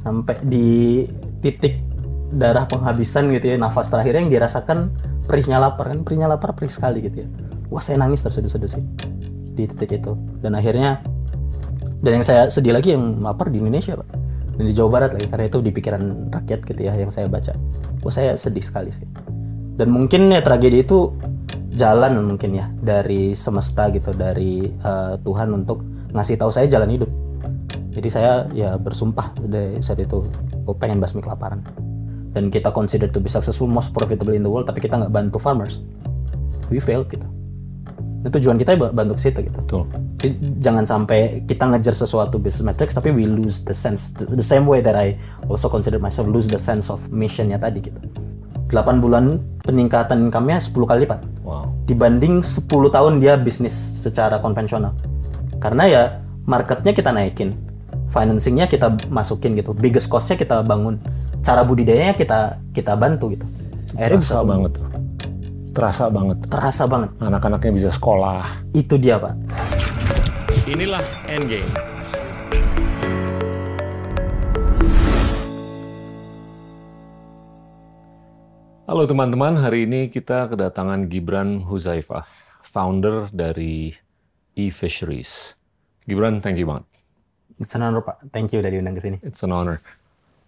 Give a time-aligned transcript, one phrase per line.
[0.00, 1.04] sampai di
[1.44, 1.76] titik
[2.32, 4.88] darah penghabisan gitu ya nafas terakhir yang dirasakan
[5.28, 7.28] perihnya lapar kan perihnya lapar perih sekali gitu ya.
[7.68, 8.82] Wah saya nangis terseduh-seduh sih
[9.54, 10.16] di titik itu.
[10.40, 11.04] Dan akhirnya
[12.00, 14.08] dan yang saya sedih lagi yang lapar di Indonesia pak.
[14.56, 17.52] Dan di Jawa Barat lagi karena itu di pikiran rakyat gitu ya yang saya baca.
[18.00, 19.04] Wah saya sedih sekali sih.
[19.76, 21.12] Dan mungkin ya tragedi itu
[21.76, 25.80] jalan mungkin ya dari semesta gitu dari uh, Tuhan untuk
[26.10, 27.10] ngasih tahu saya jalan hidup
[28.00, 30.24] jadi saya ya bersumpah dari saat itu
[30.64, 31.60] gue pengen basmi kelaparan
[32.32, 35.36] dan kita consider to be successful most profitable in the world tapi kita nggak bantu
[35.36, 35.84] farmers
[36.72, 37.28] we fail gitu
[38.20, 39.56] Nah, tujuan kita ya bantu ke situ gitu.
[39.64, 39.82] Betul.
[40.20, 44.12] Jadi, jangan sampai kita ngejar sesuatu business metrics tapi we lose the sense.
[44.12, 45.16] The same way that I
[45.48, 47.96] also consider myself lose the sense of missionnya tadi gitu.
[48.70, 51.24] 8 bulan peningkatan income-nya 10 kali lipat.
[51.42, 51.72] Wow.
[51.88, 54.92] Dibanding 10 tahun dia bisnis secara konvensional.
[55.56, 56.02] Karena ya
[56.44, 57.56] marketnya kita naikin,
[58.10, 60.98] financingnya kita masukin gitu, biggest cost-nya kita bangun,
[61.46, 63.46] cara budidayanya kita kita bantu gitu.
[63.94, 64.90] Akhirnya bisa banget tuh
[65.70, 66.38] terasa banget.
[66.50, 67.10] Terasa banget.
[67.22, 68.42] Anak-anaknya bisa sekolah.
[68.74, 69.34] Itu dia, Pak.
[70.66, 71.70] Inilah Endgame.
[78.90, 82.26] Halo teman-teman, hari ini kita kedatangan Gibran Huzaifah,
[82.66, 83.94] founder dari
[84.58, 85.54] e-fisheries.
[86.10, 86.89] Gibran, thank you banget.
[87.60, 88.32] It's an honor, Pak.
[88.32, 89.20] Thank you udah diundang ke sini.
[89.20, 89.84] It's an honor.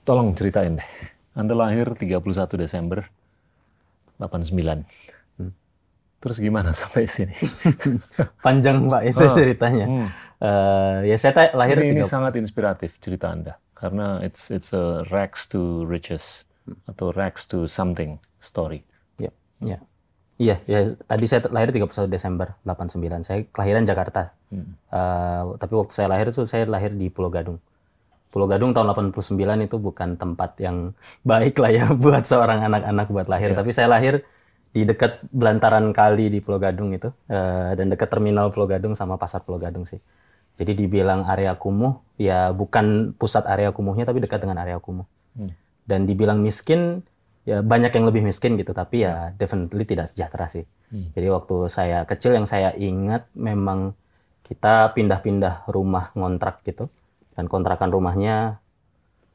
[0.08, 0.88] Tolong ceritain deh.
[1.36, 2.24] Anda lahir 31
[2.56, 3.04] Desember
[4.16, 4.88] 89.
[6.22, 7.36] Terus gimana sampai sini?
[8.46, 9.28] Panjang Pak itu oh.
[9.28, 9.86] ceritanya.
[9.86, 10.08] Hmm.
[10.42, 15.46] Uh, ya saya lahir ini, ini sangat inspiratif cerita Anda karena it's it's a rags
[15.46, 16.42] to riches
[16.86, 18.82] atau rags to something story.
[19.22, 19.30] Ya,
[19.62, 19.78] ya.
[20.42, 23.22] Iya, ya tadi saya lahir 31 Desember 89.
[23.22, 24.34] Saya kelahiran Jakarta.
[24.50, 24.74] Hmm.
[24.90, 27.62] Uh, tapi waktu saya lahir itu saya lahir di Pulau Gadung.
[28.34, 30.98] Pulau Gadung tahun 89 itu bukan tempat yang
[31.30, 33.54] baik lah ya buat seorang anak-anak buat lahir.
[33.54, 33.58] Yeah.
[33.62, 34.26] Tapi saya lahir
[34.74, 39.14] di dekat belantaran kali di Pulau Gadung itu uh, dan dekat terminal Pulau Gadung sama
[39.14, 40.02] pasar Pulau Gadung sih.
[40.58, 45.06] Jadi dibilang area kumuh ya bukan pusat area kumuhnya tapi dekat dengan area kumuh.
[45.38, 45.54] Hmm.
[45.86, 47.06] Dan dibilang miskin
[47.42, 50.64] ya banyak yang lebih miskin gitu tapi ya definitely tidak sejahtera sih.
[50.94, 51.10] Hmm.
[51.14, 53.98] Jadi waktu saya kecil yang saya ingat memang
[54.42, 56.90] kita pindah-pindah rumah ngontrak gitu
[57.34, 58.62] dan kontrakan rumahnya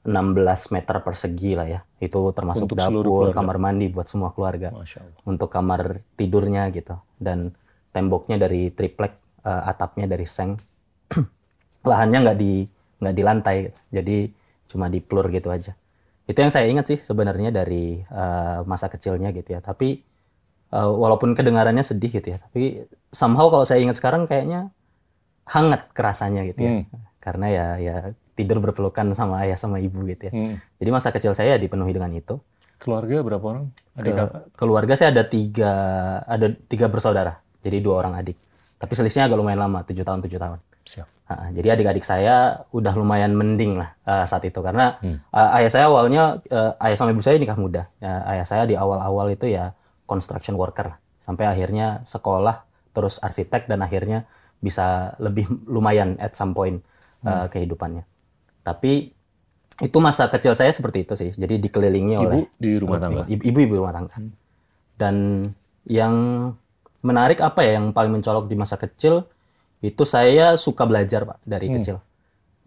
[0.08, 1.80] 16 meter persegi lah ya.
[2.00, 4.72] Itu termasuk Untuk dapur, kamar mandi buat semua keluarga.
[5.28, 6.96] Untuk kamar tidurnya gitu.
[7.20, 7.52] Dan
[7.92, 10.56] temboknya dari triplek, uh, atapnya dari seng.
[11.90, 12.64] Lahannya nggak di
[12.98, 13.80] nggak di lantai, gitu.
[13.94, 14.18] jadi
[14.66, 15.78] cuma di floor gitu aja.
[16.28, 19.64] Itu yang saya ingat sih sebenarnya dari uh, masa kecilnya gitu ya.
[19.64, 20.04] Tapi
[20.76, 22.84] uh, walaupun kedengarannya sedih gitu ya, tapi
[23.16, 24.76] somehow kalau saya ingat sekarang kayaknya
[25.48, 26.72] hangat kerasanya gitu ya.
[26.78, 26.84] Hmm.
[27.24, 27.96] Karena ya ya
[28.36, 30.34] tidur berpelukan sama ayah sama ibu gitu ya.
[30.36, 30.60] Hmm.
[30.84, 32.38] Jadi masa kecil saya dipenuhi dengan itu.
[32.78, 33.74] Keluarga berapa orang?
[33.98, 34.24] Adik Ke,
[34.54, 35.74] keluarga saya ada tiga,
[36.30, 37.42] ada tiga bersaudara.
[37.66, 38.38] Jadi dua orang adik.
[38.78, 40.60] Tapi selisihnya agak lumayan lama, tujuh tahun tujuh tahun.
[40.86, 41.08] Siap.
[41.28, 45.28] Uh, jadi adik-adik saya udah lumayan mending lah uh, saat itu karena hmm.
[45.36, 47.92] uh, ayah saya awalnya uh, ayah sama ibu saya nikah muda.
[48.00, 49.76] Uh, ayah saya di awal-awal itu ya
[50.08, 50.98] construction worker lah.
[51.20, 52.64] Sampai akhirnya sekolah
[52.96, 54.24] terus arsitek dan akhirnya
[54.64, 56.80] bisa lebih lumayan at some point
[57.28, 57.48] uh, hmm.
[57.52, 58.08] kehidupannya.
[58.64, 59.12] Tapi
[59.78, 61.30] itu masa kecil saya seperti itu sih.
[61.36, 63.24] Jadi dikelilingi ibu oleh di rumah tangga.
[63.28, 64.16] Ibu-ibu rumah tangga.
[64.16, 64.32] Hmm.
[64.98, 65.16] Dan
[65.86, 66.16] yang
[67.02, 69.26] menarik apa ya yang paling mencolok di masa kecil
[69.82, 71.76] itu saya suka belajar pak dari hmm.
[71.78, 71.98] kecil.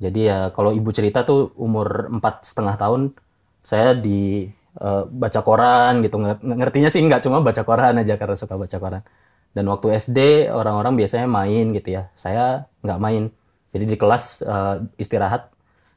[0.01, 3.13] Jadi ya kalau ibu cerita tuh umur empat setengah tahun
[3.61, 4.49] saya di
[4.81, 9.03] uh, baca koran gitu ngertinya sih nggak cuma baca koran aja karena suka baca koran.
[9.51, 12.09] Dan waktu SD orang-orang biasanya main gitu ya.
[12.15, 13.35] Saya nggak main.
[13.75, 15.51] Jadi di kelas uh, istirahat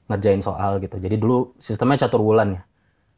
[0.10, 0.98] ngerjain soal gitu.
[0.98, 2.62] Jadi dulu sistemnya catur bulan ya.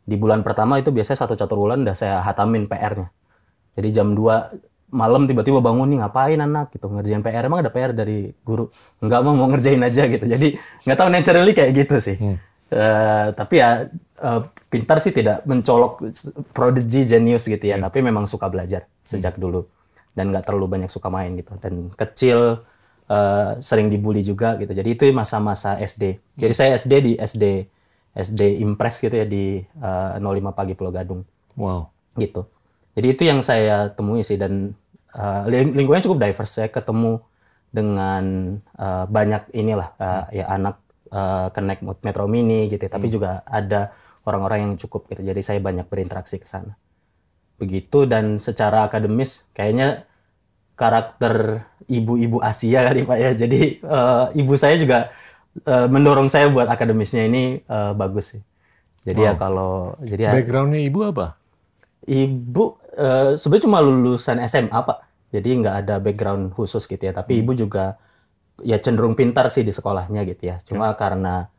[0.06, 3.10] Di bulan pertama itu biasanya satu catur bulan udah saya hatamin PR-nya.
[3.80, 7.92] Jadi jam 2 malam tiba-tiba bangun nih ngapain anak gitu ngerjain PR emang ada PR
[7.92, 8.70] dari guru
[9.02, 12.38] nggak mau mau ngerjain aja gitu jadi nggak tahu naturally kayak gitu sih hmm.
[12.70, 13.90] uh, tapi ya
[14.22, 16.06] uh, pintar sih tidak mencolok
[16.54, 17.86] prodigy genius gitu ya hmm.
[17.90, 19.42] tapi memang suka belajar sejak hmm.
[19.42, 19.62] dulu
[20.16, 22.64] dan nggak terlalu banyak suka main gitu dan kecil
[23.10, 24.72] uh, sering dibully juga gitu.
[24.74, 26.18] Jadi itu masa-masa SD.
[26.38, 27.46] Jadi saya SD di SD
[28.16, 31.22] SD Impress gitu ya di uh, eh, 05 pagi Pulau Gadung.
[31.60, 31.92] Wow.
[32.16, 32.48] Gitu.
[32.96, 34.72] Jadi itu yang saya temui sih dan
[35.16, 36.62] uh, lingkungannya cukup diverse.
[36.62, 37.24] Saya ketemu
[37.72, 38.24] dengan
[38.76, 40.80] uh, banyak inilah uh, ya anak
[41.12, 42.86] uh, connect Metro Mini gitu.
[42.86, 42.92] Ya.
[42.92, 43.14] Tapi hmm.
[43.16, 43.96] juga ada
[44.28, 45.24] orang-orang yang cukup gitu.
[45.24, 46.76] Jadi saya banyak berinteraksi ke sana.
[47.56, 50.04] Begitu dan secara akademis kayaknya
[50.76, 53.32] karakter ibu-ibu Asia kali Pak ya.
[53.32, 55.12] Jadi uh, ibu saya juga
[55.64, 58.42] uh, mendorong saya buat akademisnya ini uh, bagus sih.
[59.06, 59.28] Jadi wow.
[59.30, 61.38] ya kalau jadi ya, backgroundnya ibu apa?
[62.06, 62.64] Ibu
[62.98, 64.98] uh, sebenarnya cuma lulusan SMA pak,
[65.34, 67.14] jadi nggak ada background khusus gitu ya.
[67.14, 67.42] Tapi hmm.
[67.42, 67.98] ibu juga
[68.62, 70.62] ya cenderung pintar sih di sekolahnya gitu ya.
[70.62, 70.98] Cuma hmm.
[71.02, 71.50] karena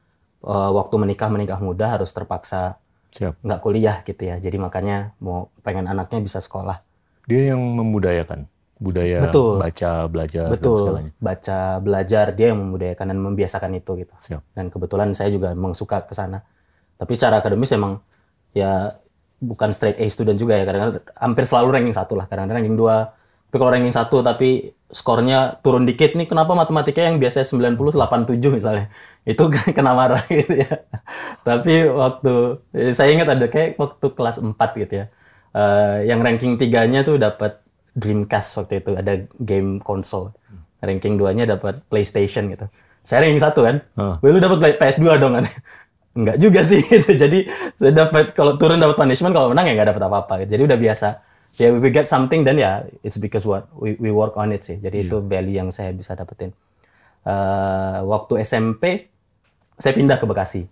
[0.46, 2.78] uh, waktu menikah menikah muda harus terpaksa
[3.16, 4.36] nggak kuliah gitu ya.
[4.38, 6.78] Jadi makanya mau pengen anaknya bisa sekolah.
[7.26, 8.46] Dia yang memudayakan
[8.76, 9.56] budaya Betul.
[9.56, 10.76] baca belajar Betul.
[10.76, 11.12] dan segalanya.
[11.16, 14.14] Baca belajar dia yang memudayakan dan membiasakan itu gitu.
[14.20, 14.42] Siap.
[14.52, 16.44] Dan kebetulan saya juga memang suka ke sana.
[16.96, 18.00] Tapi secara akademis emang
[18.52, 19.00] ya
[19.40, 20.64] bukan straight A student juga ya.
[20.64, 22.26] Kadang-kadang hampir selalu ranking satu lah.
[22.28, 23.12] Kadang-kadang ranking dua.
[23.46, 28.38] Tapi kalau ranking satu tapi skornya turun dikit nih, kenapa matematika yang biasanya 90, 87
[28.50, 28.86] misalnya.
[29.22, 30.82] Itu kena marah gitu ya.
[31.46, 32.34] Tapi waktu,
[32.90, 35.06] saya ingat ada kayak waktu kelas 4 gitu ya.
[35.56, 37.64] Uh, yang ranking tiganya tuh dapat
[37.96, 40.36] Dreamcast waktu itu ada game konsol.
[40.84, 42.68] Ranking 2-nya dapat PlayStation gitu.
[43.06, 43.80] Saya ranking satu kan.
[43.96, 44.20] Uh.
[44.20, 45.46] lu dapat PS2 dong kan.
[46.16, 47.12] Enggak juga sih gitu.
[47.12, 47.44] Jadi
[47.76, 50.32] saya dapat kalau turun dapat punishment, kalau menang ya nggak dapat apa-apa.
[50.42, 50.56] Gitu.
[50.56, 51.08] Jadi udah biasa.
[51.56, 54.52] Ya yeah, we get something dan ya yeah, it's because what we, we work on
[54.52, 54.76] it sih.
[54.76, 55.08] Jadi yeah.
[55.08, 56.52] itu value yang saya bisa dapetin.
[57.24, 59.12] Uh, waktu SMP
[59.76, 60.64] saya pindah ke Bekasi.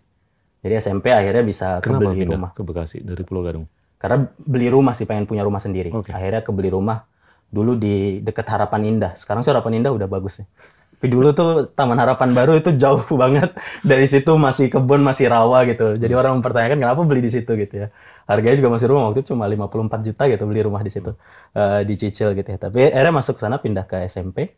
[0.65, 2.51] Jadi SMP akhirnya bisa Kenapa kebeli rumah.
[2.57, 3.69] ke Bekasi dari Pulau Gadung?
[4.01, 5.93] Karena beli rumah sih, pengen punya rumah sendiri.
[5.93, 6.13] Okay.
[6.13, 7.05] Akhirnya kebeli rumah
[7.49, 9.13] dulu di dekat Harapan Indah.
[9.17, 10.49] Sekarang sih Harapan Indah udah bagus nih.
[10.95, 13.51] Tapi dulu tuh Taman Harapan Baru itu jauh banget.
[13.83, 15.99] Dari situ masih kebun, masih rawa gitu.
[15.99, 17.89] Jadi orang mempertanyakan kenapa beli di situ gitu ya.
[18.31, 21.13] Harganya juga masih rumah waktu itu cuma 54 juta gitu beli rumah di situ.
[21.53, 22.59] Uh, dicicil gitu ya.
[22.63, 24.55] Tapi akhirnya masuk ke sana pindah ke SMP.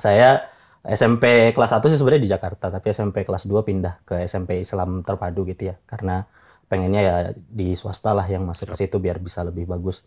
[0.00, 0.48] Saya
[0.80, 5.04] SMP kelas 1 sih sebenarnya di Jakarta, tapi SMP kelas 2 pindah ke SMP Islam
[5.04, 5.76] Terpadu gitu ya.
[5.84, 6.24] Karena
[6.66, 10.06] pengennya ya di swasta lah yang masuk ke situ biar bisa lebih bagus.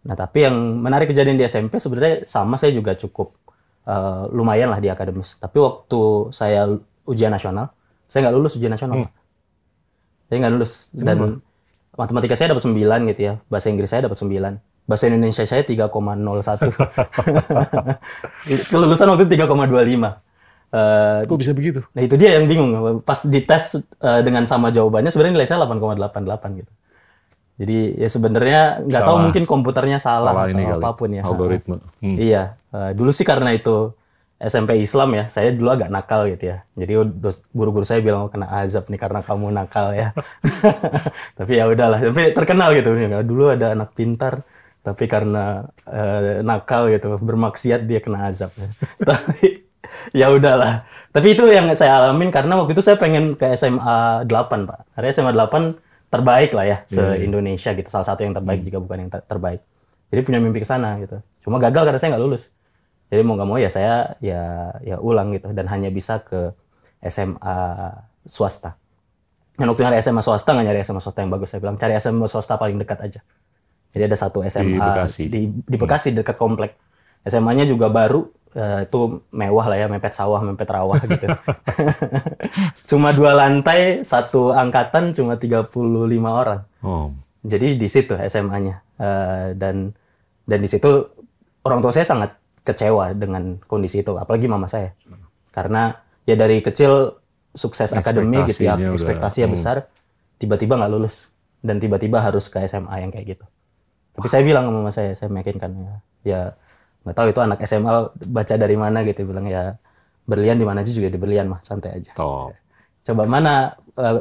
[0.00, 3.36] Nah, tapi yang menarik kejadian di SMP sebenarnya sama saya juga cukup
[3.86, 5.38] uh, lumayan lah di akademis.
[5.40, 6.00] Tapi waktu
[6.34, 6.66] saya
[7.06, 7.72] ujian nasional,
[8.10, 9.06] saya nggak lulus ujian nasional.
[9.06, 9.10] Hmm.
[10.28, 10.90] Saya nggak lulus.
[10.92, 11.38] Dan hmm.
[11.96, 13.34] matematika saya dapat 9 gitu ya.
[13.46, 14.30] Bahasa Inggris saya dapat 9.
[14.88, 15.90] Bahasa Indonesia saya 3,01.
[18.70, 20.30] Kelulusan waktu itu 3,25.
[20.70, 21.82] Uh, Kok bisa begitu?
[21.94, 23.02] Nah itu dia yang bingung.
[23.02, 26.72] Pas dites uh, dengan sama jawabannya sebenarnya nilai saya 8,88 gitu.
[27.60, 31.22] Jadi ya sebenarnya nggak tahu mungkin komputernya salah, salah atau apa pun ya.
[31.26, 31.76] Algoritma.
[32.00, 32.16] Hmm.
[32.16, 32.56] Iya.
[32.70, 33.94] Uh, dulu sih karena itu
[34.40, 36.64] SMP Islam ya, saya dulu agak nakal gitu ya.
[36.72, 36.92] Jadi
[37.52, 40.16] guru-guru saya bilang oh, kena azab nih karena kamu nakal ya.
[41.38, 42.96] tapi ya udahlah, tapi terkenal gitu.
[43.26, 44.40] Dulu ada anak pintar,
[44.80, 48.54] tapi karena uh, nakal gitu, bermaksiat dia kena azab.
[49.08, 49.66] tapi
[50.16, 50.88] ya udahlah.
[51.12, 54.30] Tapi itu yang saya alamin karena waktu itu saya pengen ke SMA 8,
[54.64, 54.80] Pak.
[54.96, 57.16] Karena SMA 8 terbaik lah ya se iya, iya.
[57.22, 58.66] Indonesia gitu salah satu yang terbaik hmm.
[58.66, 59.62] jika bukan yang ter terbaik
[60.10, 62.50] jadi punya mimpi ke sana gitu cuma gagal karena saya nggak lulus
[63.10, 66.54] jadi mau nggak mau ya saya ya ya ulang gitu dan hanya bisa ke
[67.04, 67.58] SMA
[68.24, 68.78] swasta
[69.58, 72.26] dan waktu nyari SMA swasta nggak nyari SMA swasta yang bagus saya bilang cari SMA
[72.30, 73.20] swasta paling dekat aja
[73.90, 76.18] jadi ada satu SMA di Bekasi, di, di Bekasi hmm.
[76.22, 76.78] dekat komplek
[77.26, 81.26] SMA-nya juga baru uh, itu mewah lah ya, mepet sawah, mepet rawa gitu.
[82.88, 85.68] cuma dua lantai, satu angkatan cuma 35
[86.24, 86.64] orang.
[86.80, 87.12] Oh.
[87.44, 88.80] Jadi di situ SMA-nya.
[88.96, 89.92] Uh, eh, dan
[90.48, 90.88] dan di situ
[91.64, 94.92] orang tua saya sangat kecewa dengan kondisi itu, apalagi mama saya.
[95.50, 95.96] Karena
[96.28, 97.16] ya dari kecil
[97.56, 99.56] sukses akademik gitu ya, ekspektasinya hmm.
[99.56, 99.76] besar,
[100.38, 103.46] tiba-tiba nggak lulus dan tiba-tiba harus ke SMA yang kayak gitu.
[104.14, 106.40] Tapi saya bilang sama mama saya, saya meyakinkan ya, ya
[107.04, 107.92] nggak tahu itu anak SMA
[108.28, 109.80] baca dari mana gitu bilang ya
[110.28, 112.12] berlian di mana aja juga di berlian mah santai aja
[113.00, 114.20] coba mana uh,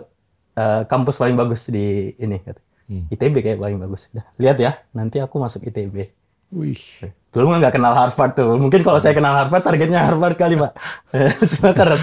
[0.56, 2.62] uh, kampus paling bagus di ini gitu.
[2.88, 3.12] hmm.
[3.12, 4.08] ITB kayak paling bagus
[4.40, 6.16] lihat ya nanti aku masuk ITB
[6.50, 7.14] Wih.
[7.30, 8.58] Dulu nggak kenal Harvard tuh.
[8.58, 10.72] Mungkin kalau saya kenal Harvard, targetnya Harvard kali, Pak.
[11.54, 11.98] Cuma karena,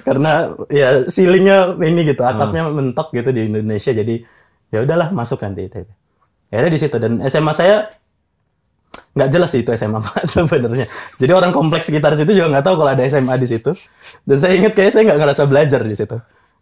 [0.00, 0.32] karena
[0.72, 2.72] ya ceilingnya ini gitu, atapnya hmm.
[2.72, 3.92] mentok gitu di Indonesia.
[3.92, 4.24] Jadi
[4.72, 5.88] ya udahlah masuk nanti ITB.
[6.50, 7.92] Ya di situ dan SMA saya
[9.14, 10.86] nggak jelas sih itu SMA Pak sebenarnya.
[11.20, 13.76] Jadi orang kompleks sekitar situ juga nggak tahu kalau ada SMA di situ.
[14.24, 16.16] Dan saya ingat kayak saya nggak ngerasa belajar di situ.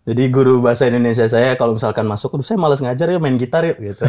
[0.05, 3.77] Jadi guru bahasa Indonesia saya kalau misalkan masuk, saya malas ngajar ya main gitar yuk
[3.81, 4.03] gitu.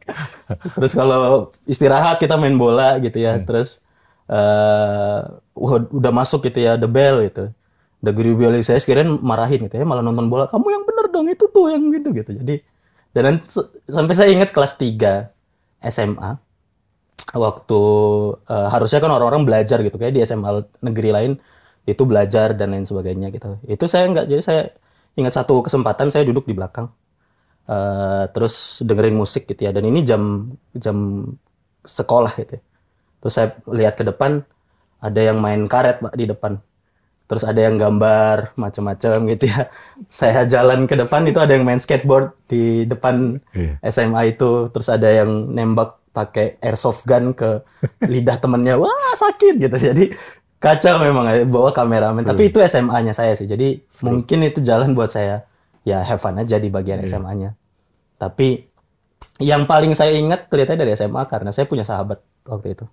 [0.78, 3.38] Terus kalau istirahat kita main bola gitu ya.
[3.38, 3.46] Hmm.
[3.46, 3.84] Terus
[4.26, 5.38] uh,
[5.94, 7.54] udah masuk gitu ya the bell gitu.
[8.00, 10.48] The guru biologi saya sekiranya marahin gitu ya, malah nonton bola.
[10.50, 12.30] Kamu yang bener dong itu tuh yang gitu gitu.
[12.42, 12.54] Jadi
[13.10, 13.42] dan
[13.90, 15.30] sampai saya ingat kelas 3
[15.90, 16.30] SMA
[17.34, 17.82] waktu
[18.46, 21.32] uh, harusnya kan orang-orang belajar gitu kayak di SMA negeri lain
[21.86, 24.62] itu belajar dan lain sebagainya gitu itu saya nggak jadi saya
[25.18, 26.90] ingat satu kesempatan saya duduk di belakang
[27.66, 31.26] uh, terus dengerin musik gitu ya dan ini jam jam
[31.82, 32.62] sekolah gitu ya.
[33.24, 34.42] terus saya lihat ke depan
[35.00, 36.60] ada yang main karet pak di depan
[37.30, 39.70] terus ada yang gambar macam-macam gitu ya.
[40.10, 43.78] Saya jalan ke depan itu ada yang main skateboard di depan Iya.
[43.86, 47.62] SMA itu, terus ada yang nembak pakai airsoft gun ke
[48.02, 49.76] lidah temennya, wah sakit gitu.
[49.78, 50.10] Jadi
[50.60, 52.22] kacau memang ya, bawa kameramen.
[52.22, 53.48] Tapi itu SMA-nya saya sih.
[53.48, 55.48] Jadi mungkin itu jalan buat saya
[55.82, 57.56] ya have fun aja di bagian SMA-nya.
[58.20, 58.68] Tapi
[59.40, 62.86] yang paling saya ingat kelihatannya dari SMA karena saya punya sahabat waktu itu.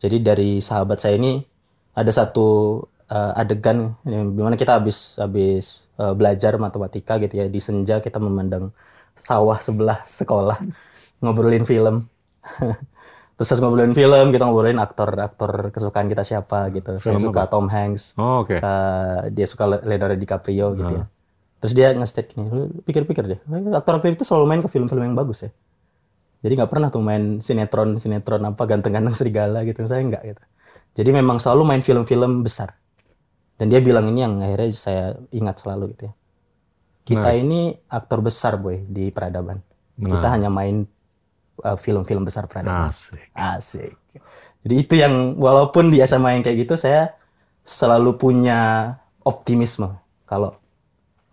[0.00, 1.44] Jadi dari sahabat saya ini
[1.92, 2.80] ada satu
[3.12, 8.00] eh, adegan yang di mana kita habis habis eh, belajar matematika gitu ya di senja
[8.00, 8.72] kita memandang
[9.12, 10.56] sawah sebelah sekolah
[11.20, 12.08] ngobrolin film.
[13.38, 16.98] Terus ngobrolin film kita ngobrolin aktor-aktor kesukaan kita siapa gitu.
[16.98, 18.58] Saya Film suka Tom Hanks, Oh, oke.
[18.58, 21.04] eh, dia suka Le- Leonardo DiCaprio gitu ya.
[21.58, 23.40] Terus dia nge-state lu pikir-pikir deh,
[23.74, 25.50] aktor-aktor itu selalu main ke film-film yang bagus ya.
[26.38, 29.86] Jadi nggak pernah tuh main sinetron, sinetron apa ganteng-ganteng serigala gitu.
[29.86, 30.42] Saya nggak gitu.
[30.98, 32.74] Jadi memang selalu main film-film besar.
[33.58, 36.12] Dan dia bilang ini yang akhirnya saya ingat selalu gitu ya.
[37.02, 39.58] Kita ini aktor besar boy di peradaban.
[39.98, 40.97] Kita hanya main uh,
[41.78, 42.90] film-film besar peradaban.
[42.90, 43.20] Asik.
[43.34, 43.94] Asik.
[44.66, 47.14] Jadi itu yang walaupun di SMA yang kayak gitu saya
[47.62, 49.94] selalu punya optimisme.
[50.28, 50.56] Kalau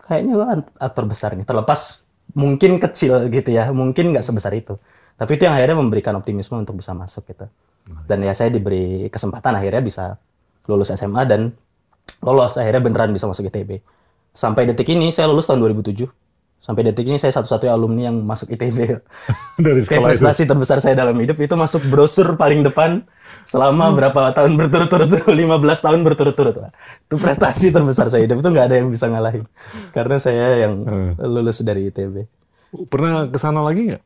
[0.05, 1.45] kayaknya gua aktor besar nih.
[1.45, 2.05] Terlepas
[2.35, 4.77] mungkin kecil gitu ya mungkin nggak sebesar itu.
[5.15, 7.47] Tapi itu yang akhirnya memberikan optimisme untuk bisa masuk gitu.
[8.09, 10.05] Dan ya saya diberi kesempatan akhirnya bisa
[10.65, 11.53] lulus SMA dan
[12.21, 13.81] lolos akhirnya beneran bisa masuk ITB
[14.35, 16.09] sampai detik ini saya lulus tahun 2007
[16.65, 18.97] sampai detik ini saya satu-satunya alumni yang masuk ITB
[19.61, 20.07] Dari Kayak sekolah itu.
[20.09, 23.05] prestasi terbesar saya dalam hidup itu masuk brosur paling depan
[23.43, 23.95] selama Hmm.
[23.95, 26.55] berapa tahun berturut-turut tuh 15 tahun berturut-turut
[27.05, 29.45] itu prestasi terbesar saya hidup itu nggak ada yang bisa ngalahin
[29.91, 31.11] karena saya yang Hmm.
[31.21, 32.25] lulus dari ITB
[32.85, 34.01] Pernah ke sana lagi nggak?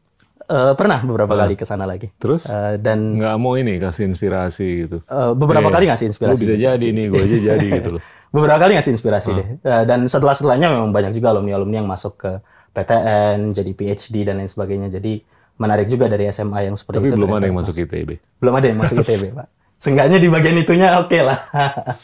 [0.50, 2.44] Eh, pernah beberapa kali ke sana lagi Terus?
[2.44, 4.98] Eh, dan Nggak mau ini kasih inspirasi gitu.
[5.00, 5.76] eh, beberapa Iya.
[5.78, 8.02] kali ngasih inspirasi bisa jadi nih, gue aja jadi gitu loh.
[8.30, 9.38] beberapa kali ngasih inspirasi Ah.
[9.38, 12.32] deh Eh, dan setelah setelahnya memang banyak juga alumni alumni yang masuk ke
[12.72, 15.22] PTN jadi PhD dan lain sebagainya jadi
[15.56, 18.10] menarik juga dari SMA yang seperti Tapi itu belum ternyata ada yang masuk ITB.
[18.40, 19.48] belum ada yang masuk ITB pak
[19.80, 21.40] Seenggaknya di bagian itunya oke lah.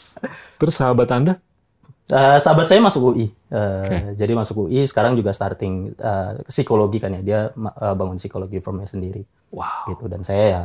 [0.58, 1.36] Terus sahabat Anda?
[2.06, 7.10] Eh, sahabat saya masuk UI, Eh, jadi masuk UI sekarang juga starting eh, psikologi kan
[7.10, 9.90] ya dia eh, bangun psikologi firmnya sendiri Wow.
[9.90, 10.62] gitu dan saya ya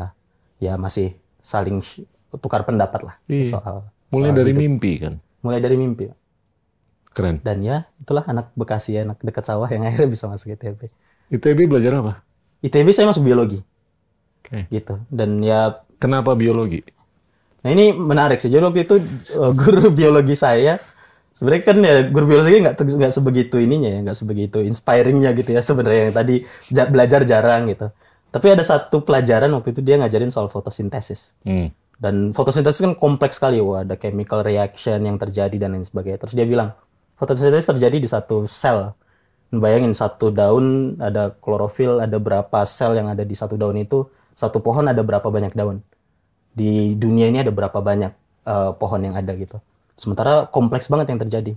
[0.60, 1.82] ya masih saling
[2.36, 3.46] tukar pendapat lah Iya.
[3.52, 4.62] soal Mulai soal dari hidup.
[4.62, 5.14] mimpi kan?
[5.40, 6.14] mulai dari mimpi
[7.12, 7.42] Keren.
[7.42, 10.94] dan ya itulah anak Bekasi anak dekat sawah yang akhirnya bisa masuk ITB.
[11.32, 12.22] ITB belajar apa?
[12.62, 13.66] ITB saya masuk biologi
[14.40, 14.70] Oke.
[14.70, 16.82] gitu dan ya Kenapa biologi?
[17.62, 18.50] Nah ini menarik sih.
[18.50, 18.96] Jadi waktu itu
[19.34, 20.82] uh, guru biologi saya
[21.42, 25.62] sebenarnya kan ya guru biologi nggak nggak sebegitu ininya ya, nggak sebegitu inspiringnya gitu ya
[25.66, 26.36] sebenarnya yang tadi
[26.70, 27.90] ja- belajar jarang gitu.
[28.30, 31.34] Tapi ada satu pelajaran waktu itu dia ngajarin soal fotosintesis.
[31.42, 31.74] Hmm.
[31.98, 36.22] Dan fotosintesis kan kompleks sekali, wah ada chemical reaction yang terjadi dan lain sebagainya.
[36.22, 36.78] Terus dia bilang,
[37.18, 38.94] fotosintesis terjadi di satu sel.
[39.52, 44.64] Bayangin satu daun ada klorofil, ada berapa sel yang ada di satu daun itu, satu
[44.64, 45.84] pohon ada berapa banyak daun.
[46.56, 48.14] Di dunia ini ada berapa banyak
[48.48, 49.60] eh, pohon yang ada gitu.
[50.02, 51.54] Sementara kompleks banget yang terjadi.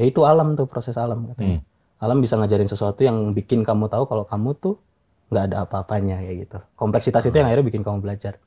[0.00, 1.60] Ya itu alam tuh, proses alam katanya.
[2.00, 4.80] Alam bisa ngajarin sesuatu yang bikin kamu tahu kalau kamu tuh
[5.28, 6.58] nggak ada apa-apanya kayak gitu.
[6.72, 8.40] Kompleksitas itu yang akhirnya bikin kamu belajar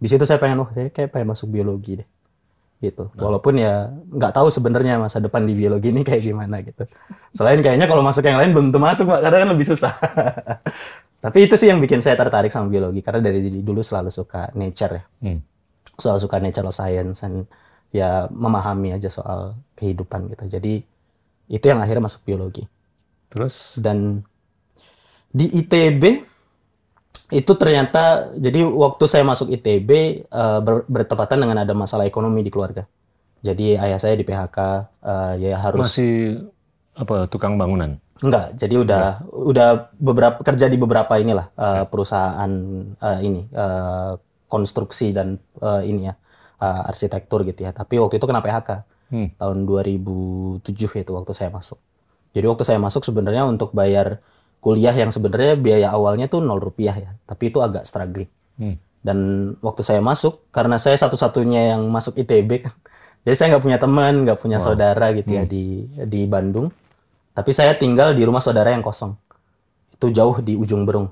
[0.00, 2.08] di situ saya pengen wah saya kayak pengen masuk biologi deh
[2.80, 6.88] gitu walaupun ya nggak tahu sebenarnya masa depan di biologi ini kayak gimana gitu
[7.36, 9.92] selain kayaknya kalau masuk yang lain belum tentu masuk pak karena kan lebih susah
[11.24, 14.96] tapi itu sih yang bikin saya tertarik sama biologi karena dari dulu selalu suka nature
[14.96, 15.44] ya Hmm.
[16.00, 17.44] selalu suka natural science dan
[17.90, 20.74] ya memahami aja soal kehidupan gitu jadi
[21.50, 22.66] itu yang akhirnya masuk biologi
[23.30, 23.78] Terus?
[23.78, 24.22] dan
[25.30, 26.26] di ITB
[27.30, 29.90] itu ternyata jadi waktu saya masuk ITB
[30.26, 32.90] eh, ber- bertepatan dengan ada masalah ekonomi di keluarga.
[33.40, 34.58] Jadi ayah saya di PHK
[35.06, 36.42] eh, ya harus Masih
[36.98, 38.02] apa tukang bangunan?
[38.20, 38.58] enggak.
[38.58, 42.50] Jadi udah udah beberapa kerja di beberapa inilah eh, perusahaan
[42.98, 44.12] eh, ini eh,
[44.50, 46.14] konstruksi dan eh, ini ya
[46.60, 47.72] eh, arsitektur gitu ya.
[47.72, 49.26] Tapi waktu itu kena PHK Hmm.
[49.34, 51.82] tahun 2007 itu waktu saya masuk.
[52.30, 54.22] Jadi waktu saya masuk sebenarnya untuk bayar
[54.62, 58.30] kuliah yang sebenarnya biaya awalnya tuh nol rupiah ya, tapi itu agak struggling.
[58.54, 58.78] Hmm.
[59.02, 59.18] Dan
[59.64, 62.74] waktu saya masuk, karena saya satu-satunya yang masuk ITB kan,
[63.26, 66.70] jadi saya nggak punya teman, nggak punya saudara gitu ya di di Bandung.
[67.34, 69.16] Tapi saya tinggal di rumah saudara yang kosong.
[69.90, 71.10] Itu jauh di ujung Berung.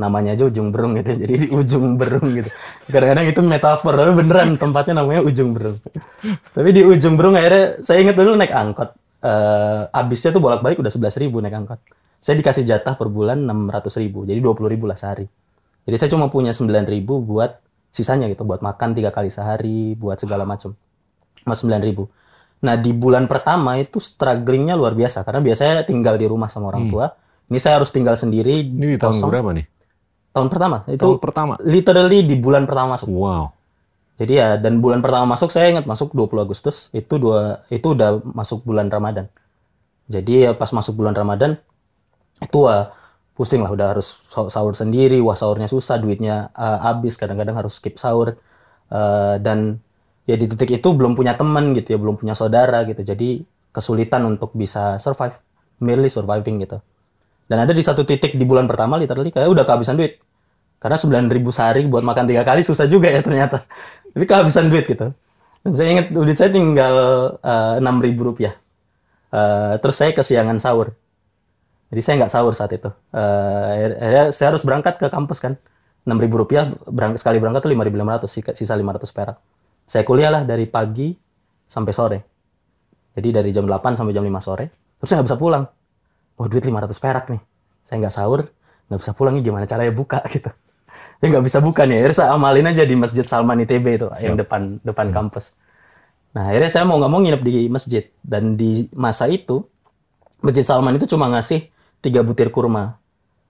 [0.00, 2.48] Namanya aja ujung Berung gitu, jadi di ujung Berung gitu.
[2.88, 5.76] Kadang-kadang itu metafor, tapi beneran tempatnya namanya ujung Berung.
[6.56, 8.96] tapi di ujung Berung akhirnya saya ingat dulu naik angkot.
[9.20, 11.76] Eh habisnya tuh bolak-balik udah 11.000 ribu naik angkot.
[12.16, 15.28] Saya dikasih jatah per bulan 600 ribu, jadi 20 ribu lah sehari.
[15.84, 17.60] Jadi saya cuma punya 9 ribu buat
[17.92, 20.72] sisanya gitu, buat makan tiga kali sehari, buat segala macam.
[21.44, 22.08] Mas 9 ribu.
[22.60, 26.88] Nah di bulan pertama itu strugglingnya luar biasa karena biasanya tinggal di rumah sama orang
[26.88, 27.08] tua.
[27.50, 28.62] Ini saya harus tinggal sendiri.
[28.62, 29.28] Ini di tahun kosong.
[29.32, 29.79] berapa nih?
[30.30, 31.54] Tahun pertama itu Tahun pertama.
[31.62, 33.10] literally di bulan pertama masuk.
[33.10, 33.50] Wow.
[34.20, 38.20] Jadi ya dan bulan pertama masuk saya ingat masuk 20 Agustus itu dua itu udah
[38.22, 39.26] masuk bulan Ramadan.
[40.10, 41.56] Jadi ya pas masuk bulan Ramadan
[42.42, 42.92] itu wah,
[43.36, 47.76] pusing lah udah harus sa- sahur sendiri, wah sahurnya susah, duitnya uh, habis, kadang-kadang harus
[47.78, 48.36] skip sahur
[48.90, 49.78] Uh, dan
[50.26, 53.06] ya di titik itu belum punya teman gitu ya, belum punya saudara gitu.
[53.06, 55.38] Jadi kesulitan untuk bisa survive,
[55.78, 56.82] merely surviving gitu.
[57.50, 60.22] Dan ada di satu titik di bulan pertama literally kayak udah kehabisan duit.
[60.78, 63.66] Karena 9.000 sehari buat makan tiga kali susah juga ya ternyata.
[64.14, 65.10] Tapi kehabisan duit gitu.
[65.66, 66.94] Dan saya ingat duit saya tinggal
[67.42, 68.54] uh, 6.000 rupiah.
[69.34, 70.94] Uh, terus saya kesiangan sahur.
[71.90, 72.86] Jadi saya nggak sahur saat itu.
[73.10, 75.58] Uh, akhirnya saya harus berangkat ke kampus kan.
[76.06, 79.36] 6.000 rupiah berangkat, sekali berangkat tuh 5.500, sisa- sisa 500 perak.
[79.90, 81.12] Saya kuliah lah dari pagi
[81.66, 82.18] sampai sore.
[83.18, 84.70] Jadi dari jam 8 sampai jam 5 sore.
[85.02, 85.64] Terus saya nggak bisa pulang.
[86.40, 87.42] Wah duit 500 perak nih.
[87.84, 88.48] Saya nggak sahur,
[88.88, 90.48] nggak bisa pulang nih gimana caranya buka gitu.
[91.20, 92.00] Ya nggak bisa buka nih.
[92.00, 95.52] Akhirnya saya amalin aja di Masjid Salman ITB itu yang depan depan kampus.
[96.32, 99.66] Nah akhirnya saya mau nggak mau nginep di masjid dan di masa itu
[100.40, 101.68] Masjid Salman itu cuma ngasih
[102.00, 102.96] tiga butir kurma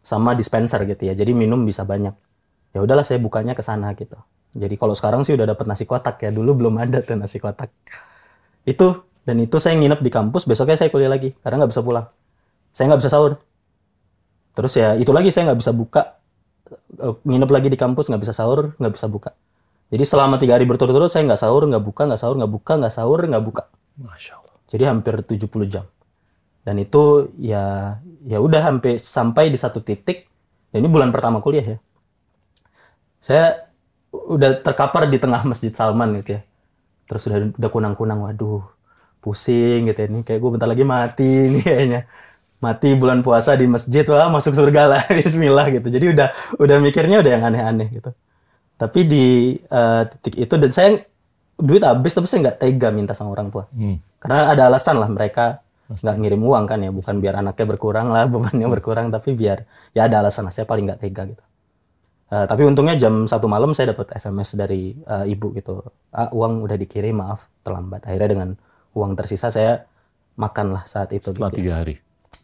[0.03, 1.15] sama dispenser gitu ya.
[1.15, 2.15] Jadi minum bisa banyak.
[2.75, 4.19] Ya udahlah saya bukanya ke sana gitu.
[4.59, 6.35] Jadi kalau sekarang sih udah dapat nasi kotak ya.
[6.35, 7.71] Dulu belum ada tuh nasi kotak.
[8.67, 10.51] Itu dan itu saya nginep di kampus.
[10.51, 12.11] Besoknya saya kuliah lagi karena nggak bisa pulang.
[12.71, 13.33] Saya nggak bisa sahur.
[14.55, 16.03] Terus ya itu lagi saya nggak bisa buka.
[17.01, 19.31] Eh, Nginep lagi di kampus nggak bisa sahur, nggak bisa buka.
[19.91, 22.95] Jadi selama tiga hari berturut-turut saya nggak sahur, nggak buka, nggak sahur, nggak buka, nggak
[22.95, 23.63] sahur, nggak buka.
[23.99, 24.55] Masya Allah.
[24.71, 25.85] Jadi hampir 70 jam.
[26.63, 30.31] Dan itu ya ya udah sampai sampai di satu titik.
[30.71, 31.79] Dan ini bulan pertama kuliah ya.
[33.21, 33.69] Saya
[34.13, 36.43] udah terkapar di tengah Masjid Salman gitu ya.
[37.11, 38.63] Terus udah udah kunang-kunang, waduh,
[39.23, 40.07] pusing gitu ya.
[40.11, 42.01] Ini kayak gue bentar lagi mati nih kayaknya.
[42.61, 45.89] Mati bulan puasa di masjid, wah masuk surga lah, Bismillah gitu.
[45.89, 46.29] Jadi udah
[46.61, 48.13] udah mikirnya udah yang aneh-aneh gitu.
[48.77, 50.89] Tapi di eh, titik itu dan saya
[51.61, 53.65] duit habis tapi saya nggak tega minta sama orang tua.
[53.73, 54.01] Hmm.
[54.21, 58.29] Karena ada alasan lah mereka nggak ngirim uang kan ya, bukan biar anaknya berkurang lah,
[58.33, 59.65] bebannya berkurang, tapi biar
[59.97, 60.53] ya ada alasan lah.
[60.53, 61.45] Saya paling nggak tega gitu.
[62.31, 65.81] Eh, tapi untungnya jam satu malam saya dapat SMS dari eh, ibu gitu,
[66.13, 68.05] ah, uang udah dikirim maaf terlambat.
[68.05, 68.49] Akhirnya dengan
[68.95, 69.89] uang tersisa saya
[70.37, 71.33] makan lah saat itu.
[71.33, 71.63] Setelah gitu ya.
[71.65, 71.95] tiga hari.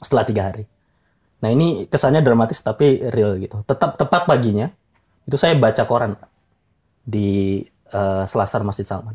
[0.03, 0.65] Setelah tiga hari.
[1.41, 3.63] Nah ini kesannya dramatis tapi real gitu.
[3.65, 4.73] Tetap tepat paginya
[5.27, 6.15] itu saya baca koran
[7.03, 9.15] di eh, selasar Masjid Salman.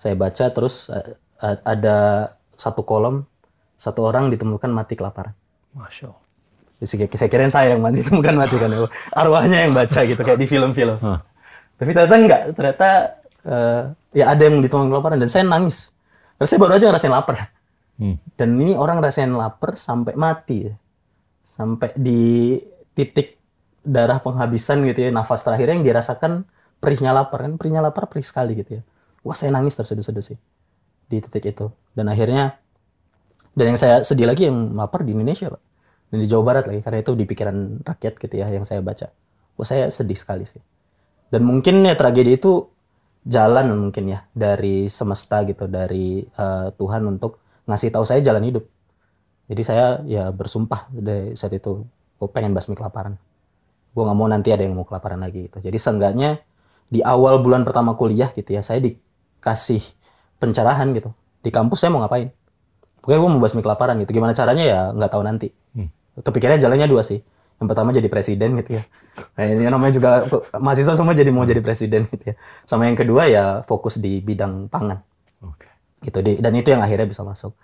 [0.00, 3.26] Saya baca terus eh, ada satu kolom
[3.82, 5.34] satu orang ditemukan mati kelaparan.
[5.74, 6.22] Masya Allah.
[6.82, 8.70] Saya- kirain saya yang mati ditemukan mati kan
[9.14, 10.98] arwahnya yang baca gitu kayak di film-film.
[11.02, 11.18] Hah.
[11.78, 12.88] Tapi ternyata enggak, ternyata
[13.42, 13.82] eh,
[14.14, 15.90] ya ada yang ditemukan kelaparan dan saya nangis.
[16.38, 17.50] Karena saya baru aja ngerasain lapar.
[18.00, 18.16] Hmm.
[18.38, 20.74] Dan ini orang rasain lapar sampai mati ya.
[21.42, 22.56] Sampai di
[22.96, 23.36] titik
[23.82, 26.46] darah penghabisan gitu ya, nafas terakhir yang dirasakan
[26.78, 28.82] perihnya lapar kan, perihnya lapar perih sekali gitu ya.
[29.22, 30.38] Wah saya nangis terseduh-seduh sih
[31.06, 31.66] di titik itu.
[31.92, 32.58] Dan akhirnya,
[33.52, 35.62] dan yang saya sedih lagi yang lapar di Indonesia Pak.
[36.12, 39.10] Dan di Jawa Barat lagi, karena itu di pikiran rakyat gitu ya yang saya baca.
[39.58, 40.60] Wah saya sedih sekali sih.
[41.32, 42.68] Dan mungkin ya tragedi itu
[43.22, 48.64] jalan mungkin ya dari semesta gitu, dari eh, Tuhan untuk ngasih tahu saya jalan hidup.
[49.50, 51.84] Jadi saya ya bersumpah dari saat itu,
[52.18, 53.18] gue pengen basmi kelaparan.
[53.92, 55.60] Gue nggak mau nanti ada yang mau kelaparan lagi gitu.
[55.60, 56.40] Jadi seenggaknya
[56.88, 59.82] di awal bulan pertama kuliah gitu ya, saya dikasih
[60.40, 61.12] pencerahan gitu.
[61.42, 62.30] Di kampus saya mau ngapain?
[63.02, 64.14] Pokoknya gue mau basmi kelaparan gitu.
[64.14, 65.50] Gimana caranya ya nggak tahu nanti.
[65.74, 65.90] Hmm.
[66.22, 67.18] Kepikirannya jalannya dua sih.
[67.58, 68.82] Yang pertama jadi presiden gitu ya.
[69.38, 70.10] Nah, ini namanya juga
[70.58, 72.34] mahasiswa semua jadi mau jadi presiden gitu ya.
[72.66, 74.98] Sama yang kedua ya fokus di bidang pangan.
[76.02, 77.54] Gitu di, dan itu yang akhirnya bisa masuk.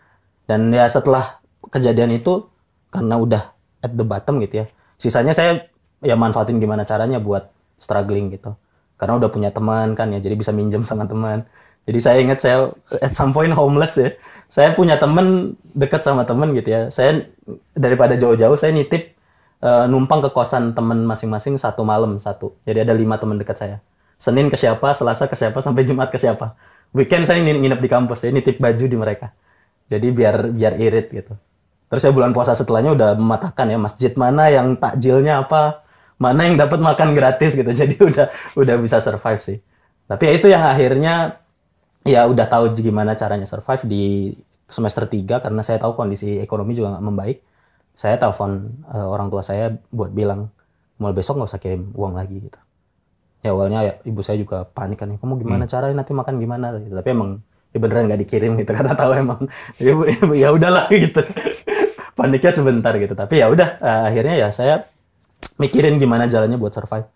[0.49, 2.49] Dan ya setelah kejadian itu
[2.89, 3.43] karena udah
[3.85, 4.67] at the bottom gitu ya
[4.99, 5.71] sisanya saya
[6.03, 7.49] ya manfaatin gimana caranya buat
[7.79, 8.59] struggling gitu.
[8.99, 11.47] Karena udah punya teman kan ya jadi bisa minjem sama teman.
[11.87, 12.69] Jadi saya ingat saya
[13.01, 14.13] at some point homeless ya.
[14.51, 16.81] Saya punya teman dekat sama teman gitu ya.
[16.91, 17.31] Saya
[17.73, 19.15] daripada jauh-jauh saya nitip
[19.63, 22.59] eh, numpang ke kosan teman masing-masing satu malam satu.
[22.67, 23.79] Jadi ada lima teman dekat saya.
[24.19, 26.59] Senin ke siapa, Selasa ke siapa, sampai Jumat ke siapa.
[26.97, 29.27] Weekend saya ngin- nginep di kampus, saya nitip baju di mereka.
[29.89, 31.35] Jadi biar biar irit gitu.
[31.89, 35.85] Terus saya bulan puasa setelahnya udah mematahkan ya masjid mana yang takjilnya apa,
[36.21, 37.69] mana yang dapat makan gratis gitu.
[37.81, 39.59] Jadi udah udah bisa survive sih.
[40.09, 41.41] Tapi ya itu yang akhirnya
[42.07, 44.05] ya udah tahu gimana caranya survive di
[44.69, 47.39] semester 3 karena saya tahu kondisi ekonomi juga nggak membaik.
[47.97, 50.49] Saya telepon eh, orang tua saya buat bilang
[51.01, 52.59] mulai besok nggak usah kirim uang lagi gitu
[53.43, 56.75] ya awalnya ya ibu saya juga panik kan kamu gimana caranya nanti makan gimana?
[56.83, 56.95] Gitu.
[56.95, 57.31] tapi emang
[57.71, 59.41] ya beneran nggak dikirim gitu karena tahu emang
[59.79, 59.93] ya,
[60.35, 61.23] ya udahlah gitu.
[62.19, 63.15] Paniknya sebentar gitu.
[63.15, 64.91] Tapi ya udah uh, akhirnya ya saya
[65.63, 67.07] mikirin gimana jalannya buat survive.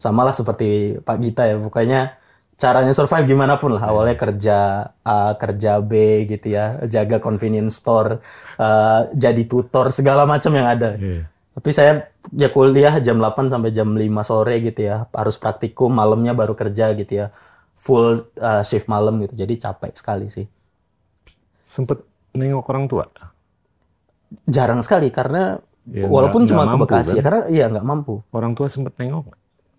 [0.00, 2.16] Sama lah seperti Pak Gita ya pokoknya
[2.60, 3.88] caranya survive gimana pun lah.
[3.88, 4.58] Awalnya kerja
[5.00, 8.20] A kerja B gitu ya jaga convenience store
[8.60, 11.00] uh, jadi tutor segala macam yang ada.
[11.00, 11.24] Yeah.
[11.50, 16.30] Tapi saya ya kuliah jam 8 sampai jam 5 sore gitu ya harus praktikum malamnya
[16.30, 17.26] baru kerja gitu ya
[17.80, 19.32] full uh, shift malam gitu.
[19.34, 20.44] Jadi capek sekali sih.
[21.64, 22.04] Sempet
[22.36, 23.04] nengok orang tua?
[24.46, 25.58] Jarang sekali karena
[25.88, 27.18] ya, walaupun gak, cuma gak ke Bekasi kan?
[27.18, 28.20] ya karena iya nggak mampu.
[28.30, 29.32] Orang tua sempet nengok?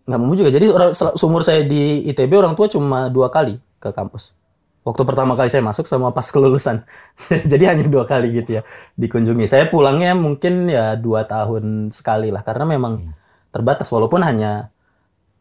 [0.09, 0.49] Nggak mampu juga.
[0.49, 4.33] Jadi orang sumur saya di ITB orang tua cuma dua kali ke kampus.
[4.81, 6.81] Waktu pertama kali saya masuk sama pas kelulusan.
[7.51, 8.61] Jadi hanya dua kali gitu ya
[8.97, 9.45] dikunjungi.
[9.45, 13.11] Saya pulangnya mungkin ya dua tahun sekali lah karena memang hmm.
[13.53, 14.73] terbatas walaupun hanya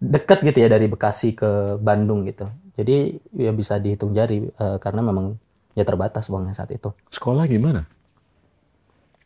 [0.00, 2.52] dekat gitu ya dari Bekasi ke Bandung gitu.
[2.76, 5.40] Jadi ya bisa dihitung jari uh, karena memang
[5.72, 6.92] ya terbatas uangnya saat itu.
[7.08, 7.88] Sekolah gimana?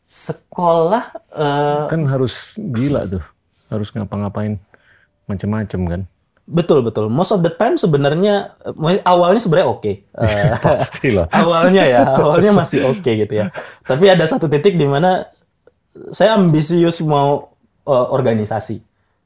[0.07, 3.25] Sekolah uh, kan harus gila tuh,
[3.73, 4.61] harus ngapa-ngapain
[5.27, 6.03] macem-macem kan?
[6.45, 7.09] Betul betul.
[7.09, 8.53] Most of the time sebenarnya
[9.09, 9.81] awalnya sebenarnya oke.
[9.81, 9.95] Okay.
[10.13, 11.27] Uh, Pastilah.
[11.33, 13.47] awalnya ya, awalnya masih oke okay gitu ya.
[13.89, 15.25] Tapi ada satu titik di mana
[16.13, 17.57] saya ambisius mau
[17.89, 18.85] uh, organisasi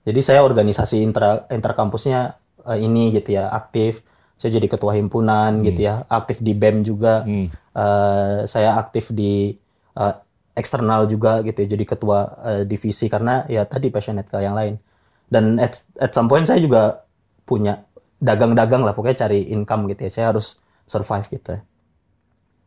[0.08, 4.00] jadi saya organisasi intra inter kampusnya uh, ini gitu ya aktif.
[4.40, 5.64] Saya jadi ketua himpunan hmm.
[5.68, 7.28] gitu ya, aktif di BEM juga.
[7.28, 7.52] Hmm.
[7.76, 9.52] Uh, saya aktif di
[9.98, 10.16] uh,
[10.56, 14.80] eksternal juga gitu ya, jadi ketua uh, divisi karena ya tadi passionate ke yang lain.
[15.28, 17.04] Dan at, at some point saya juga
[17.48, 17.88] punya
[18.20, 20.10] dagang-dagang lah pokoknya cari income gitu ya.
[20.12, 21.60] Saya harus survive gitu ya.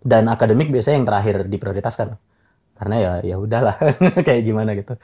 [0.02, 2.18] Dan akademik biasanya yang terakhir diprioritaskan.
[2.74, 3.78] Karena ya ya udahlah
[4.26, 4.98] kayak gimana gitu.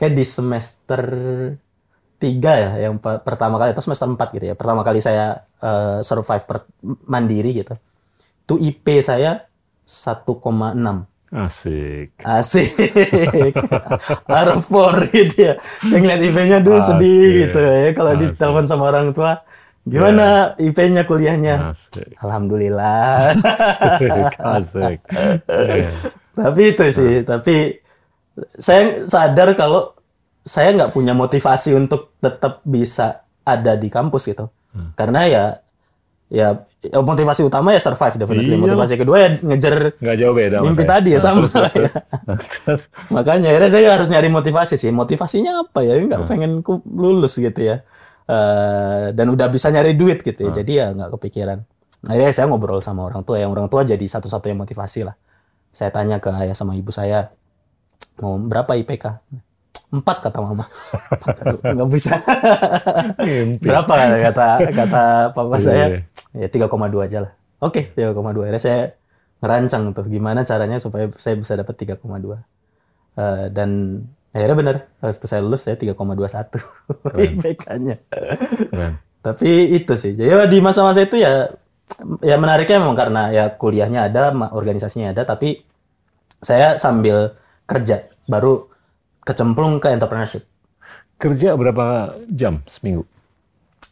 [0.00, 1.02] Kayak di semester
[2.20, 6.44] tiga ya yang pertama kali itu semester empat gitu ya pertama kali saya uh, survive
[6.44, 6.68] per
[7.08, 7.74] mandiri gitu
[8.44, 9.48] itu IP saya
[9.88, 10.28] 1,6
[11.30, 12.18] Asik.
[12.26, 12.74] Asik.
[14.26, 14.74] R4
[15.14, 15.54] gitu ya.
[15.86, 16.98] Kayak ngeliat IP-nya dulu Asik.
[16.98, 17.90] sedih gitu ya.
[17.94, 19.46] Kalau ditelepon sama orang tua,
[19.86, 20.66] gimana yeah.
[20.66, 21.70] IP-nya kuliahnya?
[21.70, 22.18] Asik.
[22.18, 23.38] Alhamdulillah.
[23.46, 24.30] Asik.
[24.42, 24.98] Asik.
[25.46, 25.94] yeah.
[26.34, 27.78] Tapi itu sih, tapi
[28.58, 29.94] saya sadar kalau
[30.42, 34.50] saya nggak punya motivasi untuk tetap bisa ada di kampus gitu.
[34.74, 34.98] Hmm.
[34.98, 35.44] Karena ya
[36.30, 36.62] ya
[36.94, 38.54] motivasi utama ya survive definitely.
[38.54, 38.62] Iya.
[38.62, 40.90] Motivasi kedua ya ngejar nggak jauh beda mimpi saya.
[40.94, 41.90] tadi ya sama lah ya.
[43.10, 44.94] Makanya akhirnya saya harus nyari motivasi sih.
[44.94, 45.98] Motivasinya apa ya?
[45.98, 46.30] Nggak hmm.
[46.30, 47.82] pengen ku lulus gitu ya.
[48.30, 50.50] Uh, dan udah bisa nyari duit gitu ya.
[50.54, 50.58] Hmm.
[50.62, 51.58] Jadi ya nggak kepikiran.
[52.06, 53.42] Akhirnya saya ngobrol sama orang tua.
[53.42, 55.18] Yang orang tua jadi satu-satunya motivasi lah.
[55.74, 57.30] Saya tanya ke ayah sama ibu saya,
[58.18, 59.22] mau berapa IPK?
[59.90, 60.64] Empat kata mama.
[61.74, 62.14] Nggak bisa.
[63.58, 63.92] Berapa
[64.30, 65.02] kata kata
[65.34, 65.84] papa iya, saya?
[65.90, 66.00] Iya.
[66.46, 67.32] Ya tiga koma dua aja lah.
[67.58, 68.46] Oke, tiga koma dua.
[68.46, 68.80] Akhirnya saya
[69.42, 72.46] ngerancang tuh gimana caranya supaya saya bisa dapat tiga koma dua.
[73.18, 74.76] Eh, dan akhirnya benar.
[75.10, 76.62] Setelah saya lulus saya tiga koma dua satu
[77.26, 77.98] IPK-nya.
[79.20, 80.14] Tapi itu sih.
[80.14, 81.50] Jadi di masa-masa itu ya
[82.22, 85.66] ya menariknya memang karena ya kuliahnya ada, organisasinya ada, tapi
[86.38, 87.34] saya sambil
[87.66, 88.70] kerja baru
[89.24, 90.44] kecemplung ke entrepreneurship.
[91.20, 93.04] Kerja berapa jam seminggu?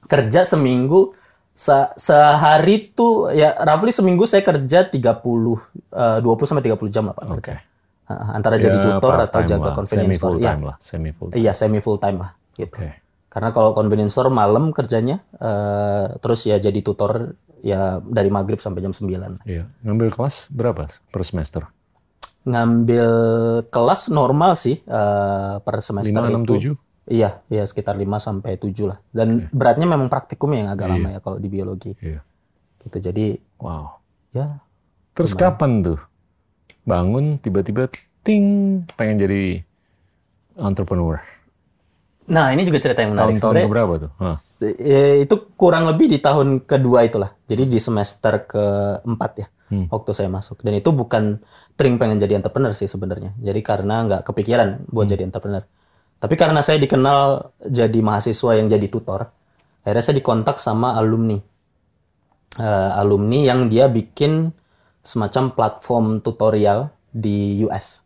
[0.08, 1.12] Kerja seminggu
[1.58, 7.14] se sehari tuh ya roughly seminggu saya kerja 30 uh, 20 sampai 30 jam lah
[7.18, 7.34] Pak okay.
[7.34, 7.54] kerja.
[8.08, 9.76] Uh, antara ya, jadi tutor atau jaga lah.
[9.76, 10.36] convenience semi store.
[10.40, 10.52] Iya.
[10.56, 11.38] Lah, semi full time.
[11.42, 12.72] Iya, semi full time lah gitu.
[12.72, 12.92] Okay.
[13.28, 18.80] Karena kalau convenience store malam kerjanya uh, terus ya jadi tutor ya dari maghrib sampai
[18.80, 19.44] jam 9.
[19.44, 19.68] Iya.
[19.84, 21.68] Ngambil kelas berapa per semester?
[22.46, 23.08] Ngambil
[23.68, 26.54] kelas normal sih uh, per semester 5, 6, itu.
[26.76, 27.08] 7?
[27.08, 28.98] Iya, iya sekitar 5 sampai 7 lah.
[29.10, 29.56] Dan okay.
[29.56, 30.94] beratnya memang praktikum yang agak iya.
[30.94, 31.92] lama ya kalau di biologi.
[31.98, 32.20] Iya.
[32.84, 32.96] Gitu.
[33.00, 33.26] Jadi
[33.58, 33.96] wow.
[34.36, 34.60] Ya.
[35.16, 35.56] Terus gimana?
[35.56, 36.00] kapan tuh
[36.84, 37.88] bangun tiba-tiba
[38.22, 38.44] ting
[38.94, 39.42] pengen jadi
[40.60, 41.20] entrepreneur?
[42.28, 43.40] Nah, ini juga cerita yang menarik.
[43.40, 44.10] Tahun-tahun berapa tuh?
[44.20, 44.36] Huh.
[45.24, 47.32] Itu kurang lebih di tahun kedua itulah.
[47.48, 49.86] Jadi di semester keempat ya hmm.
[49.92, 50.60] waktu saya masuk.
[50.64, 51.40] Dan itu bukan
[51.78, 53.36] tring pengen jadi entrepreneur sih sebenarnya.
[53.40, 55.12] Jadi karena nggak kepikiran buat hmm.
[55.14, 55.64] jadi entrepreneur.
[56.18, 59.30] Tapi karena saya dikenal jadi mahasiswa yang jadi tutor,
[59.86, 61.38] akhirnya saya dikontak sama alumni.
[62.58, 64.50] Uh, alumni yang dia bikin
[65.04, 68.02] semacam platform tutorial di US.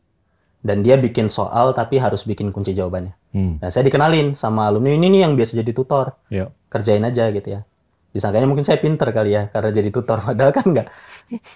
[0.63, 3.17] Dan dia bikin soal tapi harus bikin kunci jawabannya.
[3.33, 3.59] Hmm.
[3.59, 6.15] Nah, saya dikenalin sama alumni ini nih yang biasa jadi tutor.
[6.29, 6.53] Yeah.
[6.69, 7.67] Kerjain aja gitu ya
[8.13, 10.89] disangkanya mungkin saya pinter kali ya karena jadi tutor padahal kan enggak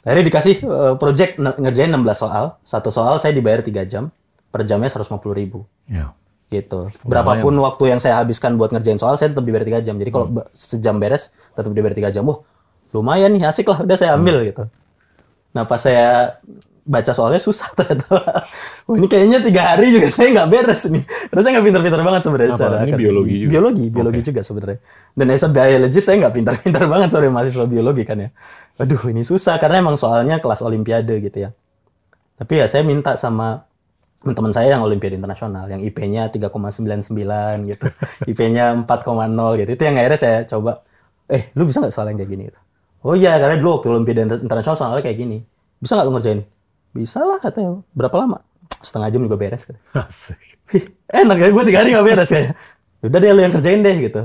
[0.02, 2.44] akhirnya dikasih uh, project ngerjain 16 soal.
[2.62, 4.12] Satu soal saya dibayar tiga jam
[4.50, 5.66] per jamnya 150 ribu.
[5.86, 6.14] Ya.
[6.46, 6.94] gitu.
[7.02, 7.66] Berapapun Lumayan.
[7.66, 9.98] waktu yang saya habiskan buat ngerjain soal saya tetap dibayar tiga jam.
[9.98, 10.46] Jadi kalau hmm.
[10.54, 12.22] sejam beres tetap dibayar tiga jam.
[12.22, 12.38] Wah
[12.94, 14.64] lumayan nih asik lah udah saya ambil gitu.
[15.52, 16.38] Nah pas saya
[16.86, 18.06] baca soalnya susah ternyata.
[18.86, 21.02] Wah, ini kayaknya tiga hari juga saya nggak beres nih.
[21.04, 22.58] Terus saya nggak pintar-pintar banget sebenarnya Apa?
[22.62, 23.50] secara Ini biologi juga?
[23.50, 24.78] biologi biologi juga sebenarnya.
[25.18, 28.30] Dan as a biologist saya nggak pintar-pintar banget sorry mahasiswa biologi kan ya.
[28.78, 31.50] Waduh ini susah karena emang soalnya kelas olimpiade gitu ya.
[32.38, 33.66] Tapi ya saya minta sama
[34.22, 37.10] teman saya yang olimpiade internasional yang IP-nya 3,99
[37.66, 37.86] gitu.
[38.30, 39.70] IP-nya 4,0 gitu.
[39.74, 40.86] Itu yang akhirnya saya coba
[41.26, 42.44] eh lu bisa nggak soal yang kayak gini?
[42.46, 42.60] Gitu.
[43.06, 45.42] oh iya karena dulu waktu olimpiade inter- internasional soalnya kayak gini.
[45.82, 46.40] Bisa nggak lu ngerjain
[46.96, 48.38] bisa lah katanya berapa lama
[48.80, 49.76] setengah jam juga beres kan
[50.08, 50.40] Asik.
[51.12, 52.54] Enak ya gue tiga hari nggak beres kayaknya
[53.04, 54.22] udah deh lu yang kerjain deh gitu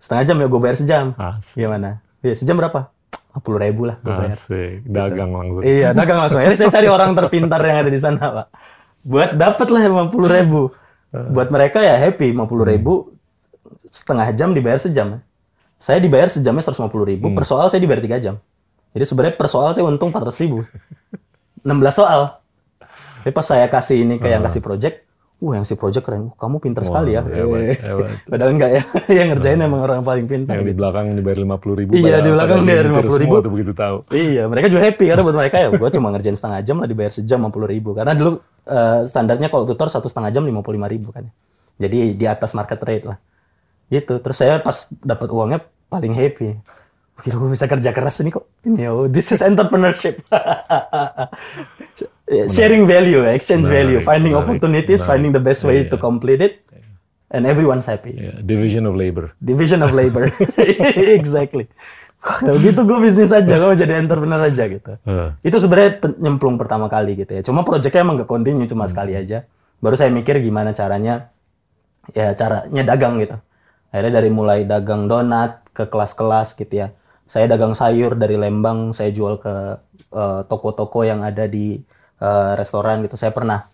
[0.00, 1.62] setengah jam ya gue bayar sejam Asik.
[1.62, 2.90] gimana ya sejam berapa
[3.36, 4.88] 50 ribu lah gue bayar Asik.
[4.88, 5.60] Dagang langsung.
[5.60, 6.40] Iya, dagang langsung.
[6.40, 8.46] Akhirnya saya cari orang terpintar yang ada di sana, Pak.
[9.04, 10.72] Buat dapat lah 50 ribu.
[11.12, 13.12] Buat mereka ya happy, 50 ribu
[13.92, 15.20] setengah jam dibayar sejam.
[15.76, 18.40] Saya dibayar sejamnya 150 ribu, per soal saya dibayar 3 jam.
[18.96, 20.64] Jadi sebenarnya per soal saya untung 400 ribu.
[21.66, 22.38] 16 soal.
[23.26, 25.02] Tapi pas saya kasih ini ke yang kasih project,
[25.42, 27.26] wah yang si project keren, "Wah, kamu pintar sekali ya.
[27.26, 28.10] hebat, hebat.
[28.30, 28.82] Padahal enggak ya,
[29.18, 30.56] yang ngerjain emang orang paling pintar.
[30.56, 31.90] Yang di belakang dibayar lima puluh ribu.
[31.98, 33.26] Iya, di belakang dibayar 50.000.
[33.26, 33.96] Semua tuh begitu tahu.
[34.14, 37.12] Iya, mereka juga happy karena buat mereka ya, gue cuma ngerjain setengah jam lah dibayar
[37.12, 37.90] sejam 50 ribu.
[37.98, 38.30] Karena dulu
[38.70, 41.26] eh, standarnya kalau tutor satu setengah jam 55 ribu kan.
[41.76, 43.18] Jadi di atas market rate lah.
[43.92, 44.22] Gitu.
[44.22, 46.56] Terus saya pas dapat uangnya paling happy.
[47.16, 48.44] Kira gue bisa kerja keras ini kok.
[48.60, 50.20] Ini oh, this is entrepreneurship.
[52.26, 55.10] Sharing value, exchange value, Menarik, finding menarik, opportunities, menarik.
[55.14, 56.02] finding the best way Iya, to iya.
[56.02, 56.54] complete it,
[57.30, 58.18] and everyone's happy.
[58.18, 59.32] Ya, division of labor.
[59.38, 60.28] Division of labor.
[61.18, 61.70] exactly.
[62.18, 64.98] Kalau gitu gue bisnis aja, gue jadi entrepreneur aja gitu.
[65.06, 67.42] Eh, Itu sebenarnya nyemplung pertama kali gitu ya.
[67.46, 69.46] Cuma proyeknya emang gak continue, cuma sekali aja.
[69.78, 71.30] Baru saya mikir gimana caranya,
[72.10, 73.38] ya caranya dagang gitu.
[73.94, 76.88] Akhirnya dari mulai dagang donat ke kelas-kelas gitu ya.
[77.26, 79.54] Saya dagang sayur dari Lembang, saya jual ke
[80.14, 81.82] eh, toko-toko yang ada di
[82.22, 83.18] eh, restoran gitu.
[83.18, 83.66] Saya pernah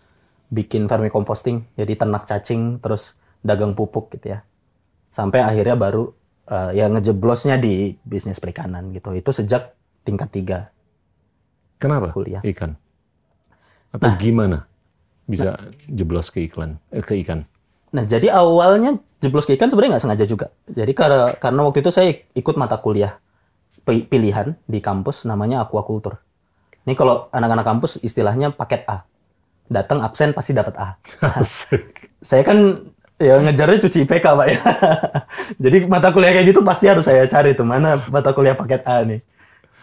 [0.49, 3.13] bikin vermicomposting, jadi ternak cacing, terus
[3.45, 4.41] dagang pupuk gitu ya.
[5.13, 6.09] Sampai akhirnya baru
[6.49, 9.13] eh, ya ngejeblosnya di bisnis perikanan gitu.
[9.13, 10.59] Itu sejak tingkat tiga.
[11.77, 12.09] Kenapa?
[12.09, 12.41] Kuliah.
[12.41, 12.73] Ikan.
[13.93, 14.65] Atau gimana
[15.29, 17.45] bisa jeblos ke iklan, eh, ke ikan?
[17.93, 20.49] Nah, jadi awalnya jeblos ke ikan sebenarnya nggak sengaja juga.
[20.65, 23.21] Jadi karena, karena waktu itu saya ikut mata kuliah
[23.81, 26.21] pilihan di kampus namanya aquaculture.
[26.83, 29.07] Ini kalau anak-anak kampus istilahnya paket A.
[29.67, 30.99] Datang absen pasti dapat A.
[32.23, 32.87] Saya kan
[33.19, 34.59] ya ngejarnya cuci IPK, Pak ya.
[35.63, 39.03] Jadi mata kuliah kayak gitu pasti harus saya cari tuh mana mata kuliah paket A
[39.03, 39.19] nih.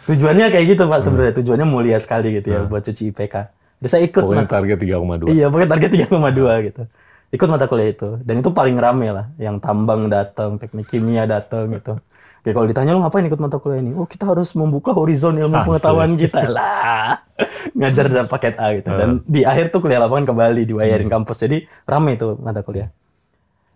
[0.09, 1.35] Tujuannya kayak gitu, Pak sebenarnya.
[1.40, 3.35] Tujuannya mulia sekali gitu ya buat cuci IPK.
[3.81, 5.33] Jadi saya ikut Pokoknya mata- target 3,2.
[5.33, 6.83] Iya, pakai target 3,2 gitu.
[7.31, 8.09] Ikut mata kuliah itu.
[8.20, 9.26] Dan itu paling rame lah.
[9.40, 11.96] Yang tambang datang, teknik kimia datang gitu.
[12.40, 13.92] Oke, kalau ditanya lu ngapain ikut mata kuliah ini?
[13.92, 15.76] Oh, kita harus membuka horizon ilmu Asik.
[15.76, 16.48] pengetahuan kita.
[16.48, 17.20] Lah,
[17.79, 18.88] ngajar dalam paket A gitu.
[18.96, 21.44] Dan di akhir tuh kuliah lapangan ke Bali dibayarin kampus.
[21.44, 22.88] Jadi rame itu mata kuliah.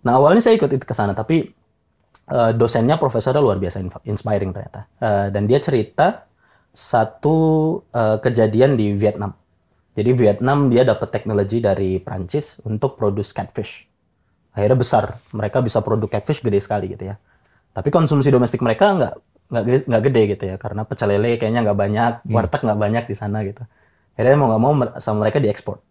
[0.09, 1.45] Nah, awalnya saya ikut itu ke sana, tapi
[2.33, 4.89] eh, dosennya profesornya luar biasa inspiring ternyata.
[4.97, 6.25] Eh, dan dia cerita
[6.73, 7.37] satu
[7.93, 9.37] eh, kejadian di Vietnam.
[9.93, 13.85] Jadi Vietnam dia dapat teknologi dari Prancis untuk produce catfish.
[14.57, 15.05] Akhirnya besar,
[15.37, 17.21] mereka bisa produk catfish gede sekali gitu ya.
[17.75, 21.61] Tapi konsumsi domestik mereka nggak nggak gede, nggak gede gitu ya, karena pecel lele kayaknya
[21.67, 23.67] nggak banyak, warteg nggak banyak di sana gitu.
[24.15, 25.83] Akhirnya mau nggak mau sama mereka diekspor.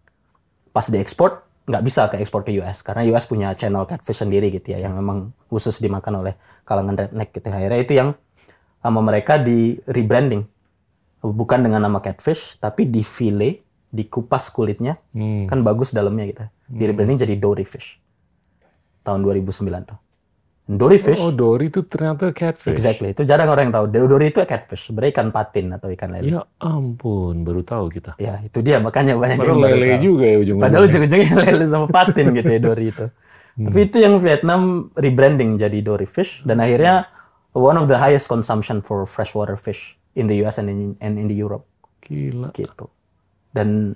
[0.71, 4.73] Pas diekspor nggak bisa ke ekspor ke US karena US punya channel catfish sendiri gitu
[4.73, 7.47] ya, yang memang khusus dimakan oleh kalangan redneck gitu.
[7.47, 7.55] ya.
[7.59, 8.09] Akhirnya itu yang
[8.79, 10.43] sama mereka di rebranding
[11.23, 15.47] bukan dengan nama catfish tapi di fillet dikupas kulitnya Hmm.
[15.47, 17.95] kan bagus dalamnya gitu di rebranding jadi dory fish
[19.07, 19.95] tahun 2009 tuh
[20.63, 22.71] dory fish Oh, Dory itu ternyata catfish.
[22.71, 26.31] exactly itu jarang orang yang tahu dory itu catfish sebenarnya ikan patin atau ikan lele
[26.31, 28.15] Ya ampun, baru tahu kita.
[28.15, 30.01] ya itu dia makanya banyak Padahal yang baru lele tahu.
[30.01, 33.07] juga ya ujung padahal ujung-ujungnya lele sama patin gitu ya dory itu
[33.53, 33.69] Hmm.
[33.69, 34.61] tapi itu yang Vietnam
[34.97, 37.05] rebranding jadi dory fish dan akhirnya
[37.53, 41.29] one of the highest consumption for freshwater fish in the US and in, and in
[41.29, 41.61] the Europe
[42.01, 42.49] Gila.
[42.51, 42.89] gitu.
[43.53, 43.93] Dan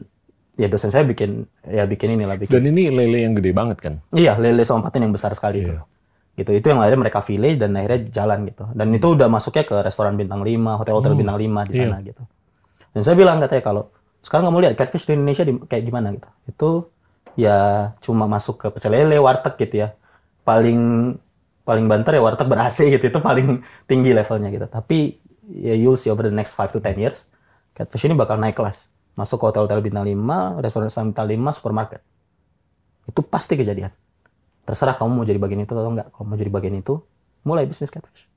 [0.53, 2.53] ya dosen saya bikin ya bikin inilah bikin.
[2.53, 3.93] Dan ini lele yang gede banget kan?
[4.13, 5.73] Iya, lele sama patin yang besar sekali itu.
[6.38, 6.45] Iya.
[6.45, 6.52] Gitu.
[6.54, 8.63] Itu yang akhirnya mereka fillet dan akhirnya jalan gitu.
[8.78, 12.21] Dan itu udah masuknya ke restoran bintang 5, hotel-hotel bintang 5 di sana gitu.
[12.93, 13.84] Dan saya bilang katanya kalau
[14.21, 16.30] sekarang kamu lihat catfish di Indonesia di- kayak gimana gitu.
[16.45, 16.69] Itu
[17.34, 19.97] ya cuma masuk ke pecel lele, warteg gitu ya.
[20.45, 21.13] Paling
[21.65, 23.10] paling banter ya warteg ber AC gitu.
[23.10, 24.69] Itu paling tinggi levelnya gitu.
[24.69, 25.17] Tapi
[25.50, 27.26] ya you'll see over the next 5 to 10 years
[27.73, 28.89] catfish ini bakal naik kelas.
[29.17, 32.02] Masuk ke hotel-hotel bintang 5, restoran bintang 5, supermarket.
[33.10, 33.89] Itu pasti kejadian.
[34.67, 36.12] Terserah kamu mau jadi bagian itu atau enggak.
[36.12, 36.99] Kalau mau jadi bagian itu,
[37.47, 38.27] mulai bisnis catfish.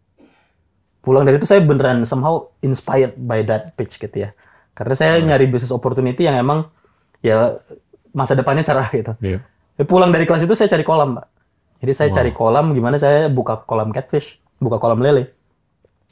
[1.01, 4.37] pulang dari itu saya beneran somehow inspired by that pitch gitu ya.
[4.77, 6.69] Karena saya nyari business opportunity yang emang
[7.25, 7.57] ya
[8.12, 9.16] masa depannya cerah gitu.
[9.19, 9.40] Iya.
[9.81, 11.27] Ya, pulang dari kelas itu saya cari kolam, Pak.
[11.81, 15.33] Jadi saya cari kolam gimana saya buka kolam catfish, buka kolam lele.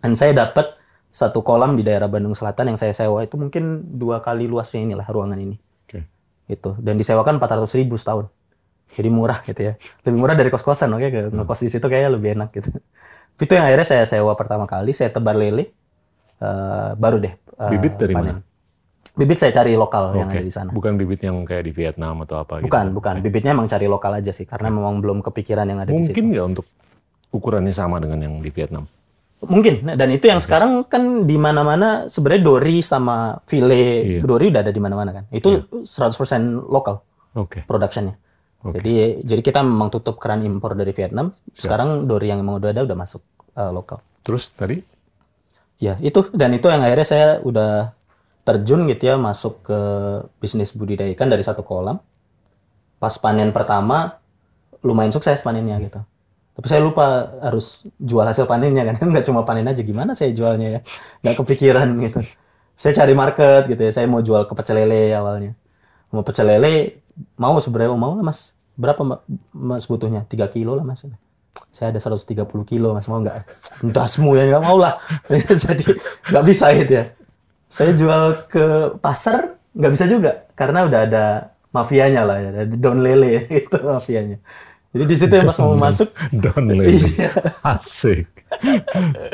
[0.01, 0.73] Dan saya dapat
[1.13, 5.05] satu kolam di daerah Bandung Selatan yang saya sewa itu mungkin dua kali luasnya inilah
[5.05, 5.61] ruangan ini.
[5.85, 6.09] Oke.
[6.49, 6.73] Itu.
[6.81, 8.33] Dan disewakan 400 ribu setahun.
[8.89, 9.73] Jadi murah gitu ya.
[10.03, 11.07] Lebih murah dari kos-kosan, oke?
[11.09, 12.71] ke Ngekos di situ kayaknya lebih enak gitu.
[13.39, 15.71] Itu yang akhirnya saya sewa pertama kali, saya tebar lele.
[16.39, 17.35] eh, baru deh.
[17.35, 18.39] eh, Bibit dari panen.
[19.19, 20.39] Bibit saya cari lokal yang Oke.
[20.39, 20.71] ada di sana.
[20.71, 22.71] Bukan bibit yang kayak di Vietnam atau apa gitu.
[22.71, 23.15] Bukan, bukan.
[23.19, 26.15] Bibitnya emang cari lokal aja sih, karena memang belum kepikiran yang ada di situ.
[26.15, 26.67] Mungkin nggak untuk
[27.35, 28.87] ukurannya sama dengan yang di Vietnam?
[29.39, 29.91] Mungkin.
[29.99, 34.21] Dan itu yang sekarang kan di mana-mana sebenarnya dori sama file Iya.
[34.23, 35.25] dori udah ada di mana-mana kan.
[35.31, 37.03] Itu 100% lokal
[37.35, 37.67] Oke.
[37.67, 38.15] productionnya.
[38.59, 41.31] Jadi jadi kita memang tutup keran impor dari Vietnam.
[41.55, 43.23] Sekarang dori yang emang udah ada udah masuk
[43.55, 44.03] eh, lokal.
[44.27, 44.83] Terus tadi?
[45.79, 47.95] Ya itu dan itu yang akhirnya saya udah
[48.43, 49.79] terjun gitu ya masuk ke
[50.43, 52.03] bisnis budidaya ikan dari satu kolam.
[52.99, 54.19] Pas panen pertama
[54.83, 56.03] lumayan sukses panennya gitu.
[56.59, 60.69] Tapi saya lupa harus jual hasil panennya kan, nggak cuma panen aja gimana saya jualnya
[60.75, 60.81] ya,
[61.23, 62.19] nggak kepikiran gitu.
[62.75, 65.55] Saya cari market gitu ya, saya mau jual ke pecel lele awalnya.
[66.11, 66.99] Mau pecel lele
[67.37, 70.27] mau sebenarnya mau lah mas, berapa mas butuhnya?
[70.27, 71.07] 3 kilo lah mas.
[71.75, 73.47] Saya ada 130 kilo mas mau nggak?
[73.91, 74.95] Dasmu ya nggak mau lah.
[75.67, 75.95] Jadi
[76.31, 77.05] nggak bisa gitu ya.
[77.69, 81.25] Saya jual ke pasar nggak bisa juga karena udah ada
[81.71, 84.41] mafianya lah ya, don lele itu mafianya.
[84.89, 86.97] Jadi di situ yang pas mau masuk Don lele.
[86.97, 87.29] Iya.
[87.61, 88.25] Asik.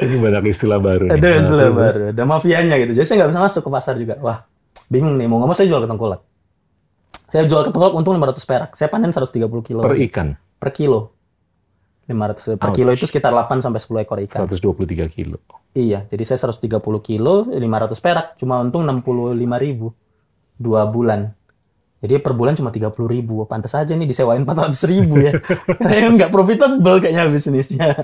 [0.03, 1.07] Ini banyak istilah baru.
[1.07, 2.99] ada istilah baru, ada mafianya gitu.
[2.99, 4.19] Jadi saya nggak bisa masuk ke pasar juga.
[4.19, 4.43] Wah,
[4.91, 5.31] bingung nih.
[5.31, 6.21] Mau nggak mau saya jual ke tengkulak.
[7.35, 8.71] Saya jual ke tengkulak untung 500 perak.
[8.79, 10.07] Saya panen 130 kilo Per aja.
[10.07, 11.11] ikan, per kilo.
[12.07, 14.47] 500 per kilo itu sekitar 8 sampai 10 ekor ikan.
[14.47, 15.43] 123 kilo.
[15.75, 19.91] Iya, jadi saya 130 kilo, 500 perak, cuma untung 65 ribu.
[20.55, 21.35] Dua bulan.
[21.99, 23.43] Jadi per bulan cuma 30 ribu.
[23.51, 25.35] Pantas aja nih disewain 400 ribu ya.
[25.83, 27.99] Kayaknya nggak profitable kayaknya bisnisnya.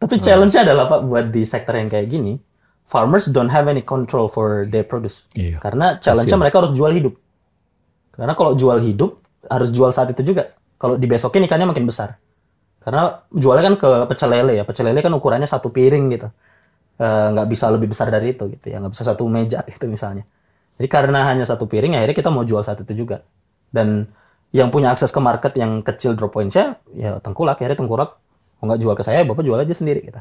[0.00, 2.40] Tapi challenge-nya adalah Pak, buat di sektor yang kayak gini,
[2.82, 5.30] farmers don't have any control for their produce.
[5.38, 5.62] Iya.
[5.62, 7.14] Karena challenge-nya mereka harus jual hidup.
[8.14, 10.52] Karena kalau jual hidup, harus jual saat itu juga.
[10.80, 12.16] Kalau dibesokin ikannya makin besar.
[12.80, 14.64] Karena jualnya kan ke pecel lele ya.
[14.64, 16.28] Pecel lele kan ukurannya satu piring gitu.
[17.00, 18.80] Eh, nggak bisa lebih besar dari itu gitu ya.
[18.80, 20.24] Nggak bisa satu meja gitu misalnya.
[20.80, 23.20] Jadi karena hanya satu piring, akhirnya kita mau jual saat itu juga.
[23.68, 24.08] Dan
[24.50, 27.60] yang punya akses ke market yang kecil drop points-nya, ya tengkulak.
[27.60, 28.16] Akhirnya tengkulak,
[28.60, 30.20] mau nggak jual ke saya, bapak jual aja sendiri gitu.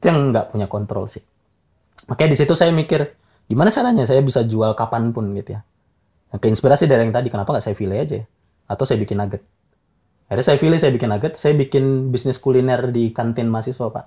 [0.00, 1.20] Itu yang nggak punya kontrol sih.
[2.08, 3.04] Makanya di situ saya mikir,
[3.52, 5.62] gimana caranya saya bisa jual kapan pun gitu ya.
[6.32, 8.20] Yang keinspirasi dari yang tadi, kenapa nggak saya fillet aja?
[8.64, 9.44] Atau saya bikin nugget.
[10.32, 14.06] Akhirnya saya pilih, saya bikin nugget, saya bikin bisnis kuliner di kantin mahasiswa, Pak.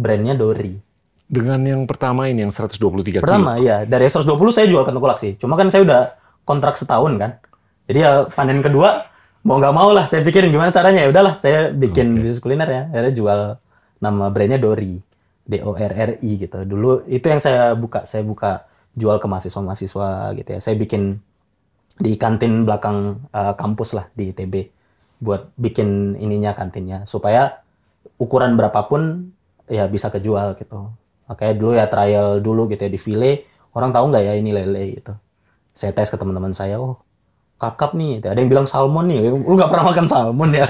[0.00, 0.80] Brandnya Dori.
[1.28, 3.22] Dengan yang pertama ini yang 123 kilo.
[3.22, 3.84] Pertama, ya.
[3.84, 5.36] Dari 120 saya jual ke tengkulak sih.
[5.36, 6.00] Cuma kan saya udah
[6.48, 7.36] kontrak setahun kan.
[7.86, 9.04] Jadi ya panen kedua,
[9.44, 10.08] mau nggak mau lah.
[10.08, 11.04] Saya pikirin gimana caranya.
[11.04, 12.82] Ya udahlah, saya bikin bisnis kuliner ya.
[12.88, 13.40] Akhirnya jual
[14.00, 14.96] nama brandnya Dori.
[15.44, 16.64] D-O-R-R-I gitu.
[16.64, 18.08] Dulu itu yang saya buka.
[18.08, 18.64] Saya buka
[18.96, 20.58] jual ke mahasiswa-mahasiswa gitu ya.
[20.58, 21.20] Saya bikin
[22.00, 24.54] di kantin belakang eh, kampus lah di ITB
[25.20, 27.60] buat bikin ininya kantinnya supaya
[28.16, 29.32] ukuran berapapun
[29.68, 30.90] ya bisa kejual gitu.
[31.28, 33.32] Makanya dulu ya trial dulu gitu ya di file
[33.76, 35.12] orang tahu nggak ya ini lele gitu.
[35.76, 36.98] Saya tes ke teman-teman saya, oh
[37.60, 40.66] kakap nih, ada yang bilang salmon nih, lu nggak pernah makan salmon ya.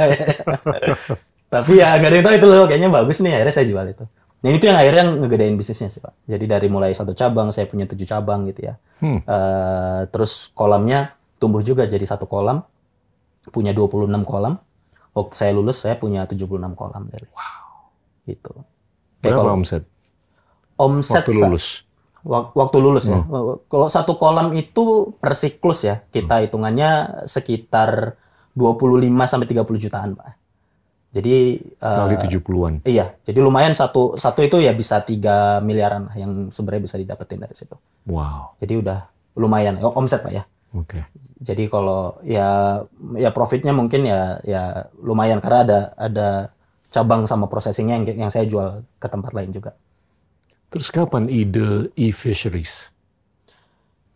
[1.55, 4.05] Tapi ya nggak ada yang tahu itu loh, kayaknya bagus nih, akhirnya saya jual itu.
[4.41, 6.17] Nah itu yang akhirnya ngegedein bisnisnya sih pak.
[6.25, 8.75] Jadi dari mulai satu cabang, saya punya tujuh cabang gitu ya.
[9.01, 9.21] Hmm.
[9.21, 12.61] Eh, terus kolamnya tumbuh juga jadi satu kolam,
[13.49, 14.61] punya 26 kolam.
[15.11, 17.27] Waktu saya lulus saya punya 76 kolam dari.
[17.33, 17.91] Wow.
[18.29, 18.53] Gitu.
[18.55, 18.63] Ya,
[19.27, 19.83] Berapa kalau omset
[20.79, 21.67] omset waktu lulus?
[22.23, 23.19] wak- waktu lulus ya.
[23.19, 23.59] Hmm.
[23.67, 28.15] Kalau satu kolam itu per siklus ya, kita hitungannya sekitar
[28.55, 30.37] 25 sampai 30 jutaan, Pak.
[31.11, 32.87] Jadi eh, Kali 70-an.
[32.87, 37.51] iya, jadi lumayan satu satu itu ya bisa 3 miliaran yang sebenarnya bisa didapetin dari
[37.51, 37.75] situ.
[38.07, 38.55] Wow.
[38.63, 40.47] Jadi udah lumayan omset, Pak ya.
[40.71, 41.03] Oke.
[41.43, 42.81] Jadi kalau ya
[43.19, 46.29] ya profitnya mungkin ya ya lumayan karena ada ada
[46.91, 49.75] cabang sama processingnya yang yang saya jual ke tempat lain juga.
[50.71, 52.95] Terus kapan ide e-fisheries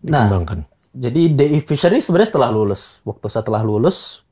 [0.05, 0.68] Nah, dikembangkan?
[0.92, 3.00] jadi DI Fishery sebenarnya setelah lulus.
[3.09, 4.22] Waktu setelah lulus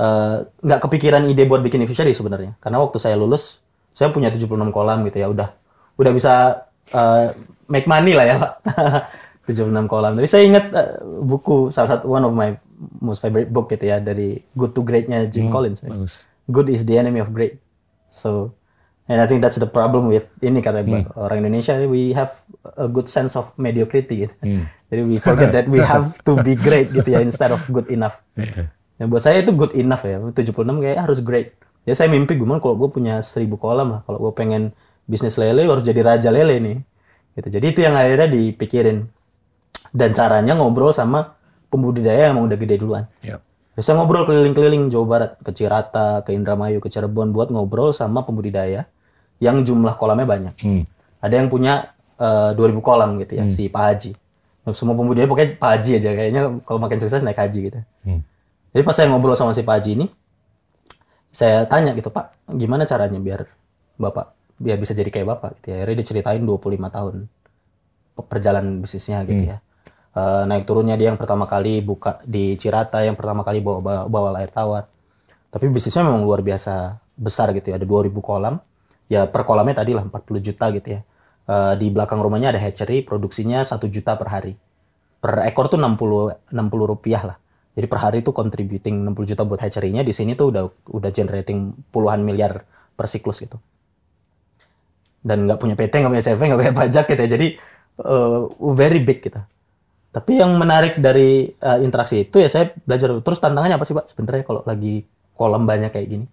[0.00, 2.56] eh, nggak kepikiran ide buat bikin e-fishery sebenarnya.
[2.58, 3.60] Karena waktu saya lulus,
[3.92, 5.52] saya punya 76 kolam gitu ya, udah
[6.00, 7.36] udah bisa eh,
[7.68, 8.52] make money lah ya, Pak.
[9.50, 10.14] 76 kolam.
[10.14, 12.54] Tapi saya ingat eh, buku salah satu one of my
[13.02, 15.82] most favorite book gitu ya dari Good to Great-nya Jim Collins.
[15.82, 16.22] Bagus.
[16.50, 17.58] Good is the enemy of great.
[18.10, 18.58] So
[19.10, 20.86] And I think that's the problem with ini kata
[21.18, 22.30] orang Indonesia we have
[22.78, 24.62] a good sense of mediocrity gitu.
[24.86, 28.22] Jadi we forget that we have to be great gitu ya instead of good enough.
[29.02, 30.22] Ya, buat saya itu good enough ya.
[30.22, 31.58] 76 kayak harus great.
[31.82, 34.00] Ya saya mimpi gimana kalau gue punya 1000 kolam lah.
[34.06, 34.70] Kalau gue pengen
[35.10, 36.78] bisnis lele harus jadi raja lele nih.
[37.34, 37.48] Gitu.
[37.50, 39.10] Jadi itu yang akhirnya dipikirin.
[39.90, 41.34] Dan caranya ngobrol sama
[41.70, 43.06] pembudidaya yang udah gede duluan.
[43.22, 43.40] Yep.
[43.74, 48.90] Bisa ngobrol keliling-keliling Jawa Barat, ke Cirata, ke Indramayu, ke Cirebon buat ngobrol sama pembudidaya
[49.40, 50.54] yang jumlah kolamnya banyak.
[50.60, 50.84] Hmm.
[51.22, 54.12] Ada yang punya uh, 2000 kolam gitu ya, si Pak Haji.
[54.76, 57.80] Semua pembudidaya pokoknya Pak Haji aja kayaknya kalau makin sukses naik haji gitu.
[58.04, 58.20] Hmm.
[58.76, 60.06] Jadi pas saya ngobrol sama si Pak Haji ini,
[61.32, 63.48] saya tanya gitu, Pak, gimana caranya biar
[63.96, 65.76] Bapak biar bisa jadi kayak Bapak gitu ya.
[65.80, 67.14] Akhirnya diceritain 25 tahun
[68.28, 69.64] perjalanan bisnisnya gitu ya.
[70.10, 74.34] Uh, naik turunnya dia yang pertama kali buka di Cirata, yang pertama kali bawa, bawa,
[74.42, 74.90] air tawar.
[75.54, 77.78] Tapi bisnisnya memang luar biasa besar gitu ya.
[77.78, 78.58] Ada 2000 kolam.
[79.10, 81.00] Ya per kolamnya tadi lah 40 juta gitu ya.
[81.50, 84.52] Uh, di belakang rumahnya ada hatchery, produksinya 1 juta per hari.
[85.22, 87.36] Per ekor tuh 60 60 rupiah lah.
[87.78, 90.02] Jadi per hari itu contributing 60 juta buat hatchery-nya.
[90.02, 92.66] Di sini tuh udah udah generating puluhan miliar
[92.98, 93.62] per siklus gitu.
[95.22, 97.30] Dan nggak punya PT, nggak punya CV, nggak punya pajak gitu ya.
[97.38, 97.46] Jadi
[98.02, 99.38] uh, very big gitu.
[100.10, 103.14] Tapi yang menarik dari uh, interaksi itu ya saya belajar.
[103.22, 106.26] Terus tantangannya apa sih Pak sebenarnya kalau lagi kolam banyak kayak gini?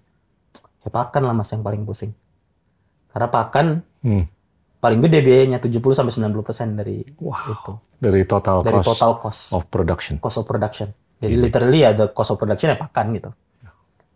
[0.82, 2.11] Ya pakan lah mas yang paling pusing.
[3.11, 3.67] Karena pakan
[4.01, 4.23] Hmm.
[4.78, 7.71] paling gede biayanya 70 sampai 90 persen dari itu.
[7.97, 10.15] Dari total Dari cost total cost of production.
[10.17, 10.93] cost of production.
[11.17, 13.30] Jadi literally ya the cost of production ya pakan gitu.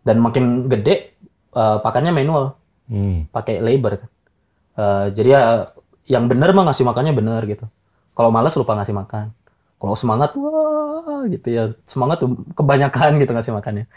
[0.02, 1.18] Dan makin gede
[1.52, 3.26] uh, pakannya manual, Hmm.
[3.28, 4.10] pakai labor kan.
[4.72, 5.40] Uh, jadi ya
[6.08, 7.66] yang bener mah ngasih makannya bener gitu.
[8.12, 9.30] Kalau malas lupa ngasih makan.
[9.82, 13.90] Kalau semangat wah gitu ya semangat tuh kebanyakan gitu ngasih makannya.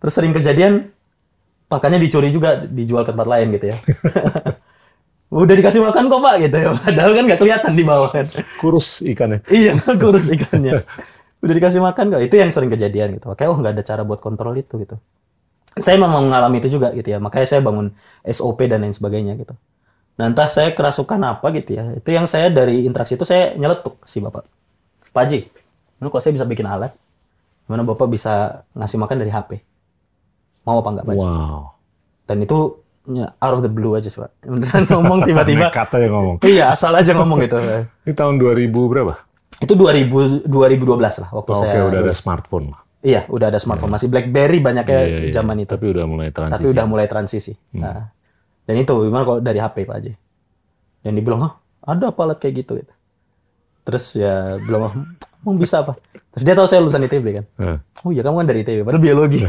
[0.00, 0.88] Terus sering kejadian
[1.68, 3.76] pakannya dicuri juga dijual ke tempat lain gitu ya.
[5.44, 6.68] Udah dikasih makan kok pak gitu ya.
[6.72, 8.26] Padahal kan nggak kelihatan di bawah kan.
[8.56, 9.44] Kurus ikannya.
[9.52, 10.80] Iya, kurus ikannya.
[11.44, 12.22] Udah dikasih makan kok.
[12.24, 13.28] Itu yang sering kejadian gitu.
[13.36, 14.96] Kayak oh nggak ada cara buat kontrol itu gitu.
[15.76, 17.20] Saya memang mengalami itu juga gitu ya.
[17.20, 17.92] Makanya saya bangun
[18.24, 19.52] SOP dan lain sebagainya gitu.
[20.16, 21.92] Nah entah saya kerasukan apa gitu ya.
[21.92, 24.46] Itu yang saya dari interaksi itu saya nyeletuk si bapak.
[25.16, 25.48] Pak Haji,
[25.96, 26.92] ini kalau saya bisa bikin alat,
[27.64, 29.64] gimana bapak bisa ngasih makan dari HP?
[30.68, 31.24] Mau apa enggak Pak Haji?
[31.24, 31.60] Wow.
[32.28, 32.58] Dan itu
[33.08, 34.28] ya, out of the blue aja sih Pak.
[34.52, 35.72] Beneran ngomong tiba-tiba.
[35.72, 36.36] Nekat aja ngomong.
[36.44, 37.56] iya, asal aja ngomong gitu.
[38.04, 39.16] Ini tahun 2000 berapa?
[39.56, 42.80] Itu 2000, 2012 lah waktu Oh, Oke, saya udah ada smartphone lah.
[43.00, 43.96] Iya, udah ada smartphone.
[43.96, 45.32] Masih BlackBerry banyaknya Iya, iya, iya.
[45.32, 45.72] zaman itu.
[45.80, 46.60] Tapi udah mulai transisi.
[46.60, 47.52] Tapi udah mulai transisi.
[47.72, 48.12] Nah,
[48.68, 50.12] dan itu gimana kalau dari HP Pak Haji?
[51.00, 51.52] Dan dibilang, oh
[51.86, 52.76] ada apa alat kayak gitu?
[52.82, 52.92] gitu.
[53.86, 54.92] Terus ya oh,
[55.46, 55.94] emang bisa apa?
[56.34, 57.44] Terus dia tahu saya lulusan ITB kan.
[57.56, 59.40] Eh, Oh iya kamu kan dari ITB, padahal biologi.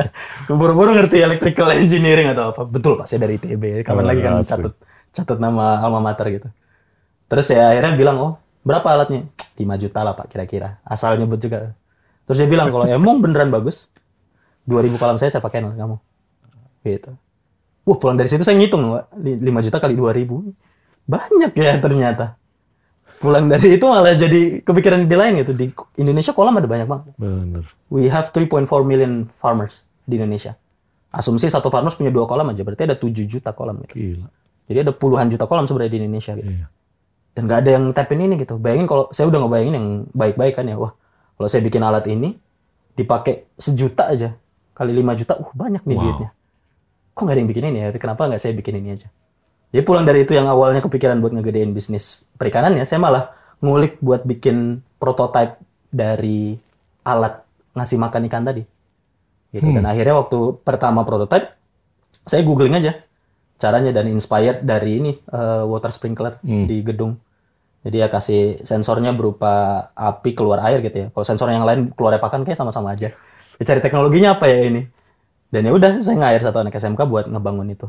[0.48, 2.62] Buru-buru ngerti electrical engineering atau apa.
[2.64, 3.84] Betul Pak, saya dari ITB.
[3.84, 4.50] Kapan Oh, lagi kan asik.
[4.56, 4.74] catut,
[5.12, 6.48] catut nama alma mater gitu.
[7.28, 8.32] Terus ya akhirnya bilang, oh
[8.64, 9.28] berapa alatnya?
[9.60, 10.80] 5 juta lah Pak kira-kira.
[10.80, 11.76] Asal nyebut juga.
[12.24, 13.92] Terus dia bilang, kalau emang beneran bagus,
[14.64, 16.00] 2000 kolam saya saya pakai kamu.
[16.80, 17.12] Gitu.
[17.84, 19.12] Wah pulang dari situ saya ngitung Pak.
[19.20, 20.24] 5 juta kali 2000.
[21.04, 22.39] Banyak ya ternyata.
[23.20, 25.52] Pulang dari itu malah jadi kepikiran ide lain gitu.
[25.52, 25.68] Di
[26.00, 27.12] Indonesia kolam ada banyak banget.
[27.20, 27.64] bener.
[27.92, 30.56] We have 3.4 million farmers di Indonesia.
[31.12, 33.92] Asumsi satu farmers punya dua kolam aja, berarti ada 7 juta kolam gitu.
[33.92, 34.26] Gila.
[34.70, 36.48] Jadi ada puluhan juta kolam sebenarnya di Indonesia gitu.
[36.48, 36.66] Iya.
[37.36, 38.56] Dan nggak ada yang tapin ini gitu.
[38.56, 40.80] Bayangin kalau saya udah ngebayangin yang baik-baik kan ya.
[40.80, 40.96] Wah,
[41.36, 42.38] kalau saya bikin alat ini
[42.96, 44.32] dipakai sejuta aja
[44.72, 46.02] kali 5 juta, uh banyak nih Wow.
[46.08, 46.30] duitnya.
[47.12, 47.88] Kok nggak ada yang bikin ini ya?
[48.00, 49.12] Kenapa nggak saya bikin ini aja?
[49.70, 53.30] Jadi pulang dari itu yang awalnya kepikiran buat ngegedein bisnis perikanannya, saya malah
[53.62, 55.62] ngulik buat bikin prototype
[55.94, 56.58] dari
[57.06, 57.46] alat
[57.78, 58.62] ngasih makan ikan tadi.
[59.50, 59.66] Gitu.
[59.66, 61.54] Dan akhirnya waktu pertama prototype,
[62.26, 63.02] saya googling aja
[63.60, 67.20] caranya dan inspired dari ini eh, water sprinkler di gedung.
[67.80, 71.06] Jadi ya kasih sensornya berupa api keluar air gitu ya.
[71.12, 73.08] Kalau sensor yang lain keluar pakan kayak sama-sama aja.
[73.56, 74.84] Ya, cari teknologinya apa ya ini.
[75.48, 77.88] Dan ya udah saya ngair satu anak SMK buat ngebangun itu.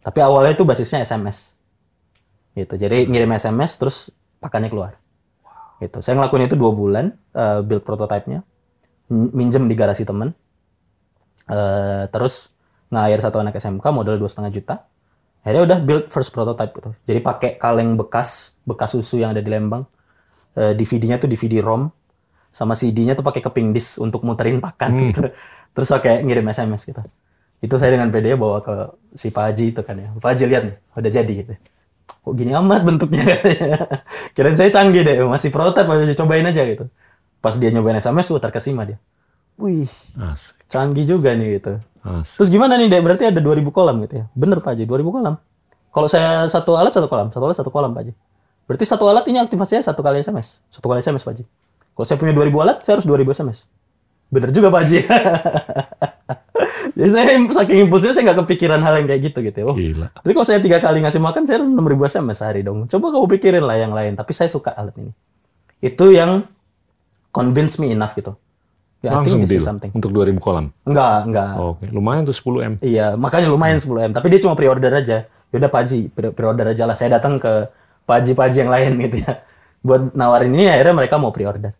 [0.00, 1.60] Tapi awalnya itu basisnya SMS.
[2.56, 2.74] Gitu.
[2.74, 3.96] Jadi ngirim SMS terus
[4.40, 4.96] pakannya keluar.
[5.80, 6.00] Gitu.
[6.00, 8.40] Saya ngelakuin itu dua bulan eh, build prototype-nya.
[9.12, 10.32] Min- Minjem di garasi temen.
[11.50, 12.54] Eh, terus
[12.90, 14.74] ngair satu anak SMK modal dua setengah juta.
[15.40, 16.90] Akhirnya udah build first prototype gitu.
[17.08, 19.88] Jadi pakai kaleng bekas, bekas susu yang ada di Lembang.
[20.52, 21.88] Eh, DVD-nya tuh DVD ROM,
[22.50, 25.22] sama CD-nya tuh pakai keping disk untuk muterin pakan gitu.
[25.74, 27.00] Terus pakai ngirim SMS gitu.
[27.60, 30.08] Itu saya dengan PD bawa ke si Pak Haji itu kan ya.
[30.16, 31.52] Pak Haji lihat nih, udah jadi gitu.
[32.20, 33.76] Kok gini amat bentuknya katanya.
[34.34, 36.88] Kirain saya canggih deh, masih prototype, masih cobain aja gitu.
[37.40, 38.96] Pas dia nyobain SMS, tuh terkesima dia.
[39.60, 40.56] Wih, Asik.
[40.72, 41.76] canggih juga nih gitu.
[42.00, 42.40] Asik.
[42.40, 43.00] Terus gimana nih, Dek?
[43.04, 44.24] Berarti ada 2000 kolam gitu ya?
[44.32, 45.34] Bener Pak Haji, 2000 kolam.
[45.90, 48.12] Kalau saya satu alat satu kolam, satu alat satu kolam Pak Haji.
[48.64, 51.44] Berarti satu alat ini aktivasinya satu kali SMS, satu kali SMS Pak Haji.
[51.92, 53.58] Kalau saya punya 2000 alat, saya harus 2000 SMS.
[54.30, 54.98] Bener juga Pak Haji.
[56.96, 59.58] Jadi saya saking impulsnya saya nggak kepikiran hal yang kayak gitu gitu.
[59.62, 59.66] ya.
[59.66, 60.06] Oh, Gila.
[60.22, 62.86] Jadi kalau saya tiga kali ngasih makan, saya harus 6000 SMS sehari dong.
[62.86, 64.12] Coba kamu pikirin lah yang lain.
[64.14, 65.12] Tapi saya suka alat ini.
[65.80, 66.44] Itu yang
[67.30, 68.34] convince me enough gitu.
[69.00, 69.88] Ya, Langsung deal something.
[69.96, 70.76] untuk 2000 kolam.
[70.84, 71.50] Enggak, enggak.
[71.56, 72.74] Oke, lumayan tuh 10 M.
[72.84, 74.12] Iya, makanya lumayan 10 M.
[74.12, 75.24] Tapi dia cuma pre-order aja.
[75.50, 76.92] Yaudah Pak Haji, pre- pre-order aja lah.
[76.92, 77.64] Saya datang ke
[78.04, 79.40] Pak Haji-Pak Haji yang lain gitu ya.
[79.80, 81.72] Buat nawarin ini, akhirnya mereka mau pre-order.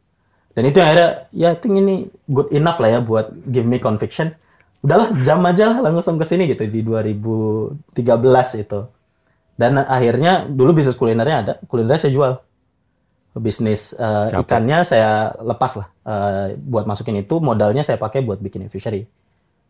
[0.56, 3.76] Dan itu yang akhirnya, ya I think ini good enough lah ya buat give me
[3.76, 4.32] conviction.
[4.80, 8.80] Udahlah, jam aja lah langsung ke sini gitu di 2013 itu.
[9.60, 12.32] Dan akhirnya dulu bisnis kulinernya ada, kulinernya saya jual.
[13.36, 15.88] Bisnis eh, ikannya saya lepas lah.
[16.08, 19.04] Eh, buat masukin itu modalnya saya pakai buat bikin fishery.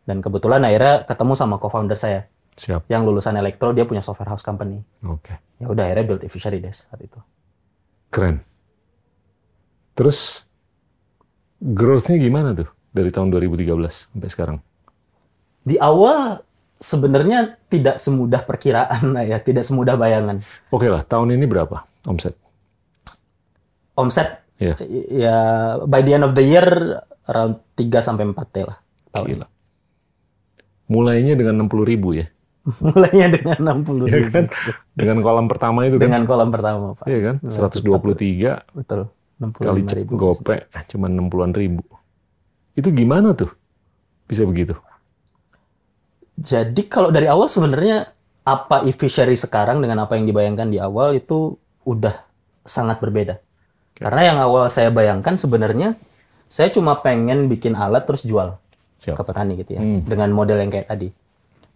[0.07, 2.87] Dan kebetulan akhirnya ketemu sama co-founder saya Siap.
[2.87, 4.79] yang lulusan elektro, dia punya software house company.
[5.03, 5.35] Oke.
[5.59, 7.19] Ya udah akhirnya build fishery deh saat itu.
[8.09, 8.39] Keren.
[9.91, 10.47] Terus
[11.59, 14.57] growth-nya gimana tuh dari tahun 2013 sampai sekarang?
[15.61, 16.41] Di awal
[16.77, 20.41] sebenarnya tidak semudah perkiraan lah ya, tidak semudah bayangan.
[20.69, 22.33] Oke lah, tahun ini berapa omset?
[23.93, 24.77] Omset Iya.
[25.09, 25.37] ya
[25.89, 26.65] by the end of the year
[27.25, 28.77] around 3 sampai 4 T lah
[29.09, 29.25] tahun.
[29.33, 29.47] Gila.
[30.85, 32.29] Mulainya dengan 60 ribu ya?
[32.85, 34.29] Mulainya dengan 60 Iya ribu.
[34.29, 34.45] kan?
[34.93, 36.03] Dengan kolam pertama itu kan?
[36.05, 37.05] Dengan kolam pertama, Pak.
[37.09, 37.35] Iya kan?
[37.41, 39.09] 123 Betul.
[39.41, 40.13] 65 kali ribu.
[40.13, 40.55] gope
[40.85, 41.81] cuma 60-an ribu.
[42.77, 43.49] Itu gimana tuh?
[44.29, 44.77] Bisa begitu?
[46.41, 48.09] Jadi kalau dari awal sebenarnya
[48.41, 51.53] apa e-fishery sekarang dengan apa yang dibayangkan di awal itu
[51.85, 52.17] udah
[52.65, 53.37] sangat berbeda.
[53.93, 55.93] Karena yang awal saya bayangkan sebenarnya
[56.49, 58.57] saya cuma pengen bikin alat terus jual
[58.97, 59.13] Siap.
[59.13, 61.13] ke petani gitu ya dengan model yang kayak tadi.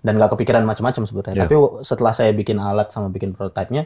[0.01, 1.37] Dan nggak kepikiran macam-macam sebenarnya.
[1.37, 1.41] Ya.
[1.45, 1.55] Tapi
[1.85, 3.85] setelah saya bikin alat sama bikin prototipenya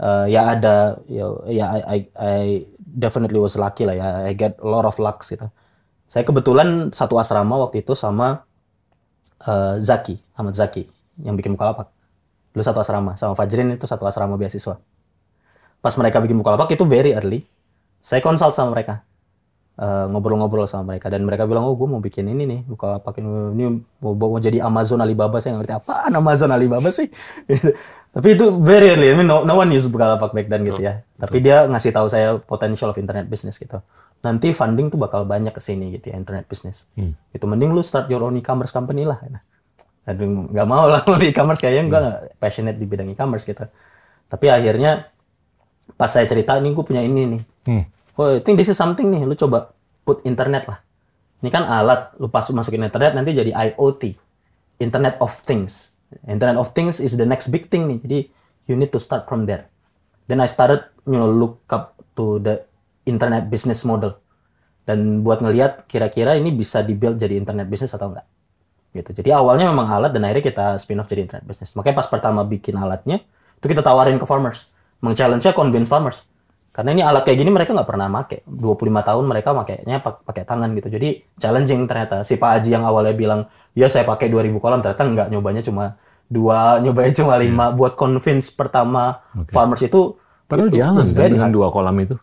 [0.00, 2.40] eh, ya ada ya, ya I, I, I
[2.76, 4.08] definitely was lucky lah ya.
[4.28, 5.48] I get a lot of luck gitu.
[6.06, 8.44] Saya kebetulan satu asrama waktu itu sama
[9.44, 10.88] eh, Zaki, Ahmad Zaki
[11.20, 11.92] yang bikin Bukalapak.
[12.56, 14.80] Dulu satu asrama sama Fajrin itu satu asrama beasiswa.
[15.80, 17.44] Pas mereka bikin Bukalapak itu very early.
[18.00, 19.04] Saya consult sama mereka.
[19.76, 21.12] Eh, ngobrol-ngobrol sama mereka.
[21.12, 23.64] Dan mereka bilang oh gue mau bikin ini nih Bukalapak ini, ini
[24.00, 25.36] mau, mau jadi Amazon Alibaba.
[25.36, 27.12] Saya nggak ngerti apaan Amazon Alibaba sih?
[28.16, 31.04] Tapi itu very early I mean, no, no one use Bukalapak back then gitu ya.
[31.20, 33.84] Tapi dia ngasih tahu saya potential of internet business gitu.
[34.24, 36.88] Nanti funding tuh bakal banyak ke sini gitu ya internet business.
[37.36, 39.20] Itu mending lu start your own e-commerce company lah.
[40.08, 43.68] Aduh, nggak mau lah e-commerce kayaknya gue nggak passionate di bidang e-commerce gitu.
[44.32, 45.12] Tapi akhirnya
[46.00, 47.42] pas saya cerita nih gue punya ini nih.
[47.68, 47.84] Hmm.
[48.16, 49.76] Oh, I think this is something nih, lu coba
[50.08, 50.80] put internet lah.
[51.44, 54.16] Ini kan alat, lu pas masukin internet nanti jadi IoT,
[54.80, 55.92] Internet of Things.
[56.24, 58.18] Internet of Things is the next big thing nih, jadi
[58.66, 59.68] you need to start from there.
[60.26, 62.64] Then I started, you know, look up to the
[63.06, 64.18] internet business model.
[64.86, 68.26] Dan buat ngelihat kira-kira ini bisa dibuild jadi internet business atau enggak.
[68.94, 69.22] Gitu.
[69.22, 71.74] Jadi awalnya memang alat dan akhirnya kita spin off jadi internet business.
[71.76, 73.22] Makanya pas pertama bikin alatnya,
[73.58, 74.66] itu kita tawarin ke farmers.
[75.02, 76.24] Meng-challenge-nya convince farmers.
[76.76, 78.44] Karena ini alat kayak gini mereka nggak pernah make.
[78.44, 78.68] 25
[79.00, 80.92] tahun mereka makainya pak- pakai tangan gitu.
[80.92, 82.20] Jadi challenging ternyata.
[82.20, 83.40] Si Pak Haji yang awalnya bilang,
[83.72, 85.96] ya saya pakai 2000 kolam, ternyata nggak nyobanya cuma
[86.26, 87.72] dua, nyobanya cuma lima.
[87.72, 91.56] Buat convince pertama farmers itu Padahal itu jalan kan dengan hard.
[91.56, 92.16] dua kolam itu.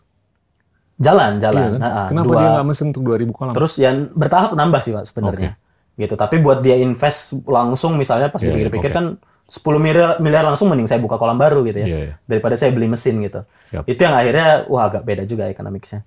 [0.94, 1.58] Jalan, jalan.
[1.58, 1.80] Iya kan?
[1.82, 2.38] Nah, ah, Kenapa dua.
[2.38, 3.52] dia nggak mesen untuk 2000 kolam?
[3.52, 5.50] Terus yang bertahap nambah sih Pak sebenarnya.
[5.94, 6.14] Gitu.
[6.14, 8.96] Tapi buat dia invest langsung misalnya pas Iya, dipikir-pikir oke.
[8.96, 9.06] kan
[9.44, 11.86] 10 miliar, miliar langsung mending saya buka kolam baru gitu ya.
[11.86, 12.14] Iya, iya.
[12.24, 13.44] Daripada saya beli mesin gitu.
[13.70, 13.84] Siap.
[13.84, 16.02] Itu yang akhirnya wah agak beda juga economicsnya.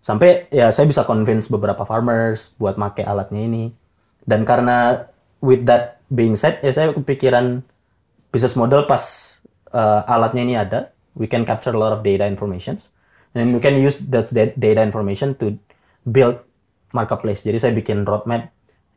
[0.00, 3.64] Sampai ya saya bisa convince beberapa farmers buat make alatnya ini.
[4.24, 5.04] Dan karena
[5.44, 7.60] with that being said ya saya kepikiran
[8.32, 9.36] business model pas
[9.72, 12.88] uh, alatnya ini ada, we can capture a lot of data informations.
[13.36, 15.60] And we can use that da- data information to
[16.08, 16.40] build
[16.96, 17.44] marketplace.
[17.44, 18.48] Jadi saya bikin roadmap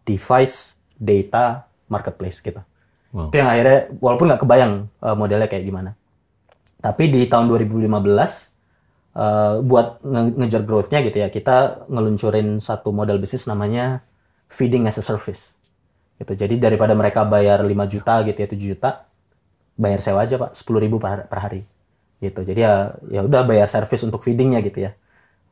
[0.07, 2.63] device, data, marketplace gitu.
[3.11, 3.27] Wow.
[3.35, 5.91] Yang akhirnya walaupun nggak kebayang uh, modelnya kayak gimana.
[6.79, 13.19] Tapi di tahun 2015 uh, buat nge- ngejar growth-nya gitu ya, kita ngeluncurin satu model
[13.19, 14.01] bisnis namanya
[14.47, 15.59] feeding as a service.
[16.17, 16.33] Gitu.
[16.39, 18.89] Jadi daripada mereka bayar 5 juta gitu ya, 7 juta,
[19.75, 21.61] bayar sewa aja Pak, 10 ribu per, per hari.
[22.23, 22.39] Gitu.
[22.47, 24.95] Jadi ya ya udah bayar service untuk feedingnya gitu ya.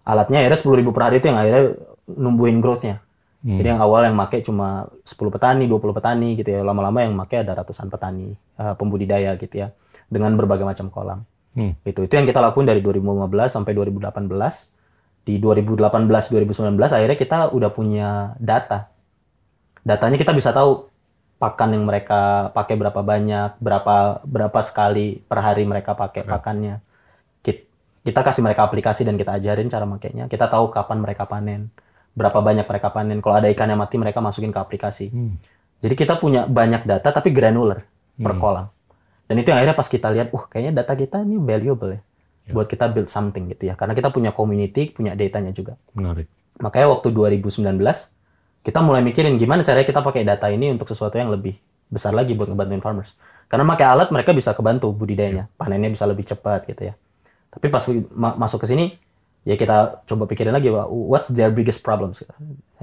[0.07, 1.75] Alatnya akhirnya 10 ribu per hari itu yang akhirnya
[2.07, 3.03] numbuhin growth-nya.
[3.39, 6.59] Jadi yang awal yang make cuma 10 petani, 20 petani gitu ya.
[6.59, 9.71] Lama-lama yang make ada ratusan petani, eh, pembudidaya gitu ya.
[10.11, 11.19] Dengan berbagai macam kolam.
[11.55, 11.73] Hmm.
[11.87, 14.75] Itu itu yang kita lakukan dari 2015 sampai 2018.
[15.23, 18.91] Di 2018 2019 akhirnya kita udah punya data.
[19.87, 20.91] Datanya kita bisa tahu
[21.39, 26.83] pakan yang mereka pakai berapa banyak, berapa berapa sekali per hari mereka pakai pakannya.
[27.39, 27.63] Kita,
[28.03, 30.27] kita kasih mereka aplikasi dan kita ajarin cara makainya.
[30.27, 31.71] Kita tahu kapan mereka panen,
[32.13, 33.19] berapa banyak mereka panen.
[33.19, 35.09] Kalau ada ikan yang mati mereka masukin ke aplikasi.
[35.79, 37.87] Jadi kita punya banyak data tapi granular
[38.19, 38.67] per kolam.
[39.29, 42.01] Dan itu yang akhirnya pas kita lihat, uh kayaknya data kita ini valuable ya.
[42.49, 43.77] Buat kita build something gitu ya.
[43.77, 45.77] Karena kita punya community, punya datanya juga.
[45.93, 46.25] Menarik.
[46.59, 47.61] Makanya waktu 2019
[48.59, 51.55] kita mulai mikirin gimana caranya kita pakai data ini untuk sesuatu yang lebih
[51.87, 53.15] besar lagi buat ngebantuin farmers.
[53.47, 56.93] Karena pakai alat mereka bisa kebantu budidayanya, panennya bisa lebih cepat gitu ya.
[57.49, 57.81] Tapi pas
[58.13, 58.99] ma- masuk ke sini
[59.47, 62.23] ya kita coba pikirin lagi what's their biggest problems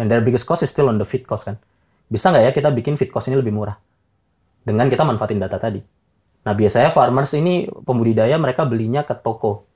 [0.00, 1.61] and their biggest cost is still on the feed cost kan.
[2.07, 3.76] Bisa nggak ya kita bikin feed cost ini lebih murah
[4.62, 5.82] dengan kita manfaatin data tadi.
[6.46, 9.66] Nah biasanya farmers ini pembudidaya mereka belinya ke toko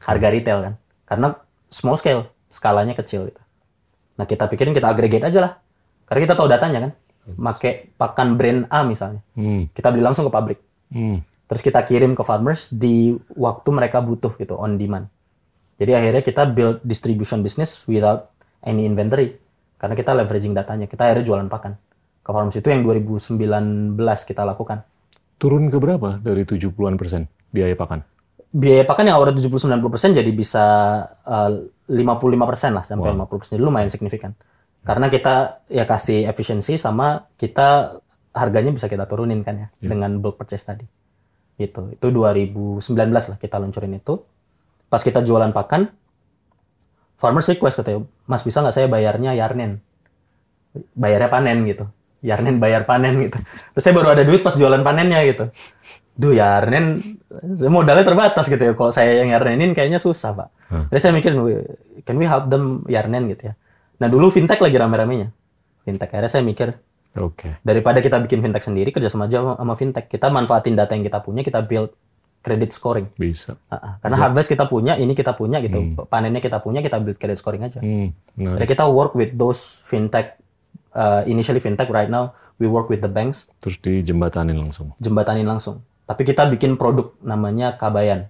[0.00, 0.74] harga retail kan,
[1.04, 1.36] karena
[1.68, 3.42] small scale skalanya kecil gitu.
[4.16, 5.52] Nah kita pikirin kita aggregate aja lah,
[6.08, 6.92] karena kita tahu datanya kan.
[7.24, 9.66] Make pakan brand A misalnya, Hmm.
[9.72, 10.60] kita beli langsung ke pabrik,
[10.92, 11.24] Hmm.
[11.48, 15.08] terus kita kirim ke farmers di waktu mereka butuh gitu on demand.
[15.74, 18.30] Jadi akhirnya kita build distribution business without
[18.62, 19.34] any inventory,
[19.76, 20.86] karena kita leveraging datanya.
[20.86, 21.72] Kita akhirnya jualan pakan
[22.24, 24.86] ke farmers itu yang 2019 kita lakukan.
[25.36, 28.06] Turun ke berapa dari 70-an persen biaya pakan?
[28.54, 30.64] biaya pakan yang awalnya 70-90% jadi bisa
[31.26, 31.50] uh,
[31.90, 33.58] 55% lah sampai 50%.
[33.58, 34.30] Jadi lumayan signifikan.
[34.86, 37.98] Karena kita ya kasih efisiensi sama kita
[38.30, 40.86] harganya bisa kita turunin kan ya dengan bulk purchase tadi.
[41.58, 41.98] Gitu.
[41.98, 42.78] Itu 2019
[43.10, 44.22] lah kita luncurin itu.
[44.94, 45.90] Pas kita jualan pakan,
[47.18, 49.82] farmers request katanya, Mas bisa nggak saya bayarnya yarnen?
[50.94, 51.90] Bayarnya panen gitu.
[52.22, 53.42] Yarnen bayar panen gitu.
[53.42, 55.50] Terus saya baru ada duit pas jualan panennya gitu.
[56.14, 57.18] Duh yarnen,
[57.66, 58.70] modalnya terbatas gitu ya.
[58.78, 60.48] Kalau saya yang yarnenin kayaknya susah pak.
[60.94, 61.34] Jadi saya mikir,
[62.06, 63.58] can we help them yarnen gitu ya.
[63.98, 65.34] Nah dulu fintech lagi rame-ramenya.
[65.82, 66.70] Fintech, akhirnya saya mikir,
[67.18, 67.58] Oke.
[67.66, 70.06] daripada kita bikin fintech sendiri, kerja sama aja sama fintech.
[70.06, 71.90] Kita manfaatin data yang kita punya, kita build
[72.44, 73.08] credit scoring.
[73.16, 73.56] Bisa.
[73.72, 73.96] Ah.
[74.04, 75.96] Karena harvest kita punya, ini kita punya gitu.
[76.12, 77.80] Panennya kita punya, kita build credit scoring aja.
[77.80, 78.12] Hmm.
[78.36, 78.60] Menarik.
[78.60, 80.36] Jadi kita work with those fintech,
[80.92, 84.92] uh, initially fintech, right now we work with the banks, Terus dijembatanin langsung.
[85.00, 85.80] jembatanin langsung.
[86.04, 88.28] Tapi kita bikin produk namanya Kabayan,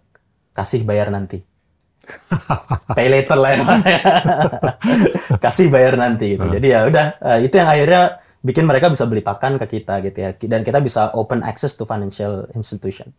[0.54, 1.42] kasih bayar nanti.
[2.96, 3.64] Pay later lah ya.
[5.44, 6.46] kasih bayar nanti gitu.
[6.46, 10.18] Jadi ya udah uh, itu yang akhirnya bikin mereka bisa beli pakan ke kita gitu
[10.22, 10.30] ya.
[10.36, 13.10] Dan kita bisa open access to financial institution.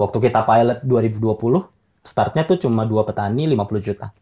[0.00, 1.68] Waktu kita pilot 2020,
[2.00, 4.16] startnya tuh cuma dua petani 50 juta.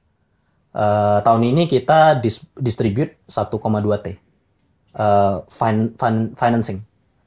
[0.74, 6.82] Eh, tahun ini kita dis- distribute 1,2 T eh, fin- fin- financing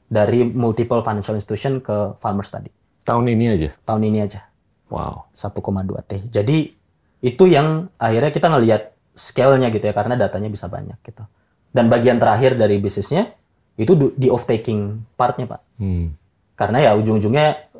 [0.06, 2.68] dari multiple financial institution ke farmers tadi.
[3.02, 3.68] Tahun ini aja.
[3.82, 4.46] Tahun ini aja
[4.92, 5.24] Wow.
[5.32, 6.20] 1,2 T.
[6.28, 6.76] Jadi
[7.24, 11.24] itu yang akhirnya kita ngelihat scale-nya gitu ya karena datanya bisa banyak gitu.
[11.72, 13.32] Dan bagian terakhir dari bisnisnya
[13.80, 15.60] itu di off taking partnya Pak.
[15.80, 16.12] Hmm.
[16.52, 17.71] Karena ya ujung-ujungnya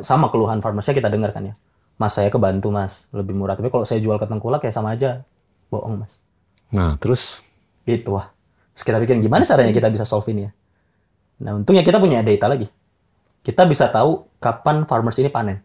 [0.00, 1.54] sama keluhan farmersnya kita dengar kan ya.
[2.00, 3.56] Mas saya kebantu mas, lebih murah.
[3.56, 5.24] Tapi kalau saya jual ke tengkulak ya sama aja.
[5.68, 6.24] Bohong mas.
[6.72, 7.44] Nah, terus
[7.90, 8.30] Gitu wah.
[8.76, 10.50] Terus kita bikin gimana caranya kita bisa solve ini ya.
[11.42, 12.68] Nah untungnya kita punya data lagi.
[13.40, 15.58] Kita bisa tahu kapan farmers ini panen.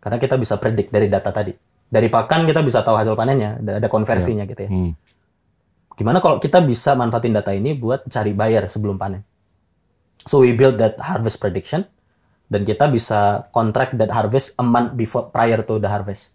[0.00, 1.52] Karena kita bisa predict dari data tadi.
[1.90, 4.70] Dari pakan kita bisa tahu hasil panennya, ada konversinya gitu ya.
[4.70, 4.92] hmm.
[5.98, 9.26] Gimana kalau kita bisa manfaatin data ini buat cari buyer sebelum panen?
[10.24, 11.88] So we build that harvest prediction
[12.50, 16.34] dan kita bisa contract that harvest a month before prior to the harvest.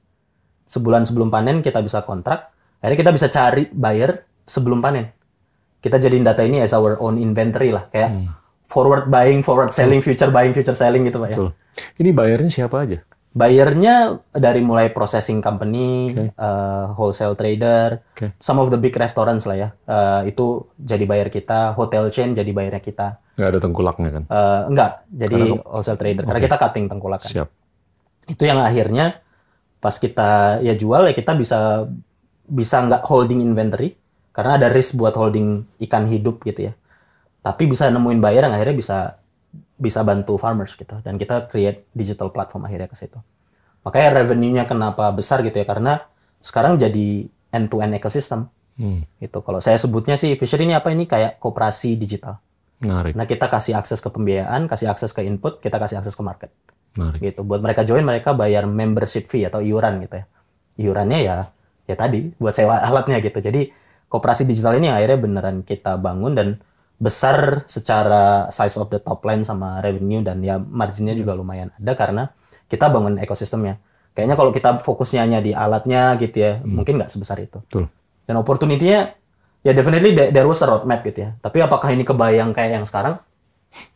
[0.65, 2.49] Sebulan sebelum panen kita bisa kontrak,
[2.79, 5.11] akhirnya kita bisa cari buyer sebelum panen.
[5.83, 8.31] Kita jadiin data ini as our own inventory lah, kayak
[8.65, 11.37] forward buying, forward selling, future buying, future selling gitu Pak ya.
[11.37, 11.49] betul.
[12.01, 13.03] Ini bayarnya siapa aja?
[13.35, 16.31] Bayarnya dari mulai processing company, Oke.
[16.39, 18.31] uh, wholesale trader, Oke.
[18.39, 19.69] some of the big restaurants lah ya.
[19.83, 23.19] Uh, itu jadi bayar kita, hotel chain jadi bayarnya kita.
[23.35, 24.23] Nggak ada tengkulaknya kan?
[24.31, 26.23] Uh, enggak, jadi wholesale trader.
[26.23, 27.27] Karena kita cutting tengkolakan.
[27.27, 27.49] Siap.
[28.31, 29.19] Itu yang akhirnya
[29.83, 31.91] pas kita ya jual ya kita bisa
[32.47, 33.99] bisa nggak holding inventory
[34.31, 36.73] karena ada risk buat holding ikan hidup gitu ya.
[37.43, 38.97] Tapi bisa nemuin buyer yang akhirnya bisa
[39.75, 43.19] bisa bantu farmers gitu dan kita create digital platform akhirnya ke situ.
[43.83, 46.01] Makanya revenue-nya kenapa besar gitu ya karena
[46.39, 49.07] sekarang jadi end to end ecosystem Hmm.
[49.23, 49.39] gitu.
[49.39, 52.43] Kalau saya sebutnya sih Fisher ini apa ini kayak koperasi digital.
[52.83, 53.15] Menarik.
[53.15, 56.51] Nah, kita kasih akses ke pembiayaan, kasih akses ke input, kita kasih akses ke market
[56.99, 57.23] Menarik.
[57.23, 57.47] gitu.
[57.47, 60.25] Buat mereka join mereka bayar membership fee atau iuran gitu ya.
[60.75, 61.35] Iurannya ya
[61.87, 63.39] ya tadi buat sewa alatnya gitu.
[63.39, 63.71] Jadi
[64.11, 66.47] koperasi digital ini akhirnya beneran kita bangun dan
[66.95, 71.91] besar secara size of the top line sama revenue dan ya marginnya juga lumayan ada
[71.91, 72.23] karena
[72.71, 73.77] kita bangun ekosistemnya.
[74.15, 77.59] Kayaknya kalau kita fokusnya hanya di alatnya gitu ya, mungkin nggak sebesar itu.
[77.67, 77.91] Betul.
[78.23, 79.11] Dan opportunity-nya
[79.59, 81.29] ya definitely there was a roadmap gitu ya.
[81.43, 83.19] Tapi apakah ini kebayang kayak yang sekarang?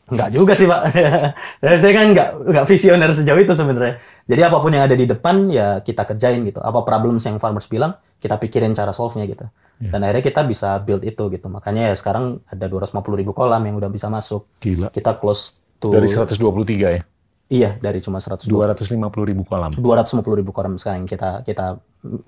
[0.10, 0.82] Enggak juga sih Pak.
[1.82, 4.02] Saya kan enggak enggak visioner sejauh itu sebenarnya.
[4.26, 6.60] Jadi apa pun yang ada di depan ya kita kerjain gitu.
[6.60, 9.46] Apa problems yang farmers bilang kita pikirin cara solve-nya gitu.
[9.80, 9.96] Ya.
[9.96, 11.48] Dan akhirnya kita bisa build itu gitu.
[11.48, 14.50] Makanya ya sekarang ada 250 ribu kolam yang udah bisa masuk.
[14.60, 14.90] Gila.
[14.90, 17.02] Kita close to Dari 123 ya?
[17.50, 19.74] Iya dari cuma 120 250 ribu kolam.
[19.78, 21.82] 250 ribu kolam sekarang kita kita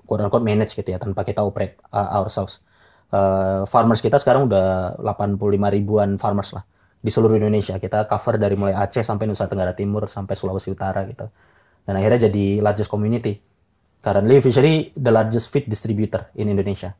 [0.06, 2.62] quote unquote manage gitu ya tanpa kita operate uh, ourselves.
[3.12, 5.36] Uh, farmers kita sekarang udah 85
[5.68, 6.64] ribuan farmers lah
[7.02, 7.76] di seluruh Indonesia.
[7.82, 11.26] Kita cover dari mulai Aceh sampai Nusa Tenggara Timur sampai Sulawesi Utara gitu.
[11.82, 13.42] Dan akhirnya jadi largest community.
[14.02, 16.94] Currently Fishery the largest feed distributor in Indonesia.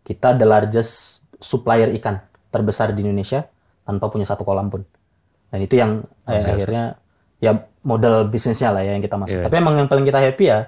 [0.00, 3.44] Kita the largest supplier ikan terbesar di Indonesia
[3.84, 4.82] tanpa punya satu kolam pun.
[5.52, 6.96] Dan itu yang eh, akhirnya
[7.36, 7.52] ya
[7.84, 9.36] model bisnisnya lah ya yang kita masuk.
[9.40, 9.44] Iya.
[9.52, 10.58] Tapi emang yang paling kita happy ya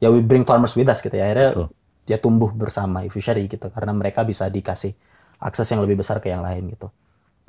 [0.00, 1.24] ya we bring farmers with us gitu ya.
[1.28, 1.68] Akhirnya Betul.
[2.04, 4.92] dia tumbuh bersama fishery gitu karena mereka bisa dikasih
[5.40, 6.92] akses yang lebih besar ke yang lain gitu.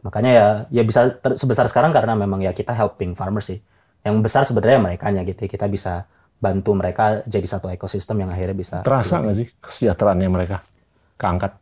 [0.02, 3.60] Makanya ya ya bisa ter- sebesar sekarang karena memang ya kita helping farmers sih.
[4.02, 5.40] Yang besar sebenarnya mereka gitu.
[5.40, 5.50] ya.
[5.50, 6.06] Kita bisa
[6.38, 10.66] bantu mereka jadi satu ekosistem yang akhirnya bisa Terasa nggak sih kesejahteraannya mereka?
[11.16, 11.62] Keangkat?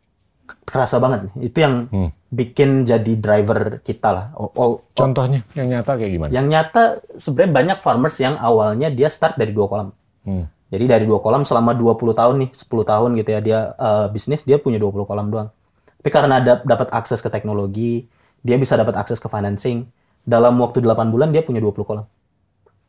[0.66, 1.30] kerasa banget.
[1.36, 2.10] Itu yang Hmm.
[2.28, 4.26] bikin jadi driver kita lah.
[4.34, 6.30] All- all- Contohnya yang nyata kayak gimana?
[6.30, 6.82] yang nyata
[7.14, 9.88] sebenarnya banyak farmers yang awalnya dia start dari dua kolam.
[10.22, 10.50] Hmm.
[10.66, 14.42] Jadi dari dua kolam selama 20 tahun nih, 10 tahun gitu ya dia eh, bisnis
[14.42, 15.50] dia punya 20 kolam doang.
[15.98, 18.06] Tapi karena ada dapat akses ke teknologi,
[18.40, 19.88] dia bisa dapat akses ke financing.
[20.20, 22.06] Dalam waktu 8 bulan dia punya 20 kolam.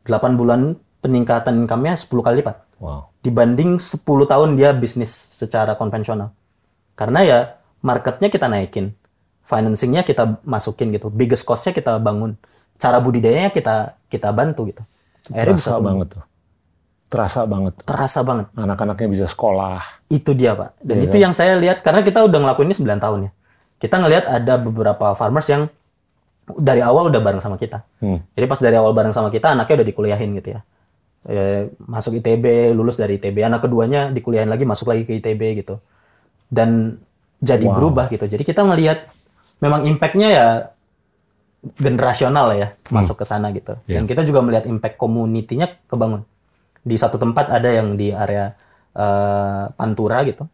[0.04, 0.60] 8 bulan
[1.00, 3.14] peningkatan income-nya 10 kali lipat Wow.
[3.22, 6.34] dibanding 10 tahun dia bisnis secara konvensional.
[6.98, 7.38] Karena ya
[7.78, 8.90] marketnya kita naikin,
[9.46, 12.34] financingnya kita masukin gitu, biggest cost-nya kita bangun,
[12.76, 14.82] cara budidayanya kita kita bantu gitu.
[15.30, 15.86] Akhirnya bisa Terasa tumbuh.
[15.94, 16.22] banget tuh.
[17.06, 17.74] Terasa banget.
[17.84, 18.46] terasa banget.
[18.56, 19.78] Anak-anaknya bisa sekolah.
[20.10, 20.74] Itu dia pak.
[20.82, 23.30] Dan Iya itu yang saya lihat karena kita udah ngelakuin ini 9 tahun ya.
[23.82, 25.66] Kita ngelihat ada beberapa farmers yang
[26.46, 27.82] dari awal udah bareng sama kita.
[27.98, 28.22] Hmm.
[28.38, 30.60] Jadi pas dari awal bareng sama kita anaknya udah dikuliahin gitu ya.
[31.26, 33.42] Eh, masuk ITB, lulus dari ITB.
[33.42, 35.82] Anak keduanya dikuliahin lagi, masuk lagi ke ITB gitu.
[36.46, 36.98] Dan
[37.42, 37.74] jadi Wow.
[37.74, 38.26] berubah gitu.
[38.30, 39.10] Jadi kita ngelihat
[39.58, 40.46] memang impact-nya ya
[41.78, 43.78] generasional lah ya masuk ke sana gitu.
[43.86, 46.22] Dan kita juga melihat impact community-nya kebangun.
[46.82, 48.54] Di satu tempat ada yang di area
[48.94, 50.46] eh, Pantura gitu.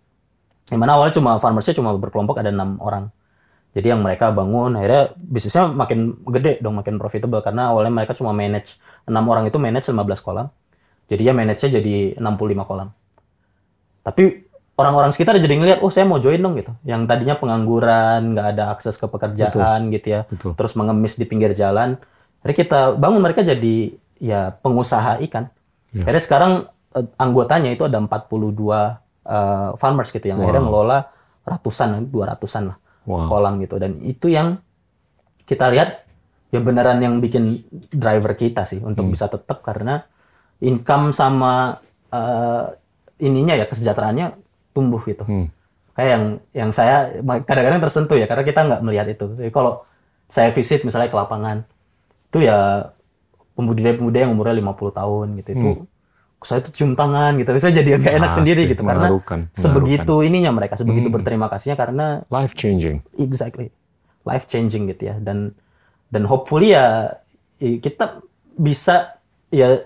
[0.69, 3.09] Yang mana awalnya cuma farmersnya cuma berkelompok ada enam orang.
[3.79, 8.35] Jadi yang mereka bangun akhirnya bisnisnya makin gede dong, makin profitable karena awalnya mereka cuma
[8.35, 8.75] manage
[9.07, 10.51] enam orang itu manage 15 kolam.
[11.07, 12.91] Jadi ya manage-nya jadi 65 kolam.
[14.03, 16.75] Tapi orang-orang sekitar jadi ngeliat, oh saya mau join dong gitu.
[16.83, 20.27] Yang tadinya pengangguran, nggak ada akses ke pekerjaan gitu ya.
[20.27, 20.59] betul.
[20.59, 22.03] Terus mengemis di pinggir jalan.
[22.43, 25.55] Akhirnya kita bangun mereka jadi ya pengusaha ikan.
[25.95, 26.03] Ya.
[26.03, 26.53] Akhirnya sekarang
[26.99, 30.99] eh, anggotanya itu ada 42 eh, farmers gitu yang akhirnya ngelola
[31.47, 33.25] ratusan, 200-an lah Wow.
[33.33, 33.81] kolam gitu.
[33.81, 34.61] Dan itu yang
[35.49, 36.05] kita lihat
[36.53, 39.13] ya beneran yang bikin driver kita sih untuk Hmm.
[39.17, 40.05] bisa tetap karena
[40.61, 42.65] income sama eh,
[43.21, 44.33] ininya ya kesejahteraannya
[44.73, 45.25] tumbuh gitu.
[45.25, 45.49] Hmm.
[45.93, 46.97] Kayak yang yang saya
[47.45, 49.27] kadang-kadang tersentuh ya karena kita nggak melihat itu.
[49.37, 49.85] Jadi kalau
[50.29, 51.65] saya visit misalnya ke lapangan
[52.29, 52.93] itu ya
[53.57, 55.69] pembudidaya-pembudidaya yang umurnya 50 tahun gitu itu
[56.39, 57.51] saya tuh cium tangan gitu.
[57.59, 58.83] Saya jadi nggak enak Pasti, sendiri gitu.
[58.87, 59.11] Karena
[59.51, 63.03] sebegitu ininya mereka sebegitu berterima kasihnya karena Life changing.
[63.19, 63.75] exactly.
[64.23, 65.19] Life changing gitu ya.
[65.19, 65.59] Dan
[66.09, 67.19] dan hopefully ya
[67.59, 68.23] kita
[68.55, 69.19] bisa
[69.51, 69.83] ya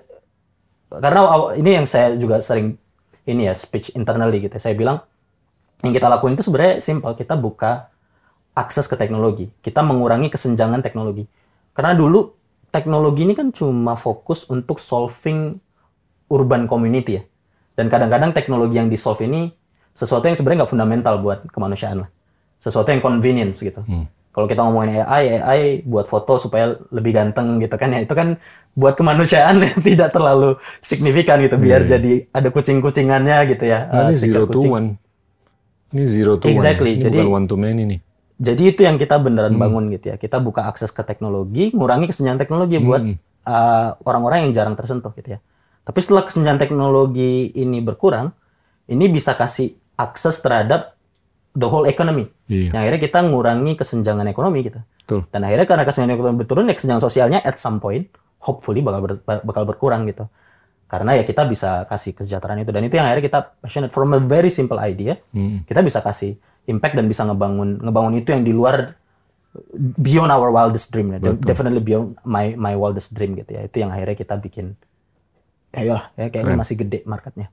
[0.93, 1.21] karena
[1.57, 2.77] ini yang saya juga sering
[3.25, 4.61] ini ya speech internally gitu ya.
[4.61, 5.01] saya bilang
[5.81, 7.17] yang kita lakuin itu sebenarnya simple.
[7.17, 7.89] Kita buka
[8.53, 9.49] akses ke teknologi.
[9.65, 11.25] Kita mengurangi kesenjangan teknologi.
[11.73, 12.29] Karena dulu
[12.69, 15.57] teknologi ini kan cuma fokus untuk solving
[16.33, 17.23] urban community ya
[17.77, 19.53] dan kadang-kadang teknologi yang di solve ini
[19.93, 22.11] sesuatu yang sebenarnya nggak fundamental buat kemanusiaan lah
[22.57, 23.83] sesuatu yang convenience gitu.
[24.33, 28.41] Kalau kita ngomongin AI, AI buat foto supaya lebih ganteng gitu kan ya itu kan
[28.73, 33.93] buat kemanusiaan yang tidak terlalu signifikan gitu biar jadi ada kucing-kucingannya gitu ya.
[33.93, 34.73] Nah, eh, ini stiker zero to kucing.
[34.73, 34.89] one.
[35.93, 36.99] Ini zero to Exactly, one.
[36.99, 38.01] Ini jadi- bukan one to many nih.
[38.43, 40.17] Jadi itu yang kita beneran bangun gitu ya.
[40.19, 43.05] Kita buka akses ke teknologi, ngurangi kesenjangan teknologi buat
[43.47, 45.39] uh, orang-orang yang jarang tersentuh gitu ya.
[45.83, 48.31] Tapi setelah kesenjangan teknologi ini berkurang,
[48.87, 50.95] ini bisa kasih akses terhadap
[51.53, 52.31] the whole economy.
[52.47, 52.71] Iya.
[52.71, 54.81] Yang akhirnya kita ngurangi kesenjangan ekonomi gitu.
[55.03, 55.21] Betul.
[55.29, 58.07] Dan akhirnya karena kesenjangan ekonomi berturun, ya kesenjangan sosialnya at some point,
[58.39, 60.31] hopefully bakal ber- bakal berkurang gitu.
[60.87, 64.21] Karena ya kita bisa kasih kesejahteraan itu dan itu yang akhirnya kita passionate from a
[64.21, 65.65] very simple idea, Hmm.
[65.65, 66.37] kita bisa kasih
[66.69, 68.95] impact dan bisa ngebangun ngebangun itu yang di luar
[69.99, 71.19] beyond our wildest dream ya.
[71.19, 73.65] De- definitely beyond my my wildest dream gitu ya.
[73.65, 74.77] Itu yang akhirnya kita bikin
[75.73, 77.49] ya lah ya kayaknya masih gede marketnya.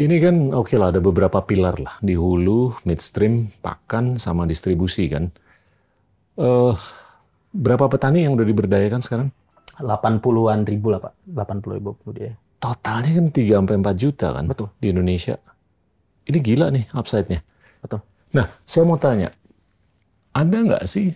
[0.00, 5.28] Ini kan oke lah ada beberapa pilar lah di hulu, midstream, pakan sama distribusi kan.
[6.40, 6.74] Eh
[7.50, 9.28] Berapa petani yang udah diberdayakan sekarang?
[9.82, 12.38] 80-an ribu lah Pak, 80 ribu budidaya.
[12.62, 14.68] Totalnya kan 3 sampai 4 juta kan Betul.
[14.78, 15.34] di Indonesia.
[16.30, 17.42] Ini gila nih upside-nya.
[17.82, 18.06] Betul.
[18.36, 19.34] Nah, saya mau tanya,
[20.30, 21.10] ada nggak sih,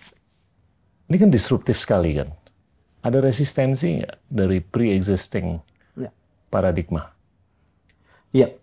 [1.07, 2.35] ini kan disruptif sekali kan,
[3.07, 5.74] ada resistensi nggak dari pre-existing Ya.
[6.55, 7.11] Paradigma?
[8.31, 8.55] Iya.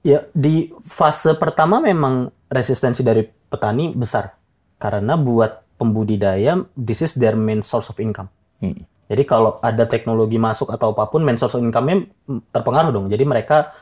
[0.00, 4.32] Ya, di fase pertama memang resistensi dari petani besar.
[4.80, 8.32] Karena buat pembudidaya, this is their main source of income.
[8.64, 8.80] Hmm.
[9.10, 12.08] Jadi kalau ada teknologi masuk atau apa pun, main source of income-nya
[12.54, 13.12] terpengaruh dong.
[13.12, 13.74] Jadi mereka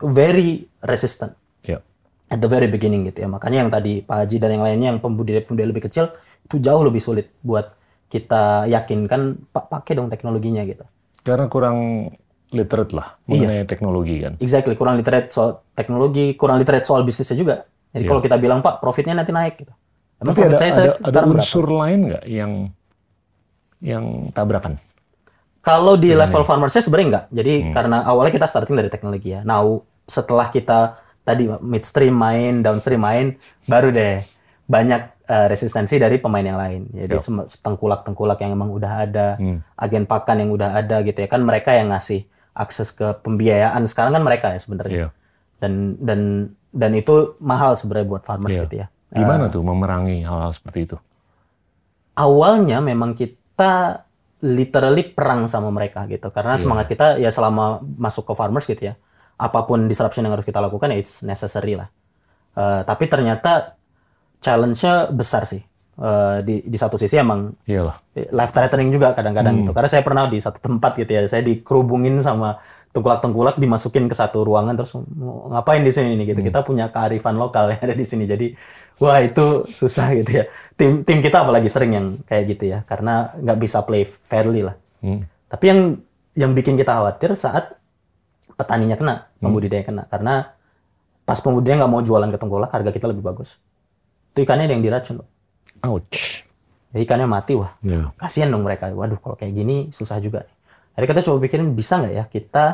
[0.00, 1.84] very resistant Ya.
[2.32, 3.28] at the very beginning gitu ya.
[3.28, 6.08] Makanya yang tadi Pak Haji dan yang lainnya yang pembudidaya-pembudidaya lebih kecil,
[6.46, 7.76] itu jauh lebih sulit buat
[8.08, 10.86] kita yakinkan, Pak pakai dong teknologinya gitu.
[11.20, 12.08] Karena kurang
[12.50, 13.46] literate lah Iya.
[13.46, 14.32] mengenai teknologi kan.
[14.36, 17.56] Exactly, kurang literate soal teknologi, kurang literate soal bisnisnya juga.
[17.90, 19.72] Jadi kalau kita bilang Pak profitnya nanti naik gitu.
[20.16, 21.40] Emang Tapi profit ada, saya, ada, saya ada sekarang berapa?
[21.40, 22.52] unsur lain nggak yang
[23.80, 24.76] yang tabrakan?
[25.60, 27.24] Kalau di level farmer saya sebenarnya enggak.
[27.30, 27.72] Jadi Hmm.
[27.72, 29.40] karena awalnya kita starting dari teknologi ya.
[29.42, 33.26] Now setelah kita tadi midstream main, downstream main,
[33.64, 34.24] baru deh
[34.66, 36.80] banyak eh, resistensi dari pemain yang lain.
[36.90, 37.14] Jadi
[37.56, 39.62] tengkulak-tengkulak yang emang udah ada, Hmm.
[39.76, 41.28] agen pakan yang udah ada gitu ya.
[41.28, 44.94] Kan mereka yang ngasih akses ke pembiayaan sekarang kan mereka ya sebenarnya.
[44.94, 45.08] Iya.
[45.60, 46.20] Dan dan
[46.70, 48.62] dan itu mahal sebenarnya buat farmers Iya.
[48.66, 48.86] gitu ya.
[49.10, 50.96] Gimana tuh memerangi hal-hal seperti itu?
[52.16, 54.04] awalnya memang kita
[54.40, 58.94] literally perang sama mereka gitu karena semangat kita ya selama masuk ke farmers gitu ya
[59.36, 61.88] apa pun disruption yang harus kita lakukan ya it's necessary lah
[62.50, 63.78] Eh, tapi ternyata
[64.42, 65.62] challenge-nya besar sih
[66.00, 68.00] Eh, di di satu sisi emang Iyalah.
[68.32, 69.60] life threatening juga kadang-kadang Hmm.
[69.60, 72.56] gitu karena saya pernah di satu tempat gitu ya saya dikerubungin sama
[72.96, 74.96] tengkulak-tengkulak dimasukin ke satu ruangan terus
[75.52, 76.30] ngapain di sini nih Hmm.
[76.32, 78.48] gitu kita punya kearifan lokal yang ada di sini jadi
[78.96, 83.36] wah itu susah gitu ya tim tim kita apalagi sering yang kayak gitu ya karena
[83.36, 85.28] nggak bisa play fairly lah Hmm.
[85.52, 85.80] tapi yang
[86.32, 87.76] yang bikin kita khawatir saat
[88.56, 90.56] petaninya kena pembudidaya kena karena
[91.22, 93.60] pas pembudidaya nggak mau jualan ke tengkulak harga kita lebih bagus
[94.32, 95.28] itu ikannya ada yang diracun loh.
[95.84, 96.44] Ouch.
[96.90, 98.10] Ya, ikannya mati wah Ya.
[98.18, 98.90] kasihan dong mereka.
[98.90, 100.42] Waduh, kalau kayak gini susah juga.
[100.42, 100.54] nih.
[100.98, 102.64] Jadi kita coba pikirin bisa nggak ya kita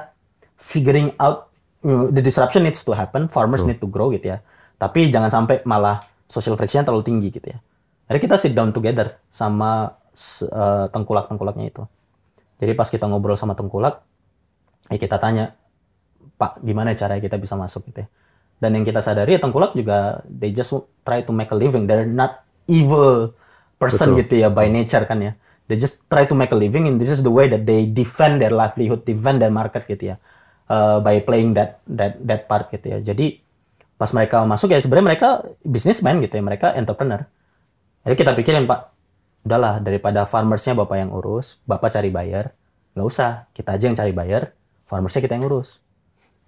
[0.57, 1.53] figuring out
[1.85, 4.41] the disruption needs to happen, farmers need to grow gitu ya.
[4.81, 7.59] Tapi jangan sampai malah social friction terlalu tinggi gitu ya.
[8.09, 11.83] Jadi kita sit down together sama eh, tengkulak-tengkulaknya itu.
[12.57, 14.01] Jadi pas kita ngobrol sama tengkulak,
[14.89, 15.53] ya kita tanya,
[16.41, 18.09] Pak, gimana cara kita bisa masuk gitu ya.
[18.57, 20.73] Dan yang kita sadari ya tengkulak juga they just
[21.05, 21.85] try to make a living.
[21.85, 23.33] They're not evil
[23.81, 24.21] person Betul.
[24.27, 25.33] gitu ya by nature kan ya.
[25.67, 28.39] They just try to make a living and this is the way that they defend
[28.39, 30.17] their livelihood, defend their market gitu ya.
[30.67, 32.99] Uh, by playing that that that part gitu ya.
[33.03, 33.43] Jadi
[33.97, 35.29] pas mereka masuk ya sebenarnya mereka
[35.65, 37.25] businessman gitu ya, mereka entrepreneur.
[38.07, 38.81] Jadi kita pikirin Pak,
[39.43, 42.55] udahlah daripada farmersnya Bapak yang urus, Bapak cari buyer,
[42.95, 44.55] nggak usah, kita aja yang cari buyer,
[44.87, 45.83] farmersnya kita yang urus.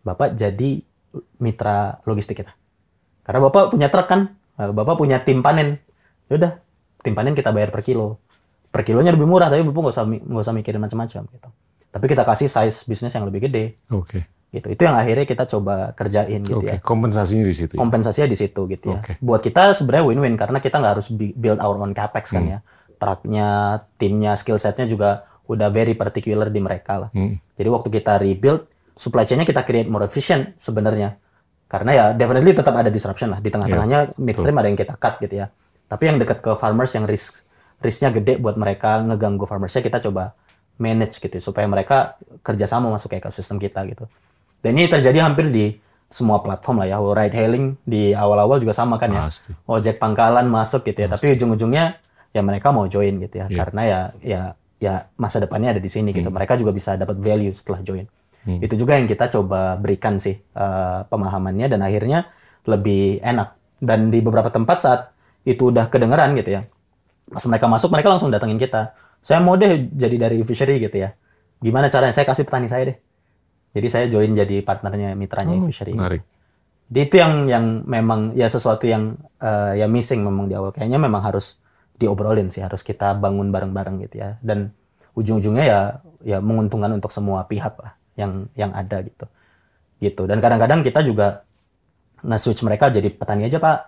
[0.06, 0.86] Bapak jadi
[1.42, 2.54] mitra logistik kita.
[3.26, 4.20] Karena Bapak punya truk kan,
[4.60, 5.82] eh, Bapak punya tim panen.
[6.28, 6.60] Yaudah,
[7.00, 8.20] tim panen kita bayar per kilo.
[8.68, 11.48] Per kilonya lebih murah, tapi Bapak nggak usah nggak usah mikirin macam-macam gitu.
[11.88, 14.28] Tapi kita kasih size bisnis yang lebih gede, Oke.
[14.52, 14.68] gitu.
[14.68, 16.76] Itu yang akhirnya kita coba kerjain gitu Oke.
[16.76, 17.72] ya Kompensasinya di situ.
[17.74, 17.80] ya?
[17.80, 19.00] kompensasinya di situ gitu ya.
[19.00, 19.16] Oke.
[19.24, 22.58] Buat kita sebenarnya win-win karena kita nggak harus build our own capex kan ya.
[23.00, 27.10] Truknya, timnya, skill setnya juga udah very particular di mereka lah.
[27.16, 27.40] Hmm.
[27.56, 31.16] Jadi waktu kita rebuild, supply chain-nya kita create more efficient sebenarnya.
[31.68, 33.40] Karena ya definitely tetap ada disruption lah.
[33.40, 35.48] Di tengah-tengahnya midstream ada yang kita cut gitu ya.
[35.88, 37.42] Tapi yang dekat ke farmers yang risk
[37.78, 40.34] risknya gede buat mereka ngeganggu farmersnya kita coba
[40.78, 44.06] manage gitu supaya mereka kerjasama masuk ke ekosistem kita gitu.
[44.62, 45.78] Dan ini terjadi hampir di
[46.10, 46.96] semua platform lah ya.
[46.98, 49.22] Ride hailing di awal-awal juga sama kan ya.
[49.30, 49.54] Pasti.
[49.66, 51.08] Ojek pangkalan masuk gitu ya.
[51.10, 51.98] Tapi ujung-ujungnya
[52.34, 53.46] ya mereka mau join gitu ya.
[53.46, 53.56] Iya.
[53.58, 54.40] Karena ya ya
[54.78, 56.18] ya masa depannya ada di sini Hmm.
[56.22, 56.30] gitu.
[56.34, 58.06] Mereka juga bisa dapat value setelah join.
[58.48, 62.26] Itu juga yang kita coba berikan sih eh, pemahamannya dan akhirnya
[62.64, 63.54] lebih enak.
[63.78, 65.00] Dan di beberapa tempat saat
[65.48, 66.62] itu udah kedengeran gitu ya.
[67.32, 68.92] Pas mereka masuk mereka langsung datengin kita.
[69.24, 71.16] Saya mau deh jadi dari fishery gitu ya.
[71.64, 72.12] Gimana caranya?
[72.12, 72.96] Saya kasih petani saya deh.
[73.72, 75.92] Jadi saya join jadi partnernya mitranya Oh, fishery.
[75.96, 76.22] menarik.
[76.88, 80.72] Jadi itu yang yang memang ya sesuatu yang eh, ya missing memang di awal.
[80.72, 81.60] Kayaknya memang harus
[81.98, 84.40] diobrolin sih, harus kita bangun bareng-bareng gitu ya.
[84.40, 84.72] Dan
[85.18, 85.80] ujung-ujungnya ya
[86.24, 89.28] ya menguntungkan untuk semua pihak lah yang yang ada gitu.
[90.00, 90.22] Gitu.
[90.24, 91.42] Dan kadang-kadang kita juga
[92.24, 93.78] nge-switch mereka jadi petani aja, Pak.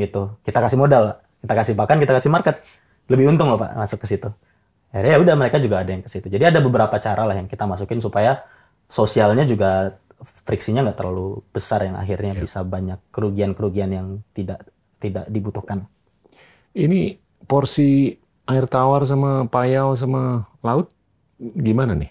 [0.00, 0.40] Gitu.
[0.40, 2.64] Kita kasih modal, kita kasih pakan, kita kasih market.
[3.12, 4.32] Lebih untung loh, Pak, masuk ke situ.
[4.90, 6.26] Akhirnya ya udah mereka juga ada yang ke situ.
[6.26, 8.42] Jadi ada beberapa cara lah yang kita masukin supaya
[8.90, 14.66] sosialnya juga friksinya nggak terlalu besar yang akhirnya bisa banyak kerugian-kerugian yang tidak
[15.00, 15.86] tidak dibutuhkan.
[16.76, 18.18] Ini porsi
[18.50, 20.92] air tawar sama payau sama laut
[21.38, 22.10] gimana nih?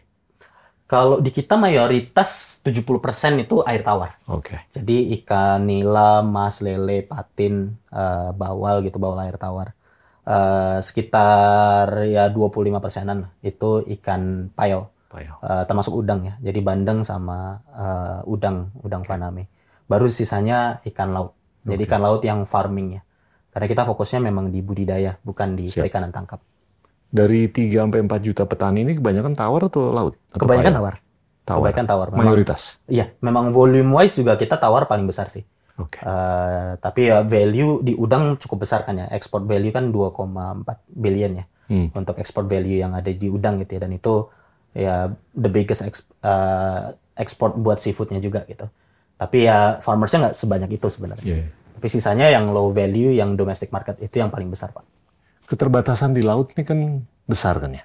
[0.90, 4.18] Kalau di kita mayoritas 70% itu air tawar.
[4.26, 4.58] Oke.
[4.74, 9.78] Jadi ikan nila, mas, lele, patin, eh, bawal gitu, bawal air tawar.
[10.26, 14.90] Eh, sekitar ya 25 persenan itu ikan payau.
[15.14, 15.38] Payau.
[15.46, 16.34] Eh, termasuk udang ya.
[16.42, 19.46] Jadi bandeng sama eh, udang, udang faname.
[19.86, 21.38] Baru sisanya ikan laut.
[21.70, 23.02] Jadi ikan laut yang farming ya.
[23.54, 25.86] Karena kita fokusnya memang di budidaya, bukan di Siap.
[25.86, 26.42] perikanan tangkap.
[27.10, 30.14] Dari 3 sampai 4 juta petani ini kebanyakan tawar atau laut?
[30.30, 30.94] Atau Kebanyakan tawar.
[31.42, 31.60] Tawar.
[31.66, 32.08] Kebanyakan tawar.
[32.14, 32.78] Memang, Mayoritas.
[32.86, 35.42] iya, memang volume wise juga kita tawar paling besar sih.
[35.82, 36.04] Oke.
[36.04, 39.08] Eh, tapi ya value di udang cukup besar kan ya.
[39.10, 41.46] Export value kan 2,4 billion ya.
[41.72, 41.90] Hmm.
[41.96, 43.82] Untuk export value yang ada di udang gitu ya.
[43.88, 44.14] Dan itu
[44.78, 48.70] ya the biggest ex- eh, export buat seafoodnya juga gitu.
[49.18, 51.26] Tapi ya farmersnya nggak sebanyak itu sebenarnya.
[51.26, 51.44] Iya.
[51.80, 54.84] Tapi sisanya yang low value, yang domestic market itu yang paling besar pak.
[55.50, 56.80] Keterbatasan di laut ini kan
[57.26, 57.84] besar kan ya.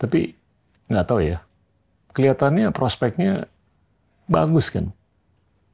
[0.00, 0.32] Tapi
[0.88, 1.44] nggak tahu ya.
[2.16, 3.44] Kelihatannya prospeknya
[4.24, 4.90] bagus kan.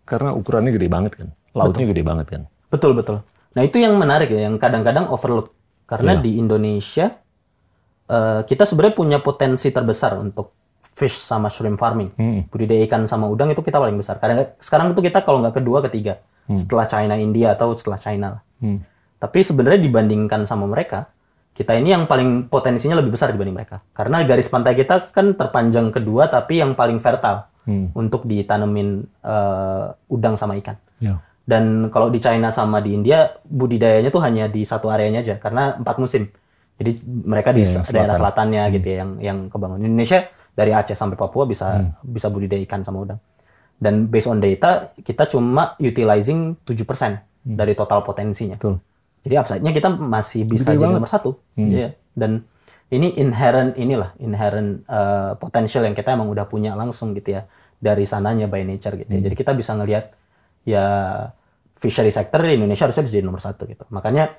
[0.03, 1.29] Karena ukurannya gede banget kan.
[1.55, 2.43] Lautnya gede banget kan.
[2.75, 3.23] Betul betul.
[3.55, 5.55] Nah itu yang menarik ya, yang kadang-kadang overlook.
[5.87, 6.23] Karena Iya.
[6.25, 7.07] di Indonesia
[8.11, 10.53] eh, kita sebenarnya punya potensi terbesar untuk
[10.83, 12.11] fish sama shrimp farming.
[12.19, 12.41] Hmm.
[12.51, 14.19] Budidaya ikan sama udang itu kita paling besar.
[14.19, 16.19] Kadang sekarang itu kita kalau nggak kedua ketiga
[16.53, 18.43] setelah China, India atau setelah China lah.
[18.59, 18.79] Hmm.
[19.23, 21.07] Tapi sebenarnya dibandingkan sama mereka,
[21.55, 23.79] kita ini yang paling potensinya lebih besar dibanding mereka.
[23.95, 27.95] Karena garis pantai kita kan terpanjang kedua, tapi yang paling fertile Hmm.
[27.95, 30.75] untuk ditanemin eh, udang sama ikan.
[30.99, 31.23] Ya.
[31.43, 35.79] Dan kalau di China sama di India budidayanya tuh hanya di satu areanya aja karena
[35.79, 36.27] empat musim.
[36.75, 38.19] Jadi mereka di yang daerah selatan.
[38.19, 39.79] selatannya gitu ya yang yang kebangun.
[39.81, 41.95] Indonesia dari Aceh sampai Papua bisa Hmm.
[42.03, 43.23] bisa budidaya ikan sama udang.
[43.79, 48.59] Dan based on data kita cuma utilizing 7% dari total potensinya.
[48.59, 48.79] Hmm.
[48.79, 48.92] Betul.
[49.23, 50.99] Jadi upside-nya kita masih bisa Gede jadi banget.
[50.99, 51.31] nomor satu.
[51.55, 51.71] Hmm.
[51.71, 51.89] Iya.
[52.13, 52.43] Dan
[52.93, 57.47] ini inherent inilah inherent uh, potential yang kita emang udah punya langsung gitu ya
[57.79, 59.19] dari sananya by nature gitu ya.
[59.23, 59.27] Hmm.
[59.31, 60.13] Jadi kita bisa ngelihat
[60.67, 60.85] ya
[61.79, 63.87] fishery sector di Indonesia harusnya bisa jadi nomor satu gitu.
[63.95, 64.35] Makanya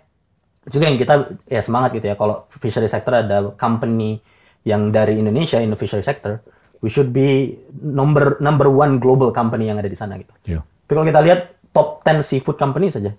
[0.67, 4.19] juga yang kita ya semangat gitu ya kalau fishery sector ada company
[4.63, 6.39] yang dari Indonesia in the fishery sector,
[6.79, 10.31] we should be number number one global company yang ada di sana gitu.
[10.47, 10.63] Ya.
[10.63, 11.39] Tapi kalau kita lihat
[11.75, 13.11] top 10 seafood company saja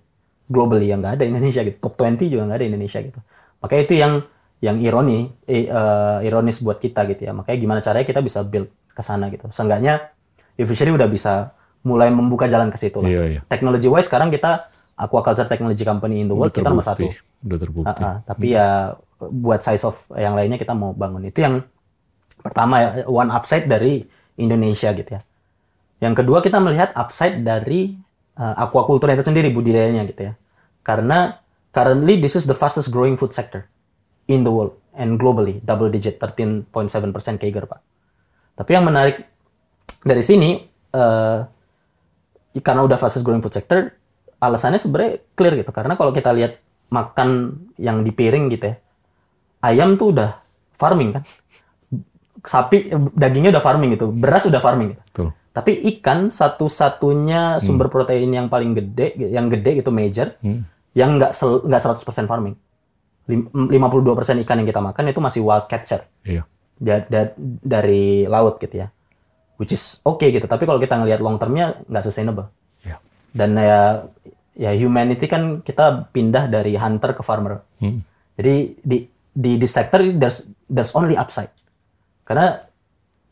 [0.48, 1.76] globally yang nggak ada Indonesia gitu.
[1.80, 3.20] Top 20 juga nggak ada Indonesia gitu.
[3.64, 4.12] Makanya itu yang
[4.64, 7.32] yang ironi eh, eh, ironis buat kita gitu ya.
[7.36, 9.48] Makanya gimana caranya kita bisa build ke sana gitu.
[9.52, 10.14] Seenggaknya
[10.56, 11.52] e-fishery udah bisa
[11.84, 13.10] mulai membuka jalan ke situ lah.
[13.10, 13.40] Iya, iya.
[13.44, 17.10] Technology wise sekarang kita aquaculture technology company in the world kita nomor satu.
[17.44, 18.00] Udah terbukti.
[18.00, 18.16] Ah, ah.
[18.24, 21.60] tapi ya buat size of yang lainnya kita mau bangun itu yang
[22.40, 24.06] pertama ya one upside dari
[24.40, 25.22] Indonesia gitu ya.
[26.02, 27.96] Yang kedua kita melihat upside dari
[28.38, 30.32] uh, aquaculture itu sendiri budidayanya gitu ya.
[30.84, 31.40] Karena
[31.74, 33.66] currently this is the fastest growing food sector
[34.30, 36.68] in the world and globally double digit 13.7%
[37.40, 37.80] CAGR Pak.
[38.54, 39.26] Tapi yang menarik
[40.04, 40.62] dari sini
[40.94, 41.40] eh,
[42.62, 43.90] karena udah fastest growing food sector
[44.38, 46.60] alasannya sebenarnya clear gitu karena kalau kita lihat
[46.92, 48.76] makan yang di piring gitu ya
[49.64, 50.38] ayam tuh udah
[50.76, 51.22] farming kan
[52.44, 55.28] sapi dagingnya udah farming gitu beras udah farming gitu Betul.
[55.54, 60.66] Tapi ikan satu-satunya sumber protein yang paling gede yang gede itu major Hmm.
[60.92, 61.30] yang nggak
[61.62, 62.58] nggak 100% farming
[63.24, 66.42] Lim- 52% ikan yang kita makan itu masih wild capture Iya.
[66.76, 67.32] da- da-
[67.62, 68.90] dari laut gitu ya
[69.56, 72.50] which is oke gitu tapi kalau kita ngelihat long termnya nggak sustainable
[72.82, 72.98] Iya.
[73.30, 73.80] dan ya
[74.54, 78.02] ya humanity kan kita pindah dari hunter ke farmer Hmm.
[78.34, 81.50] jadi di di di sector ini there's there's only upside
[82.22, 82.58] karena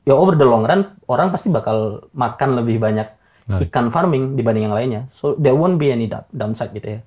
[0.02, 0.82] ya over the long run
[1.12, 3.08] orang pasti bakal makan lebih banyak
[3.68, 5.02] ikan farming dibanding yang lainnya.
[5.12, 7.00] So there won't be any downside gitu ya.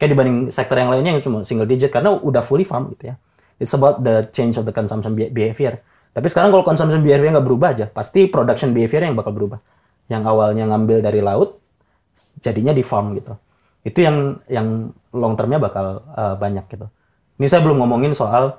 [0.00, 3.14] Kayak dibanding sektor yang lainnya yang cuma single digit karena udah fully farm gitu ya.
[3.62, 5.78] It's about the change of the consumption be- behavior.
[6.10, 9.62] Tapi sekarang kalau consumption behavior nggak berubah aja pasti production behavior yang bakal berubah.
[10.10, 11.62] Yang awalnya ngambil dari laut
[12.42, 13.38] jadinya di farm gitu.
[13.86, 16.90] Itu yang yang long termnya bakal uh, banyak gitu.
[17.38, 18.58] Ini saya belum ngomongin soal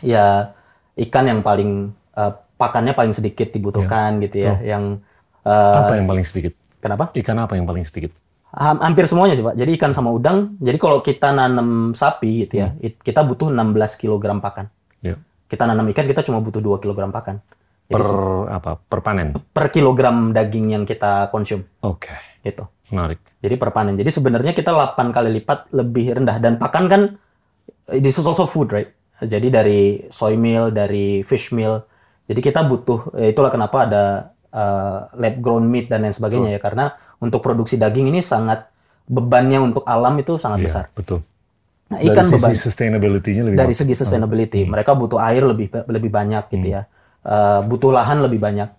[0.00, 0.56] ya
[0.96, 2.32] ikan yang paling uh,
[2.62, 5.02] pakannya paling sedikit dibutuhkan gitu ya yang
[5.42, 6.54] uh, Apa yang paling sedikit?
[6.78, 8.14] kenapa Ikan apa yang paling sedikit?
[8.52, 12.60] Ham- hampir semuanya sih pak jadi ikan sama udang jadi kalau kita nanam sapi gitu
[12.60, 15.18] ya it- kita butuh 16 kg pakan Ya.
[15.48, 17.42] kita nanam ikan kita cuma butuh 2 kg pakan
[17.84, 18.14] Per jadi
[18.48, 18.78] apa?
[18.78, 19.34] Per panen.
[19.34, 22.12] per kilogram daging yang kita konsum Oke.
[22.40, 23.24] gitu Menarik.
[23.40, 23.96] Jadi per panen.
[23.96, 27.02] Jadi sebenarnya kita 8 kali lipat lebih rendah dan pakan kan
[27.90, 28.92] this is also food right.
[29.18, 31.80] Jadi dari soy meal, dari fish meal.
[32.32, 34.02] Jadi kita butuh ya itulah kenapa ada
[34.50, 38.72] uh, lab grown meat dan lain sebagainya ya karena untuk produksi daging ini sangat
[39.04, 40.84] bebannya untuk alam itu sangat Iya, besar.
[40.96, 41.20] betul.
[41.92, 44.64] Nah, ikan dari beban sustainability-nya lebih dari segi sustainability.
[44.64, 46.76] Mereka butuh air lebih lebih banyak gitu Hmm.
[46.80, 46.82] ya.
[47.22, 48.72] Eh, butuh lahan lebih banyak.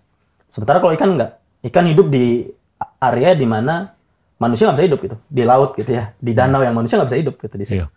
[0.50, 1.38] Sementara kalau ikan enggak.
[1.62, 2.50] Ikan hidup di
[2.98, 3.94] area di mana
[4.36, 5.16] manusia nggak bisa hidup gitu.
[5.30, 6.12] Di laut gitu ya.
[6.18, 7.86] Di danau yang manusia nggak bisa hidup gitu di situ.
[7.86, 7.88] Iya.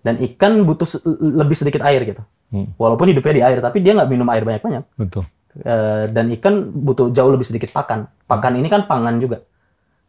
[0.00, 0.88] Dan ikan butuh
[1.20, 2.22] lebih sedikit air gitu.
[2.50, 2.72] Hmm.
[2.80, 4.84] Walaupun hidupnya di air, tapi dia nggak minum air banyak-banyak.
[4.96, 5.28] Betul.
[5.60, 8.06] Eh, dan ikan butuh jauh lebih sedikit pakan.
[8.24, 9.42] Pakan ini kan pangan juga.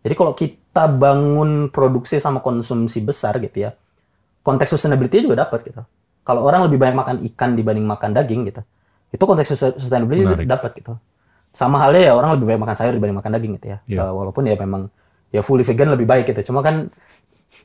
[0.01, 3.75] Jadi kalau kita bangun produksi sama konsumsi besar gitu ya,
[4.41, 5.81] konteks sustainability juga dapat gitu.
[6.21, 8.61] Kalau orang lebih banyak makan ikan dibanding makan daging gitu,
[9.09, 10.49] itu konteks sus- sustainability Menarik.
[10.49, 10.93] dapat gitu.
[11.53, 13.77] Sama halnya ya orang lebih banyak makan sayur dibanding makan daging gitu ya.
[13.85, 13.99] Iya.
[14.07, 14.89] Eh, walaupun ya memang
[15.33, 16.53] ya fully vegan lebih baik gitu.
[16.53, 16.89] Cuma kan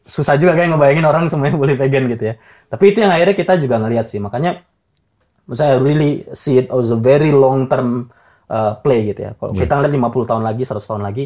[0.06, 2.34] susah juga kayak ngebayangin orang semuanya fully vegan gitu ya.
[2.70, 4.22] Tapi itu yang akhirnya kita juga ngelihat sih.
[4.22, 4.62] Makanya
[5.52, 8.10] saya really see it as a very long term
[8.46, 9.30] uh, play gitu ya.
[9.34, 11.24] Kalau kita ngeliat 50 tahun lagi, 100 tahun lagi,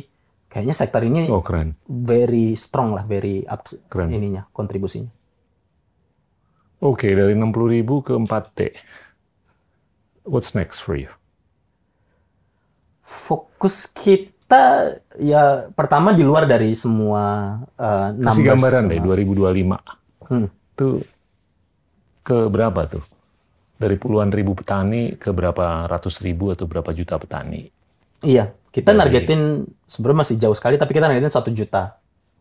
[0.48, 1.76] kayaknya sektor ini Oh keren.
[1.86, 4.10] very strong lah, very up Keren.
[4.10, 5.12] ininya, kontribusinya.
[6.80, 8.58] Oke, dari 60.000 ke 4T.
[10.24, 11.12] What's next for you?
[13.04, 18.48] Fokus kita ya pertama di luar dari semua uh, Kasih numbers.
[18.56, 19.76] gambaran deh, 2025.
[20.26, 20.48] Hmm.
[20.48, 20.88] Itu
[22.20, 23.04] ke berapa tuh?
[23.76, 27.68] Dari puluhan ribu petani ke berapa ratus ribu atau berapa juta petani?
[28.20, 31.96] Iya, kita nargetin sebenarnya masih jauh sekali, tapi kita nargetin satu juta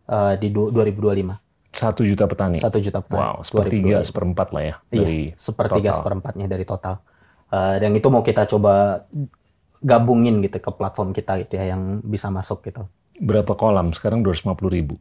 [0.05, 1.39] uh, di du- 2025.
[1.71, 2.57] Satu juta petani.
[2.59, 3.23] Satu juta petani.
[3.23, 4.09] Wow, sepertiga, 2025.
[4.09, 5.97] seperempat lah ya Iya, dari sepertiga total.
[6.01, 6.95] seperempatnya dari total.
[7.49, 9.05] Eh, dan itu mau kita coba
[9.79, 12.87] gabungin gitu ke platform kita gitu ya yang bisa masuk gitu.
[13.19, 13.91] Berapa kolam?
[13.95, 14.95] Sekarang 250 ribu.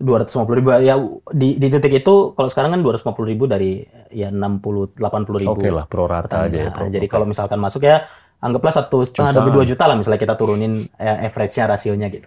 [0.00, 0.96] 250 ribu ya
[1.28, 5.60] di, di titik itu kalau sekarang kan 250 ribu dari ya 60 80 ribu.
[5.60, 6.72] Oke lah, pro rata aja ya.
[6.72, 8.08] Nah, pro- jadi kalau misalkan masuk ya
[8.40, 12.24] anggaplah satu setengah sampai dua juta lah misalnya kita turunin ya, average-nya rasionya gitu.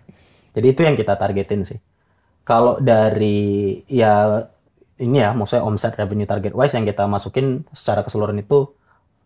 [0.53, 1.81] Jadi itu yang kita targetin sih.
[2.45, 4.45] Kalau dari ya
[5.01, 8.69] ini ya maksudnya omset revenue target wise yang kita masukin secara keseluruhan itu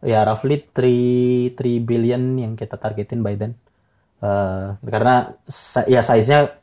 [0.02, 3.58] ya roughly 3 3 billion yang kita targetin by then.
[4.18, 5.34] Eh, karena
[5.86, 6.58] ya size-nya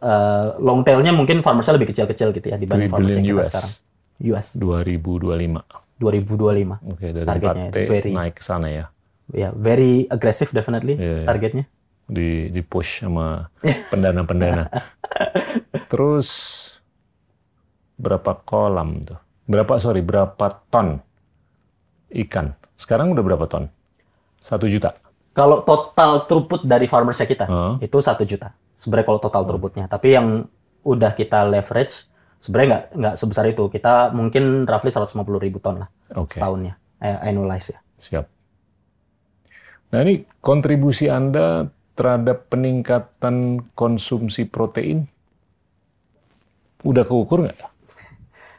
[0.00, 3.48] eh, long tail-nya mungkin farmersnya lebih kecil-kecil gitu ya 3 dibanding farmers yang kita US.
[3.48, 3.72] sekarang.
[4.20, 5.62] US 2025.
[6.00, 6.80] 2025.
[6.90, 8.84] Oke, dari Targetnya 4T very- naik ke sana ya.
[9.30, 11.26] Ya, very aggressive definitely Iya, iya.
[11.26, 11.64] targetnya.
[12.10, 13.46] Di, di push sama
[13.94, 14.66] pendana-pendana.
[15.90, 16.28] Terus
[17.94, 19.20] berapa kolam tuh?
[19.46, 20.98] Berapa sorry, berapa ton
[22.10, 22.58] ikan?
[22.80, 23.68] Sekarang udah berapa ton?
[24.40, 24.96] Satu juta.
[25.36, 27.84] Kalau total throughput dari farmersnya kita Heeh.
[27.84, 28.56] itu satu juta.
[28.72, 29.84] Sebenarnya kalau total throughputnya.
[29.84, 30.48] Tapi yang
[30.80, 32.08] udah kita leverage
[32.40, 33.68] sebenarnya nggak nggak sebesar itu.
[33.68, 36.40] Kita mungkin roughly 150 ribu ton lah Oke.
[36.40, 36.80] setahunnya.
[37.04, 37.80] Eh, annualize ya.
[38.00, 38.24] Siap.
[39.92, 45.04] Nah ini kontribusi Anda terhadap peningkatan konsumsi protein
[46.80, 47.60] udah keukur nggak?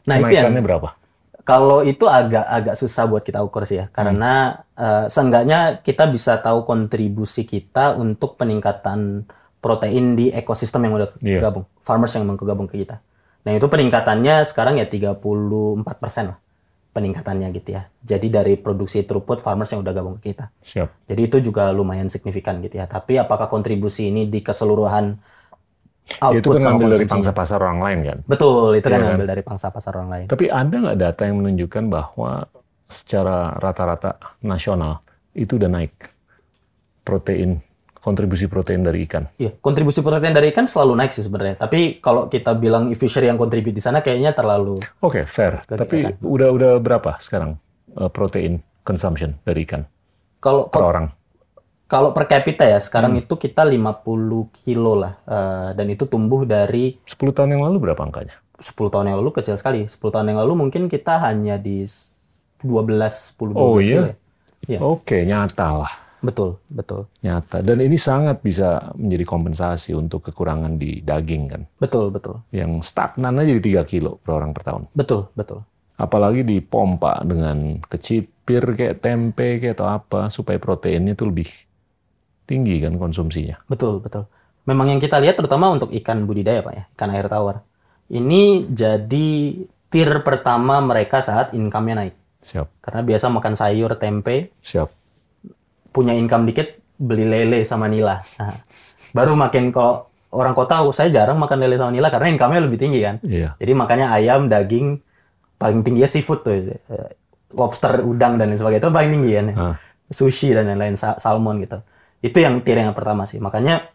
[0.05, 1.00] Nah itu yang berapa?
[1.41, 3.85] Kalau itu agak agak susah buat kita ukur sih ya.
[3.89, 9.25] Karena eh, seenggaknya kita bisa tahu kontribusi kita untuk peningkatan
[9.61, 11.39] protein di ekosistem yang udah Iya.
[11.49, 12.97] gabung, farmers yang menggabung ke kita.
[13.45, 16.37] Nah itu peningkatannya sekarang ya 34% lah
[16.91, 17.87] peningkatannya gitu ya.
[18.03, 20.51] Jadi dari produksi throughput farmers yang udah gabung ke kita.
[20.59, 21.07] Siap.
[21.07, 22.85] Jadi itu juga lumayan signifikan gitu ya.
[22.85, 25.15] Tapi apakah kontribusi ini di keseluruhan
[26.03, 28.17] itu output kan sama ngambil dari pangsa pasar orang lain kan?
[28.25, 29.07] Betul, itu kan Iya kan?
[29.09, 30.25] ngambil dari pangsa pasar orang lain.
[30.27, 32.31] Tapi ada nggak data yang menunjukkan bahwa
[32.85, 34.11] secara rata-rata
[34.41, 34.99] nasional
[35.31, 35.93] itu udah naik
[37.01, 37.63] protein,
[37.95, 39.25] kontribusi protein dari ikan?
[39.35, 41.55] Iya, kontribusi protein dari ikan selalu naik sih sebenarnya.
[41.57, 45.63] Tapi kalau kita bilang fishery yang kontribut di sana kayaknya terlalu Oke, fair.
[45.63, 47.55] Ke- Tapi udah udah berapa sekarang
[47.93, 49.85] eh, protein consumption dari ikan
[50.39, 51.05] kalau per orang?
[51.91, 52.87] Kalau per kapita ya Hmm.
[52.87, 54.07] sekarang itu kita 50
[54.49, 58.39] kilo lah Eh, dan itu tumbuh dari 10 tahun yang lalu berapa angkanya?
[58.55, 59.83] 10 tahun yang lalu kecil sekali.
[59.83, 64.01] 10 tahun yang lalu mungkin kita hanya di s- 12 10 12 Oh, kilo iya?
[64.05, 64.15] ya.
[64.69, 64.79] Iya.
[64.79, 65.93] Oke, nyata lah.
[66.21, 67.09] Betul, betul.
[67.19, 67.59] Nyata.
[67.59, 71.61] Dan ini sangat bisa menjadi kompensasi untuk kekurangan di daging kan.
[71.75, 72.45] Betul, betul.
[72.53, 74.85] Yang stagnan aja di 3 kilo per orang per tahun.
[74.93, 75.65] Betul, betul.
[75.97, 81.49] Apalagi dipompa dengan kecipir kayak tempe kayak atau apa supaya proteinnya itu lebih
[82.51, 83.55] tinggi kan konsumsinya.
[83.65, 84.27] Betul, betul.
[84.67, 87.63] Memang yang kita lihat terutama untuk ikan budidaya Pak ya, ikan air tawar.
[88.11, 89.29] Ini jadi
[89.87, 92.15] tier pertama mereka saat income-nya naik.
[92.41, 94.89] Siap, Karena biasa makan sayur, tempe, siap.
[95.89, 98.19] punya income dikit, beli lele sama nila.
[98.35, 98.55] Nah,
[99.11, 102.79] baru makin kalau orang kota, "Oh, saya jarang makan lele sama nila karena income-nya lebih
[102.79, 103.19] tinggi kan.
[103.21, 103.59] Iya.
[103.59, 104.97] Jadi makanya ayam, daging,
[105.55, 106.53] paling tinggi ya seafood tuh.
[106.55, 107.09] Eh,
[107.51, 109.45] Lobster, udang, dan lain sebagainya itu paling tinggi kan.
[109.45, 109.55] ya.
[109.59, 109.75] Ah.
[110.07, 111.83] Sushi dan lain-lain, sa- salmon gitu.
[112.21, 113.41] Itu yang tier yang pertama sih.
[113.41, 113.89] Makanya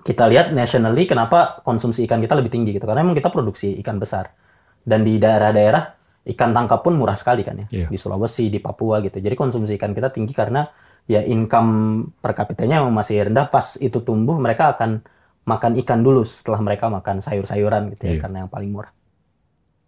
[0.00, 2.88] kita lihat nationally kenapa konsumsi ikan kita lebih tinggi gitu.
[2.88, 4.32] Karena emang kita produksi ikan besar.
[4.80, 6.00] Dan di daerah-daerah
[6.32, 7.66] ikan tangkap pun murah sekali kan ya.
[7.68, 7.86] Iya.
[7.92, 9.20] Di Sulawesi, di Papua gitu.
[9.20, 10.64] Jadi konsumsi ikan kita tinggi karena
[11.04, 13.52] ya income per kapitanya masih rendah.
[13.52, 15.04] Pas itu tumbuh mereka akan
[15.44, 18.20] makan ikan dulu setelah mereka makan sayur-sayuran gitu ya Iya.
[18.24, 18.92] karena yang paling murah.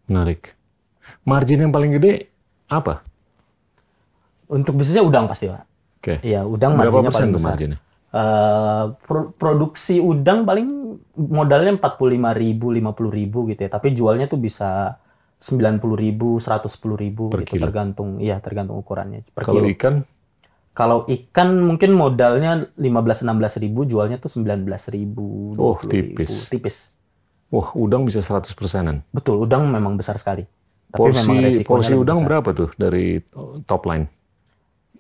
[0.09, 0.57] Menarik.
[1.25, 2.29] Margin yang paling gede
[2.69, 3.05] apa?
[4.53, 5.65] Untuk bisnisnya udang pasti pak.
[6.03, 6.19] Oke.
[6.21, 7.51] Iya udang Berapa marginnya paling besar.
[7.55, 7.79] marginnya?
[8.13, 12.03] Eh, pro- produksi udang paling modalnya 45
[12.35, 13.71] ribu, 50 ribu gitu ya.
[13.71, 14.99] Tapi jualnya tuh bisa
[15.39, 17.65] 90 ribu, 110 ribu Per gitu kilo.
[17.65, 19.71] tergantung, iya tergantung ukurannya per Kalau kilo.
[19.71, 19.95] ikan
[20.73, 23.29] Kalau ikan mungkin modalnya 15-16
[23.61, 26.31] ribu, jualnya tuh 19 ribu, Oh, 20 tipis.
[26.33, 26.49] ribu.
[26.51, 26.77] Tipis.
[27.49, 29.05] Wah, udang bisa 100 persenan.
[29.09, 30.49] Betul, udang memang besar sekali.
[30.89, 32.29] Tapi Porsi memang porsi udang besar.
[32.29, 33.21] berapa tuh dari
[33.65, 34.09] top line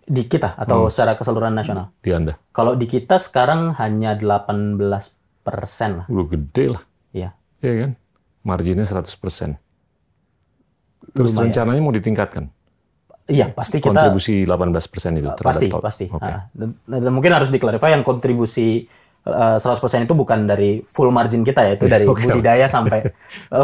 [0.02, 0.90] Di kita atau Hmm.
[0.90, 1.94] secara keseluruhan nasional?
[1.98, 2.34] di Anda?
[2.50, 6.06] Kalau di kita sekarang hanya 18 persen lah.
[6.06, 7.30] Lu gede lah, Iya.
[7.58, 7.90] ya kan?
[8.42, 9.58] Marginnya 100 persen.
[11.12, 11.44] Terus Lumayan.
[11.48, 12.50] rencananya mau ditingkatkan?
[13.24, 15.80] Iya, pasti kita Kontribusi 18 persen itu terhadap pasti top.
[15.80, 16.26] pasti Oke.
[16.26, 16.74] Ah, dan,
[17.08, 18.90] mungkin harus diklarifikasi yang kontribusi
[19.22, 23.14] eh, 100% itu bukan dari full margin kita ya itu dari Oke, budidaya sampai eh,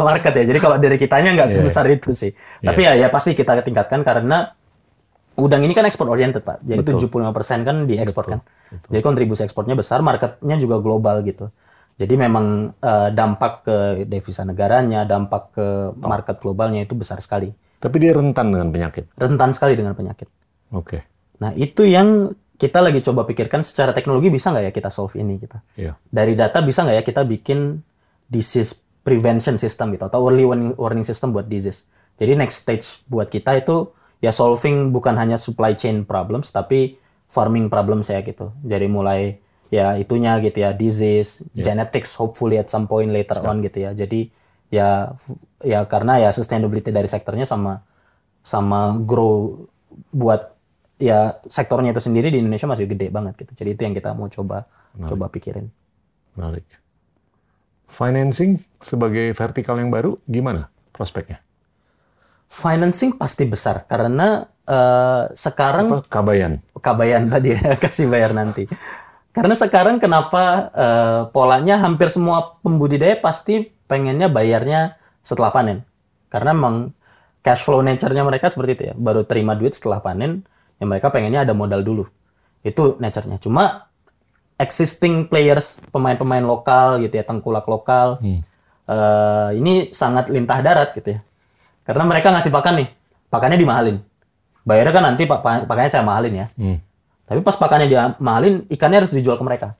[0.01, 3.35] market ya jadi kalau dari kitanya nggak Iya, sebesar itu sih tapi ya ya pasti
[3.35, 4.55] kita tingkatkan karena
[5.39, 7.09] udang ini kan ekspor oriented pak jadi Betul.
[7.09, 8.39] 75% kan diekspor kan
[8.91, 11.49] jadi kontribusi ekspornya besar marketnya juga global gitu
[11.99, 15.65] jadi memang eh, dampak ke devisa negaranya dampak ke
[15.99, 19.07] market globalnya itu besar sekali Tapi dia rentan dengan penyakit.
[19.15, 20.27] rentan sekali dengan penyakit
[20.73, 21.05] Oke.
[21.41, 25.39] Nah, itu yang kita lagi coba pikirkan secara teknologi bisa nggak ya kita solve ini
[25.39, 25.63] kita.
[25.79, 25.95] Iya.
[26.11, 27.79] Dari data bisa nggak ya kita bikin
[28.27, 31.87] disease prevention system gitu atau early warning, warning system buat disease.
[32.19, 33.89] Jadi next stage buat kita itu
[34.19, 36.99] ya solving bukan hanya supply chain problems tapi
[37.31, 38.51] farming problems ya gitu.
[38.65, 39.39] Jadi mulai
[39.69, 43.93] ya itunya gitu ya disease, genetics hopefully at some point later on gitu ya.
[43.95, 44.33] Jadi
[44.69, 45.13] ya
[45.63, 47.81] ya karena ya sustainability dari sektornya sama
[48.41, 49.65] sama grow
[50.13, 50.57] buat
[50.99, 53.51] ya sektornya itu sendiri di Indonesia masih gede banget gitu.
[53.55, 54.67] Jadi itu yang kita mau coba
[55.07, 55.71] coba pikirin.
[56.35, 56.65] Menarik.
[57.89, 61.41] Financing sebagai vertikal yang baru gimana prospeknya?
[62.49, 66.65] Financing pasti besar karena eh, sekarang Apa kabayan?
[66.81, 68.65] kabayan tadi ya kasih bayar nanti.
[69.29, 75.85] Karena sekarang kenapa eh, polanya hampir semua pembudidaya pasti pengennya bayarnya setelah panen.
[76.33, 76.89] Karena memang
[77.45, 78.93] cash flow nature-nya mereka seperti itu ya.
[78.97, 80.41] Baru terima duit setelah panen,
[80.81, 82.09] ya mereka pengennya ada modal dulu.
[82.65, 83.37] Itu nature-nya.
[83.37, 83.89] Cuma
[84.59, 88.19] existing players, pemain-pemain lokal gitu ya, tengkulak lokal,
[88.89, 91.19] eh, ini sangat lintah darat gitu ya.
[91.89, 92.87] Karena mereka ngasih pakan nih,
[93.33, 93.97] pakannya dimahalin.
[94.61, 96.47] Bayarnya kan nanti pak pa- pakannya saya mahalin ya.
[96.53, 96.77] Hmm.
[97.25, 99.73] Tapi pas pakannya dia mahalin, ikannya harus dijual ke mereka.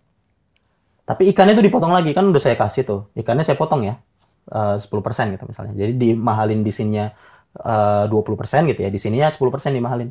[1.05, 2.99] Tapi ikannya itu dipotong lagi, kan udah saya kasih tuh.
[3.13, 4.01] Ikannya saya potong ya,
[4.49, 5.77] eh, 10% gitu misalnya.
[5.77, 7.13] Jadi dimahalin di sininya
[7.61, 10.09] eh, 20% gitu ya, di sininya 10% dimahalin.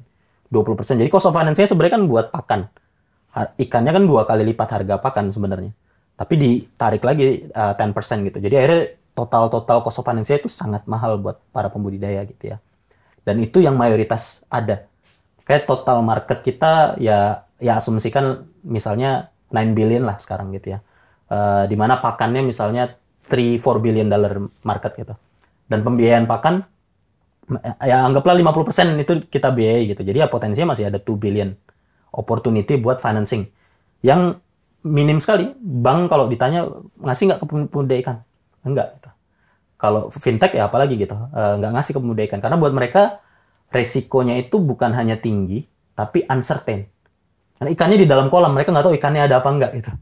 [0.55, 1.03] 20%.
[1.03, 2.61] Jadi cost of finance-nya sebenarnya kan buat pakan.
[3.59, 5.75] Ikannya kan dua kali lipat harga pakan sebenarnya.
[6.15, 8.39] Tapi ditarik lagi eh, 10% gitu.
[8.39, 8.83] Jadi akhirnya
[9.19, 12.63] total-total cost of finance-nya itu sangat mahal buat para pembudidaya gitu ya.
[13.27, 14.87] Dan itu yang mayoritas ada
[15.43, 20.79] kayak total market kita ya ya asumsikan misalnya 9 billion lah sekarang gitu ya.
[21.29, 22.95] Eh, di mana pakannya misalnya
[23.27, 25.15] 3 4 billion dollar market gitu.
[25.67, 26.63] Dan pembiayaan pakan
[27.83, 30.07] ya anggaplah 50% itu kita biayai gitu.
[30.07, 31.51] Jadi ya potensinya masih ada 2 billion
[32.15, 33.51] opportunity buat financing.
[34.01, 34.39] Yang
[34.87, 35.51] minim sekali.
[35.59, 36.71] Bank kalau ditanya
[37.03, 38.17] ngasih nggak ke pemuda ikan?
[38.63, 38.98] Enggak.
[39.79, 42.43] Kalau fintech ya apalagi gitu, eh, nggak ngasih ke pemuda ikan.
[42.43, 43.23] Karena buat mereka
[43.71, 45.63] resikonya itu bukan hanya tinggi,
[45.95, 46.91] tapi uncertain.
[47.59, 49.93] Karena ikannya di dalam kolam, mereka nggak tahu ikannya ada apa enggak gitu.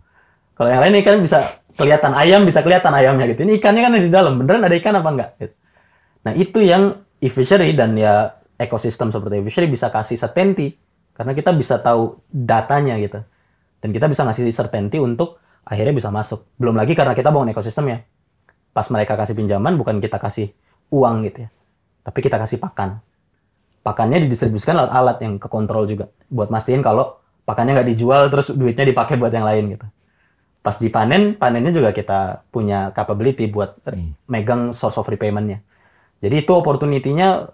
[0.56, 3.44] Kalau yang lain ikan bisa kelihatan ayam, bisa kelihatan ayamnya gitu.
[3.44, 5.30] Ini ikannya kan ada di dalam, beneran ada ikan apa enggak?
[5.36, 5.54] Gitu.
[6.24, 6.82] Nah itu yang
[7.20, 10.80] e-fishery dan ya ekosistem seperti e-fishery bisa kasih certainty.
[11.12, 13.20] Karena kita bisa tahu datanya gitu.
[13.80, 16.48] Dan kita bisa ngasih certainty untuk akhirnya bisa masuk.
[16.56, 18.04] Belum lagi karena kita bangun ekosistemnya.
[18.76, 20.52] Pas mereka kasih pinjaman, bukan kita kasih
[20.92, 21.50] uang gitu ya.
[22.04, 23.00] Tapi kita kasih pakan
[23.86, 28.82] pakannya didistribusikan lewat alat yang kekontrol juga buat mastiin kalau pakannya nggak dijual terus duitnya
[28.82, 29.86] dipakai buat yang lain gitu.
[30.66, 33.78] Pas dipanen, panennya juga kita punya capability buat
[34.26, 35.62] megang source of repayment-nya.
[36.18, 37.46] Jadi itu opportunity-nya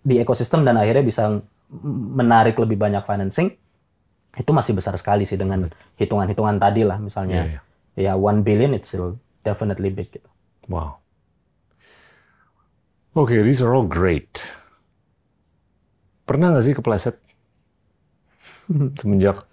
[0.00, 1.44] di ekosistem dan akhirnya bisa
[2.16, 3.52] menarik lebih banyak financing.
[4.32, 5.68] Itu masih besar sekali sih dengan
[6.00, 7.60] hitungan-hitungan tadi lah misalnya.
[7.92, 10.24] Iya, Ya 1 billion it's still definitely big gitu.
[10.68, 11.04] Wow.
[13.14, 14.42] Oke, these are all great.
[16.24, 17.16] Pernah nggak sih kepleset
[19.00, 19.44] semenjak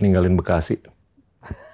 [0.00, 0.80] ninggalin Bekasi?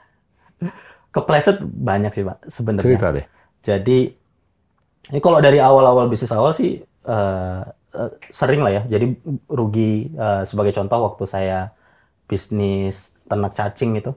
[1.14, 2.86] Kepleset banyak sih Pak sebenarnya.
[2.88, 3.26] Cerita deh.
[3.62, 3.98] Jadi
[5.06, 7.62] Ini kalau dari awal-awal bisnis awal sih uh,
[7.94, 8.82] uh, sering lah ya.
[8.98, 9.14] Jadi
[9.46, 11.70] rugi uh, sebagai contoh waktu saya
[12.26, 14.10] bisnis ternak cacing itu.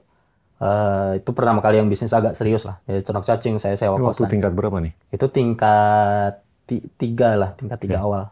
[0.60, 2.84] Uh, itu pertama kali yang bisnis agak serius lah.
[2.84, 4.28] Jadi ternak cacing saya sewa waktu kosan.
[4.28, 4.92] tingkat berapa nih?
[5.08, 8.28] Itu tingkat ti- tiga lah, tingkat tiga awal.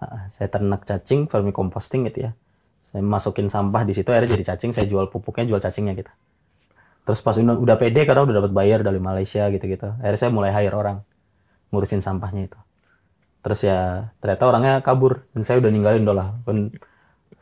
[0.00, 2.32] Ah, saya ternak cacing, vermicomposting gitu ya.
[2.80, 4.72] Saya masukin sampah di situ, akhirnya jadi cacing.
[4.72, 6.08] Saya jual pupuknya, jual cacingnya gitu.
[7.04, 9.92] Terus pas udah, pede karena udah dapat bayar dari Malaysia gitu-gitu.
[10.00, 11.04] Akhirnya saya mulai hire orang
[11.68, 12.58] ngurusin sampahnya itu.
[13.42, 16.32] Terus ya ternyata orangnya kabur dan saya udah ninggalin doh lah.
[16.46, 16.72] Kan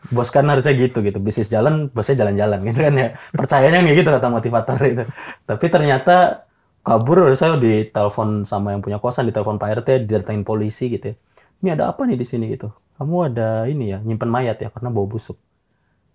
[0.09, 1.21] bos kan harusnya gitu gitu.
[1.21, 3.09] Bisnis jalan, bosnya jalan-jalan gitu kan ya.
[3.37, 5.05] Percayanya kayak gitu kata motivator itu.
[5.45, 6.49] Tapi ternyata
[6.81, 11.17] kabur saya ditelepon sama yang punya kosan, ditelepon Pak RT, didatengin polisi gitu ya.
[11.61, 12.73] Ini ada apa nih di sini gitu?
[12.97, 15.37] Kamu ada ini ya, nyimpen mayat ya karena bau busuk.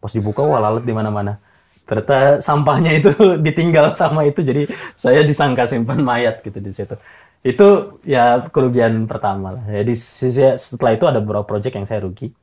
[0.01, 1.37] Pas dibuka wah di mana-mana.
[1.85, 3.13] Ternyata sampahnya itu
[3.45, 4.65] ditinggal sama itu jadi
[4.97, 6.97] saya disangka simpan mayat gitu di situ.
[7.45, 9.63] Itu ya kerugian pertama lah.
[9.69, 9.93] Jadi
[10.57, 12.33] setelah itu ada beberapa project yang saya rugi.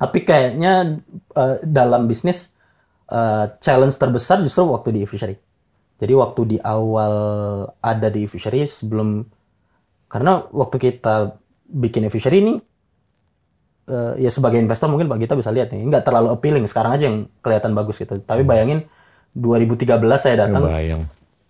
[0.00, 1.04] Tapi kayaknya
[1.36, 2.48] eh, dalam bisnis
[3.12, 5.36] eh, challenge terbesar justru waktu di fishery.
[6.00, 7.14] Jadi waktu di awal
[7.84, 9.20] ada di fishery sebelum
[10.08, 11.36] karena waktu kita
[11.68, 12.54] bikin fishery ini
[13.92, 17.04] eh, ya sebagai investor mungkin Pak Gita bisa lihat nih nggak terlalu appealing sekarang aja
[17.12, 18.16] yang kelihatan bagus gitu.
[18.24, 18.88] Tapi bayangin
[19.36, 20.64] 2013 saya datang.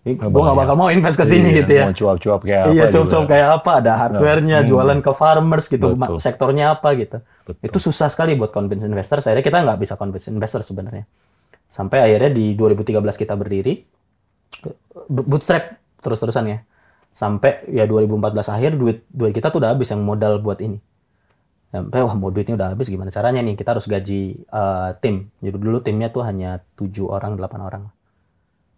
[0.01, 1.85] Gue nggak bakal mau invest ke sini Iya, gitu ya.
[1.85, 3.05] Mau cuap-cuap kayak apa Iya, juga.
[3.13, 6.17] coba kayak apa, ada hardware-nya, jualan ke farmers gitu, Betul.
[6.17, 7.21] sektornya apa gitu.
[7.45, 7.69] Betul.
[7.69, 9.21] Itu susah sekali buat convince investor.
[9.21, 11.05] Akhirnya kita nggak bisa convince investor sebenarnya.
[11.69, 13.85] Sampai akhirnya di 2013 kita berdiri,
[15.13, 16.59] bootstrap terus-terusan ya.
[17.13, 20.81] Sampai ya 2014 akhir duit duit kita tuh udah habis yang modal buat ini.
[21.71, 23.55] Sampai wah mau duitnya udah habis gimana caranya nih?
[23.55, 25.29] Kita harus gaji eh, tim.
[25.45, 27.83] Jadi dulu timnya tuh hanya tujuh orang, delapan orang.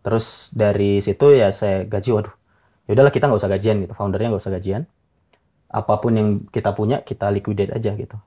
[0.02, 2.34] Terus dari situ ya saya gaji, waduh,
[2.86, 4.82] ya udahlah kita nggak usah gajian gitu, foundernya nggak usah gajian.
[5.72, 8.18] Apa pun yang kita punya kita liquidate aja gitu.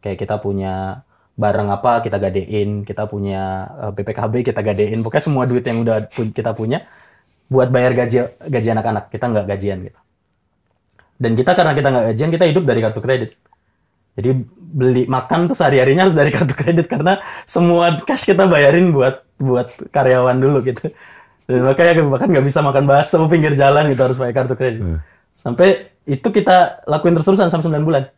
[0.00, 1.04] Kayak kita punya
[1.34, 6.06] barang apa kita gadein, kita punya eh, BPKB kita gadein, pokoknya semua duit yang udah
[6.10, 6.86] kita punya
[7.50, 10.00] buat bayar gaji gaji anak-anak kita nggak gajian gitu.
[11.18, 13.30] Dan kita karena kita nggak gajian kita hidup dari kartu kredit.
[14.14, 19.26] Jadi beli makan tuh sehari-harinya harus dari kartu kredit karena semua cash kita bayarin buat
[19.38, 20.94] buat karyawan dulu gitu.
[21.44, 24.80] Dan makanya bahkan nggak bisa makan bakso pinggir jalan gitu harus pakai kartu kredit.
[25.34, 28.08] Sampai itu kita lakuin terus-terusan sampai 9 bulan.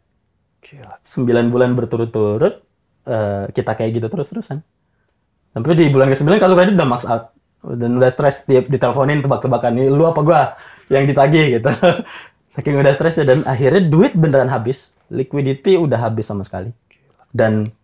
[0.62, 1.02] Gila.
[1.02, 2.62] 9 bulan berturut-turut
[3.06, 4.62] eh, kita kayak gitu terus-terusan.
[5.50, 7.34] Sampai di bulan ke-9 kartu kredit udah max out.
[7.66, 10.54] Dan udah stres tiap diteleponin tebak-tebakan nih lu apa gua
[10.86, 11.70] yang ditagih gitu.
[12.52, 14.94] Saking udah stresnya dan akhirnya duit beneran habis.
[15.10, 16.70] Liquidity udah habis sama sekali.
[17.34, 17.74] Dan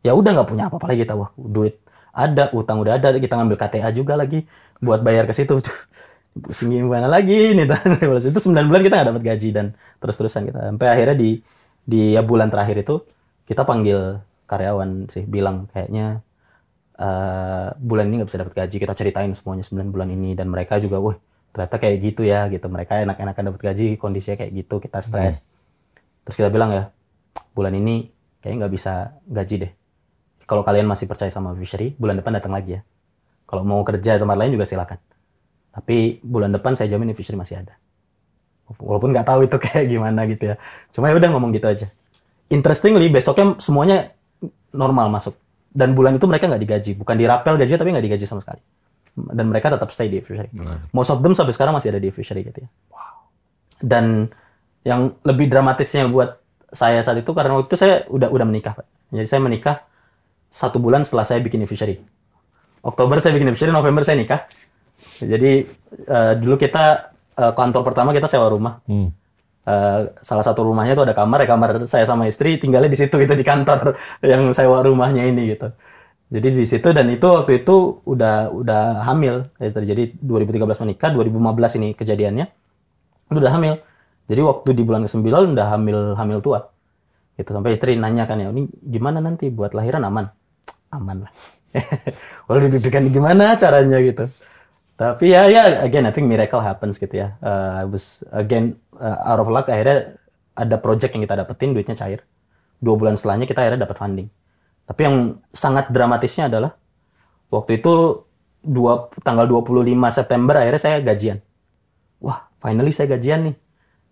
[0.00, 1.83] ya udah nggak punya apa-apa lagi kita wah duit
[2.14, 4.46] ada utang udah ada kita ngambil KTA juga lagi
[4.78, 5.58] buat bayar ke situ.
[6.42, 7.66] Pusing gimana lagi nih
[8.30, 9.66] itu 9 bulan kita nggak dapat gaji dan
[9.98, 10.58] terus-terusan kita.
[10.70, 11.42] Sampai akhirnya di
[11.84, 13.02] di ya bulan terakhir itu
[13.46, 14.18] kita panggil
[14.50, 16.22] karyawan sih bilang kayaknya
[16.98, 18.76] eh, bulan ini nggak bisa dapat gaji.
[18.82, 21.18] Kita ceritain semuanya 9 bulan ini dan mereka juga wah
[21.54, 22.66] ternyata kayak gitu ya gitu.
[22.66, 25.46] Mereka enak-enakan dapat gaji kondisinya kayak gitu kita stres.
[26.26, 26.90] Terus kita bilang ya
[27.54, 28.10] bulan ini
[28.42, 29.83] kayaknya nggak bisa gaji deh
[30.44, 32.80] kalau kalian masih percaya sama fishery, bulan depan datang lagi ya.
[33.44, 35.00] Kalau mau kerja di tempat lain juga silakan.
[35.74, 37.76] Tapi bulan depan saya jamin fishery masih ada.
[38.80, 40.56] Walaupun nggak tahu itu kayak gimana gitu ya.
[40.92, 41.86] Cuma ya udah ngomong gitu aja.
[42.52, 44.12] Interestingly, besoknya semuanya
[44.72, 45.36] normal masuk.
[45.74, 46.92] Dan bulan itu mereka nggak digaji.
[46.94, 48.62] Bukan dirapel gaji, tapi nggak digaji sama sekali.
[49.14, 50.52] Dan mereka tetap stay di fishery.
[50.92, 52.68] Most of them sampai sekarang masih ada di fishery gitu ya.
[53.80, 54.30] Dan
[54.84, 56.38] yang lebih dramatisnya buat
[56.70, 58.86] saya saat itu karena waktu itu saya udah udah menikah, Pak.
[59.14, 59.82] Jadi saya menikah
[60.54, 61.98] satu bulan setelah saya bikin fishery.
[62.86, 64.46] Oktober saya bikin fishery, November saya nikah.
[65.18, 65.66] Jadi
[66.06, 68.78] eh, dulu kita eh, kantor pertama kita sewa rumah.
[68.86, 69.10] Hmm.
[69.66, 73.18] Eh, salah satu rumahnya itu ada kamar, ya kamar saya sama istri tinggalnya di situ
[73.18, 75.74] gitu di kantor yang sewa rumahnya ini gitu.
[76.30, 79.50] Jadi di situ dan itu waktu itu udah udah hamil.
[79.58, 82.46] Ya, terjadi 2013 menikah, 2015 ini kejadiannya.
[83.26, 83.82] Itu udah hamil.
[84.30, 86.70] Jadi waktu di bulan ke-9 udah hamil hamil tua.
[87.34, 90.43] Gitu sampai istri nanya kan ya, ini gimana nanti buat lahiran aman?
[90.94, 91.32] Aman lah.
[92.46, 94.30] Walau deg-degan gimana caranya gitu.
[94.94, 97.34] Tapi ya ya again I think miracle happens gitu ya.
[97.42, 100.14] Uh, I was again uh, out of luck akhirnya
[100.54, 102.22] ada project yang kita dapetin duitnya cair.
[102.78, 104.28] Dua bulan setelahnya kita akhirnya dapat funding.
[104.86, 105.16] Tapi yang
[105.50, 106.78] sangat dramatisnya adalah
[107.50, 108.22] waktu itu
[108.60, 111.38] dua, tanggal 25 September akhirnya saya gajian.
[112.20, 113.56] Wah, finally saya gajian nih.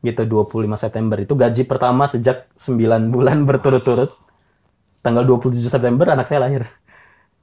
[0.03, 4.11] Gitu 25 September itu gaji pertama sejak 9 bulan berturut-turut.
[5.03, 6.63] Tanggal 27 September anak saya lahir.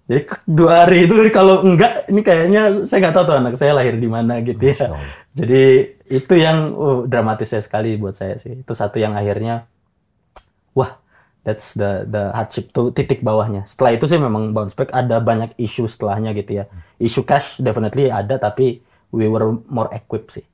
[0.09, 3.93] Jadi dua hari itu kalau enggak ini kayaknya saya nggak tahu tuh anak saya lahir
[3.93, 4.89] di mana gitu ya.
[5.37, 5.63] Jadi
[6.09, 8.65] itu yang uh, dramatisnya sekali buat saya sih.
[8.65, 9.69] Itu satu yang akhirnya
[10.73, 10.97] wah
[11.45, 13.69] that's the the hardship tuh titik bawahnya.
[13.69, 16.65] Setelah itu sih memang bounce back ada banyak isu setelahnya gitu ya.
[16.97, 18.81] Isu cash definitely ada tapi
[19.13, 20.45] we were more equipped sih.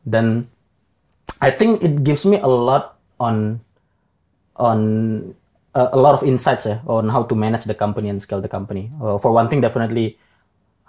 [0.00, 0.48] Dan
[1.44, 3.60] I think it gives me a lot on
[4.56, 4.80] on
[5.74, 8.50] uh, a lot of insights ya on how to manage the company and scale the
[8.50, 8.90] company.
[9.02, 10.16] Uh, for one thing definitely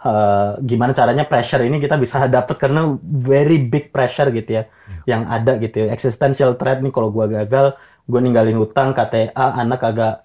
[0.05, 4.63] uh, gimana caranya pressure ini kita bisa dapat karena very big pressure gitu ya
[5.09, 5.93] yang ada gitu ya.
[5.93, 7.73] existential threat nih kalau gua gagal
[8.05, 10.15] gue ninggalin hutang KTA anak agak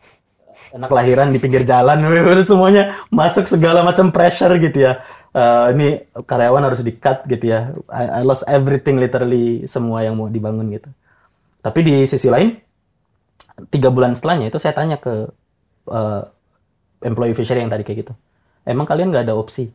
[0.77, 2.05] anak lahiran di pinggir jalan
[2.51, 5.01] semuanya masuk segala macam pressure gitu ya
[5.33, 10.21] uh, ini karyawan harus di cut gitu ya I, I lost everything literally semua yang
[10.21, 10.93] mau dibangun gitu
[11.65, 12.61] tapi di sisi lain
[13.69, 15.29] tiga bulan setelahnya itu saya tanya ke
[15.93, 16.23] uh,
[17.05, 18.13] employee fishery yang tadi kayak gitu
[18.65, 19.69] emang kalian nggak ada opsi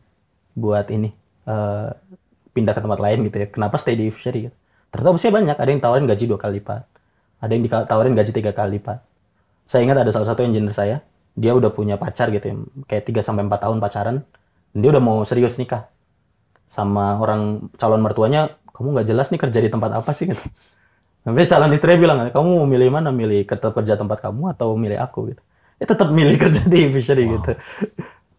[0.56, 1.12] buat ini
[1.46, 1.92] uh,
[2.56, 3.46] pindah ke tempat lain gitu ya?
[3.52, 4.48] Kenapa stay di fishery?
[4.48, 4.56] Gitu.
[4.88, 5.56] Ternyata opsinya banyak.
[5.60, 6.88] Ada yang tawarin gaji dua kali lipat.
[7.44, 9.04] Ada yang ditawarin gaji tiga kali lipat.
[9.68, 10.96] Saya ingat ada salah satu engineer saya
[11.36, 12.56] dia udah punya pacar gitu ya
[12.88, 14.16] kayak 3 sampai empat tahun pacaran.
[14.72, 15.84] Dia udah mau serius nikah
[16.64, 18.56] sama orang calon mertuanya.
[18.72, 20.32] Kamu nggak jelas nih kerja di tempat apa sih?
[20.32, 20.40] Gitu
[21.26, 25.02] tapi calon istri bilang kamu mau milih mana milih tetap kerja tempat kamu atau milih
[25.02, 25.42] aku gitu
[25.82, 27.42] ya tetap milih kerja di fishery wow.
[27.42, 27.52] gitu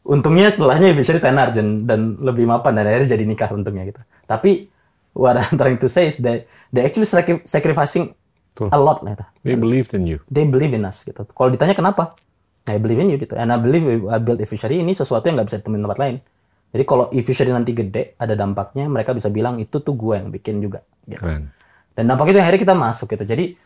[0.08, 4.72] untungnya setelahnya fishery tenar dan, dan lebih mapan dan akhirnya jadi nikah untungnya gitu tapi
[5.18, 7.10] what I'm trying to say is that they actually
[7.44, 8.14] sacrificing
[8.58, 8.70] Tuh.
[8.74, 9.26] a lot gitu.
[9.46, 10.18] They believed in you.
[10.30, 11.26] They believe in us gitu.
[11.30, 12.18] Kalau ditanya kenapa?
[12.66, 13.38] I believe in you gitu.
[13.38, 16.16] And I believe I build e-fishery ini sesuatu yang nggak bisa ditemuin tempat lain.
[16.74, 20.60] Jadi kalau e-fishery nanti gede, ada dampaknya, mereka bisa bilang itu tuh gue yang bikin
[20.60, 20.84] juga.
[21.08, 21.22] Gitu.
[21.22, 21.54] Keren.
[21.98, 23.26] Dan dampak itu akhirnya kita masuk gitu.
[23.26, 23.58] Jadi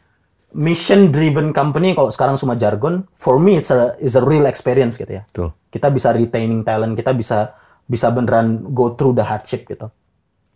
[0.55, 4.95] mission driven company kalau sekarang semua jargon, for me it's a is a real experience
[4.95, 5.27] gitu ya.
[5.35, 5.51] Tuh.
[5.67, 9.91] Kita bisa retaining talent, kita bisa bisa beneran go through the hardship gitu.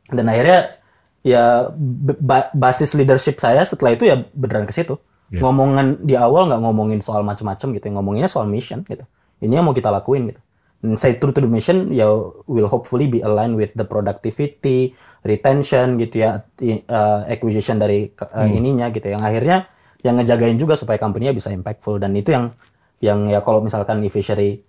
[0.08, 0.80] Dan akhirnya
[1.20, 1.68] ya
[2.56, 4.96] basis leadership saya setelah itu ya beneran ke situ.
[5.28, 5.44] Yeah.
[5.44, 9.04] Ngomongan di awal nggak ngomongin soal macam-macam gitu, ngomonginnya soal mission gitu.
[9.44, 10.40] Ini yang mau kita lakuin gitu.
[10.94, 12.06] Saya true to the mission ya
[12.46, 14.94] will hopefully be aligned with the productivity,
[15.26, 16.46] retention gitu ya,
[16.86, 18.54] uh, acquisition dari uh, hmm.
[18.54, 19.10] ininya gitu.
[19.10, 19.58] Yang akhirnya
[20.06, 22.54] yang ngejagain juga supaya company-nya bisa impactful dan itu yang
[23.02, 24.62] yang ya kalau misalkan e-fishery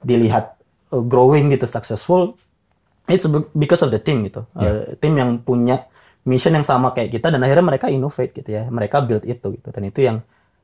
[0.00, 0.54] dilihat
[0.94, 2.38] uh, growing gitu successful
[3.10, 4.46] it's because of the team gitu.
[4.54, 4.94] Yeah.
[4.94, 5.90] Uh, tim yang punya
[6.24, 9.68] mission yang sama kayak kita dan akhirnya mereka innovate gitu ya mereka build itu gitu
[9.68, 10.16] dan itu yang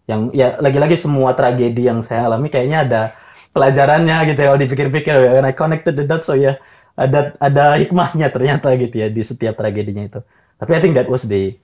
[0.08, 3.02] yang ya lagi-lagi semua tragedi yang saya alami kayaknya ada
[3.50, 6.58] pelajarannya gitu ya kalau dipikir-pikir and I connected the dots so ya
[6.94, 10.20] ada ada hikmahnya ternyata gitu ya di setiap tragedinya itu
[10.60, 11.58] tapi I think that was the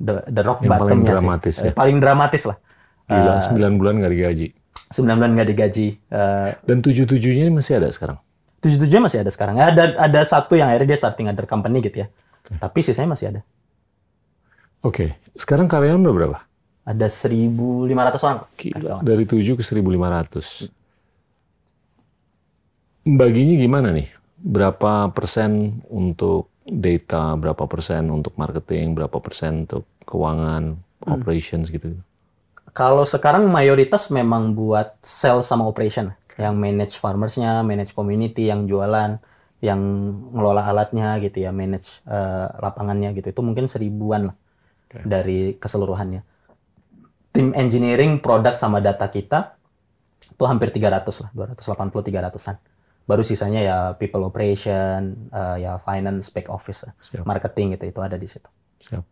[0.00, 1.70] the, the rock yang paling dramatis sih.
[1.70, 1.72] ya.
[1.76, 2.56] paling dramatis lah
[3.06, 4.46] Gila, uh, 9 bulan nggak digaji
[4.92, 8.18] 9 bulan nggak digaji uh, dan tujuh tujuhnya masih ada sekarang
[8.64, 12.06] tujuh tujuhnya masih ada sekarang ada ada satu yang akhirnya dia starting other company gitu
[12.06, 12.08] ya
[12.46, 12.62] Okay.
[12.62, 13.40] Tapi sisanya masih ada.
[14.86, 15.08] Oke, okay.
[15.34, 16.46] sekarang karyawan berapa?
[16.86, 18.40] Ada 1.500 orang.
[18.54, 20.70] Gila, dari 7 ke 1.500.
[23.06, 24.10] Baginya gimana nih?
[24.42, 31.14] Berapa persen untuk data, berapa persen untuk marketing, berapa persen untuk keuangan, hmm.
[31.14, 31.94] operations gitu?
[32.74, 36.10] Kalau sekarang mayoritas memang buat sales sama operation.
[36.36, 39.16] Yang manage farmersnya, manage community, yang jualan
[39.64, 39.80] yang
[40.36, 43.32] ngelola alatnya gitu ya, manage uh, lapangannya gitu.
[43.32, 44.36] Itu mungkin seribuan lah
[44.90, 45.00] okay.
[45.06, 46.20] dari keseluruhannya.
[47.32, 49.56] Tim engineering, produk sama data kita
[50.28, 52.56] itu hampir 300 lah, 280 300-an.
[53.06, 57.22] Baru sisanya ya people operation, uh, ya finance, back office, Siap.
[57.22, 58.50] marketing gitu itu ada di situ.
[58.82, 59.04] Siap.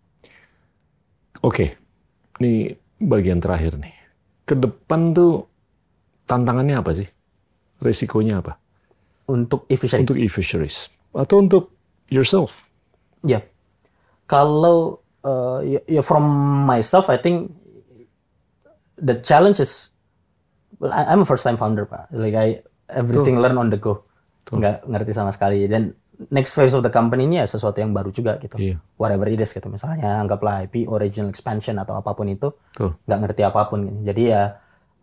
[1.40, 1.46] Oke.
[1.46, 1.68] Okay.
[2.42, 3.94] Ini bagian terakhir nih.
[4.42, 5.46] Ke depan tuh
[6.26, 7.06] tantangannya apa sih?
[7.78, 8.58] Resikonya apa?
[9.28, 10.04] untuk e-fishery.
[10.04, 11.72] Untuk e-fisheries atau untuk
[12.10, 12.68] yourself.
[13.24, 13.42] Ya, yeah.
[14.28, 16.24] kalau uh, ya, ya from
[16.68, 17.54] myself, I think
[19.00, 19.88] the challenge is,
[20.76, 22.12] well, I'm a first time founder pak.
[22.12, 23.42] Like I everything Tuh.
[23.42, 24.04] learn on the go.
[24.44, 24.60] Tuh.
[24.60, 25.64] Nggak ngerti sama sekali.
[25.64, 25.92] Dan
[26.30, 28.56] next phase of the company ini ya sesuatu yang baru juga gitu.
[28.60, 28.78] Yeah.
[29.00, 29.66] Whatever it is gitu.
[29.66, 32.94] Misalnya anggaplah IP, original expansion atau apa pun itu, Tuh.
[33.06, 33.88] nggak ngerti apa pun.
[33.88, 34.00] Gitu.
[34.12, 34.42] Jadi ya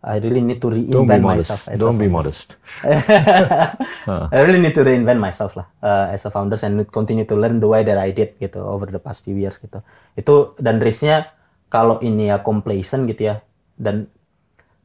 [0.02, 1.70] I really need to reinvent myself.
[1.70, 2.58] As Don't a be modest.
[4.34, 7.62] I really need to reinvent myself lah uh, as a founder and continue to learn
[7.62, 9.78] the way that I did gitu over the past few years gitu.
[10.18, 11.30] Itu dan risknya
[11.70, 13.46] kalau ini ya complacent gitu ya
[13.78, 14.10] dan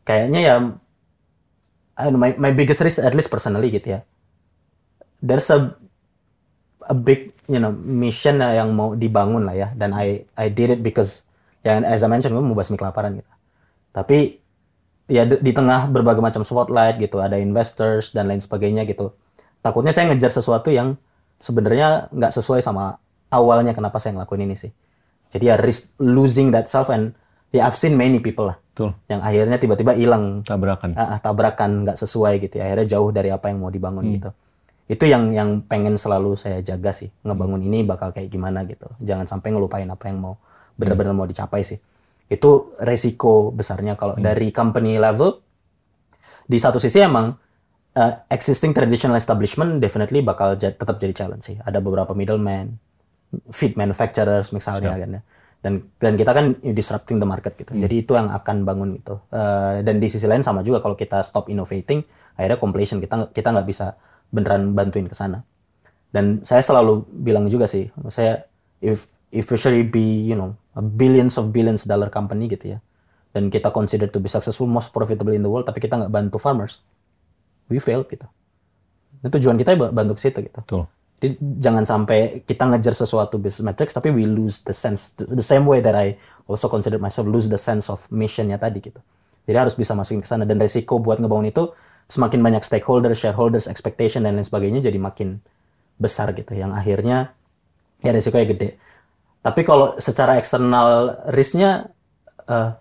[0.05, 0.55] kayaknya ya
[1.97, 3.99] Know, my, my biggest risk at least personally gitu ya.
[5.17, 5.73] There's a
[6.85, 10.85] a big you know mission yang mau dibangun lah ya dan I I did it
[10.85, 11.25] because
[11.65, 13.31] ya as I mentioned gue mau basmi kelaparan gitu.
[13.97, 14.37] Tapi
[15.09, 19.17] ya di tengah berbagai macam spotlight gitu, ada investors dan lain sebagainya gitu.
[19.65, 21.01] Takutnya saya ngejar sesuatu yang
[21.41, 23.01] sebenarnya nggak sesuai sama
[23.33, 24.69] awalnya kenapa saya ngelakuin ini sih.
[25.33, 27.17] Jadi ya risk losing that self and
[27.49, 28.93] ya I've seen many people lah Betul.
[29.09, 30.45] yang akhirnya tiba-tiba hilang.
[30.45, 30.93] Tabrakan.
[30.93, 32.69] ah, ah, tabrakan nggak sesuai gitu ya.
[32.69, 34.29] akhirnya jauh dari apa yang mau dibangun gitu.
[34.85, 37.09] Itu yang yang pengen selalu saya jaga sih.
[37.25, 38.85] Ngebangun ini bakal kayak gimana gitu.
[39.01, 40.37] Jangan sampai ngelupain apa yang mau
[40.77, 41.81] benar-benar mau dicapai sih.
[42.29, 45.41] Itu resiko besarnya kalau dari company level.
[46.45, 47.33] Di satu sisi emang
[47.97, 51.57] uh, existing traditional establishment definitely bakal tetap jadi challenge sih.
[51.65, 52.77] Ada beberapa middleman
[53.49, 55.21] feed manufacturers misalnya kan ya
[55.61, 57.73] dan dan kita kan disrupting the market gitu.
[57.73, 59.19] Jadi itu yang akan bangun gitu.
[59.33, 62.05] Eh, dan di sisi lain sama juga kalau kita stop innovating
[62.37, 63.97] akhirnya completion kita kita nggak bisa
[64.29, 65.41] beneran bantuin ke sana.
[66.13, 68.47] Dan saya selalu bilang juga sih saya
[68.79, 72.79] if if we should be you know a billions of billions dollar company gitu ya
[73.35, 76.39] dan kita consider to be successful most profitable in the world tapi kita nggak bantu
[76.39, 76.79] farmers
[77.67, 78.25] we fail gitu.
[79.21, 80.59] Nah, tujuan kita ya bantu ke situ gitu.
[80.63, 80.83] Betul.
[81.17, 85.65] Jadi jangan sampai kita ngejar sesuatu business metrics tapi we lose the sense the same
[85.65, 86.13] way that I
[86.45, 89.01] also consider myself lose the sense of missionnya tadi gitu.
[89.49, 91.73] Jadi harus bisa masukin ke sana dan resiko buat ngebangun itu
[92.05, 95.41] semakin banyak stakeholders, shareholders, expectation dan lain sebagainya jadi makin
[95.97, 96.53] besar gitu.
[96.53, 97.17] Yang akhirnya
[98.05, 98.69] ya resikonya gede.
[99.41, 101.89] Tapi kalau secara eksternal risknya
[102.45, 102.77] uh,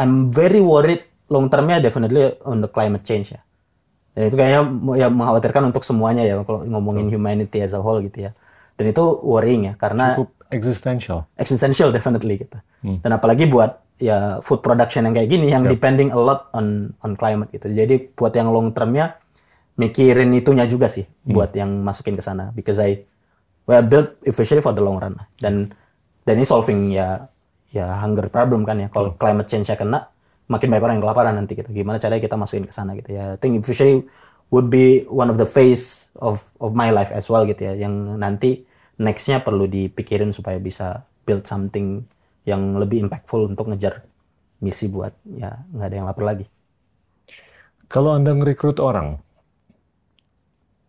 [0.00, 3.40] I'm very worried long termnya definitely on the climate change ya.
[4.16, 4.62] Dan itu kayaknya
[4.96, 8.30] ya mengkhawatirkan untuk semuanya ya kalau ngomongin humanity as a whole gitu ya.
[8.80, 11.28] Dan itu worrying ya karena Cukup existential.
[11.36, 12.56] existential definitely gitu.
[12.80, 17.12] Dan apalagi buat ya food production yang kayak gini yang depending a lot on on
[17.12, 17.68] climate gitu.
[17.68, 19.20] Jadi buat yang long termnya
[19.76, 23.04] mikirin itunya juga sih buat yang masukin ke sana because I
[23.68, 25.76] well built especially for the long run dan
[26.24, 27.28] dan ini solving ya
[27.68, 30.08] ya hunger problem kan ya kalau climate change-nya kena
[30.46, 33.34] makin banyak orang yang kelaparan nanti gitu gimana caranya kita masukin ke sana gitu ya
[33.34, 34.06] I think especially
[34.54, 38.18] would be one of the phase of of my life as well gitu ya yang
[38.18, 38.62] nanti
[39.02, 42.06] nextnya perlu dipikirin supaya bisa build something
[42.46, 44.06] yang lebih impactful untuk ngejar
[44.62, 46.46] misi buat ya nggak ada yang lapar lagi
[47.86, 49.22] Kalau Anda ngerekrut orang,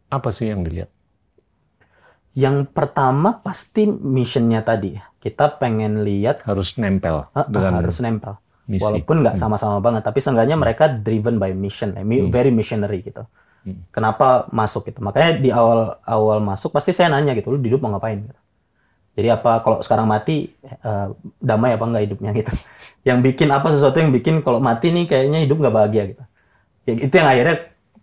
[0.10, 0.90] apa sih yang dilihat?
[2.34, 4.98] Yang pertama pasti missionnya tadi.
[5.18, 8.38] Kita pengen lihat Harus nempel dengan harus nempel.
[8.68, 8.84] Misi.
[8.84, 13.24] Walaupun nggak sama-sama banget, tapi seenggaknya mereka driven by mission, mi- very missionary gitu.
[13.92, 15.00] Kenapa masuk gitu?
[15.04, 18.24] Makanya di awal awal masuk pasti saya nanya gitu, lu hidup mau ngapain?
[18.24, 18.40] Gitu.
[19.18, 21.08] Jadi apa kalau sekarang mati eh,
[21.42, 22.52] damai apa enggak hidupnya gitu?
[23.08, 26.24] Yang bikin apa sesuatu yang bikin kalau mati nih kayaknya hidup nggak bahagia gitu.
[26.88, 27.56] Ya, itu yang akhirnya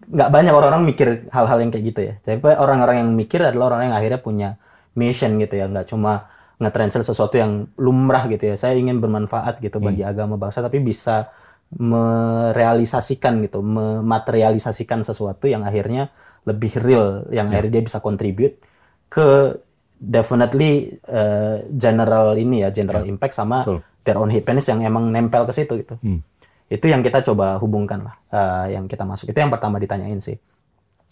[0.05, 2.15] nggak banyak orang-orang mikir hal-hal yang kayak gitu ya.
[2.21, 4.49] Tapi orang-orang yang mikir adalah orang yang akhirnya punya
[4.97, 6.29] mission gitu ya, nggak cuma
[6.61, 8.57] nge-translate sesuatu yang lumrah gitu ya.
[8.59, 11.29] Saya ingin bermanfaat gitu bagi agama bangsa, tapi bisa
[11.75, 16.15] merealisasikan gitu, mematerialisasikan sesuatu yang akhirnya
[16.47, 18.61] lebih real, yang akhirnya dia bisa contribute
[19.11, 19.59] ke
[19.99, 23.79] definitely eh, general ini ya, general impact sama Betul.
[24.07, 25.97] their own happiness yang emang nempel ke situ gitu.
[26.71, 29.33] Itu yang kita coba hubungkan lah, eh, yang kita masuk.
[29.35, 30.39] Itu yang pertama ditanyain sih.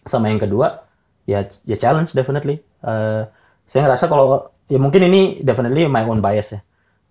[0.06, 0.86] Sama yang kedua,
[1.26, 2.62] ya ya challenge definitely.
[2.86, 3.22] Eh,
[3.66, 6.60] saya ngerasa kalau ya mungkin ini definitely my own bias ya.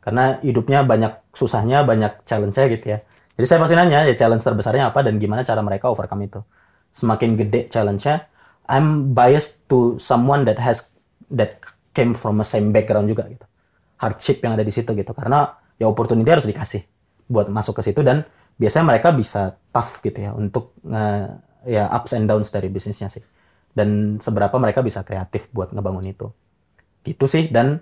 [0.01, 2.99] Karena hidupnya banyak susahnya, banyak challenge-nya gitu ya.
[3.37, 6.41] Jadi saya pasti nanya ya challenge terbesarnya apa dan gimana cara mereka overcome itu.
[6.91, 8.25] Semakin gede challenge-nya,
[8.67, 10.89] I'm biased to someone that has
[11.31, 11.61] that
[11.93, 13.45] came from a same background juga gitu.
[14.01, 15.13] Hardship yang ada di situ gitu.
[15.13, 16.81] Karena ya opportunity harus dikasih
[17.29, 18.25] buat masuk ke situ dan
[18.57, 21.29] biasanya mereka bisa tough gitu ya untuk nge-
[21.69, 23.21] ya ups and downs dari bisnisnya sih.
[23.71, 26.27] Dan seberapa mereka bisa kreatif buat ngebangun itu.
[27.01, 27.81] Gitu sih dan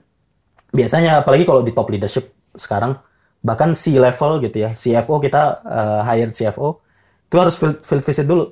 [0.70, 2.98] biasanya apalagi kalau di top leadership sekarang
[3.40, 6.84] bahkan C level gitu ya CFO kita uh, hire CFO
[7.30, 8.52] itu harus field, field visit dulu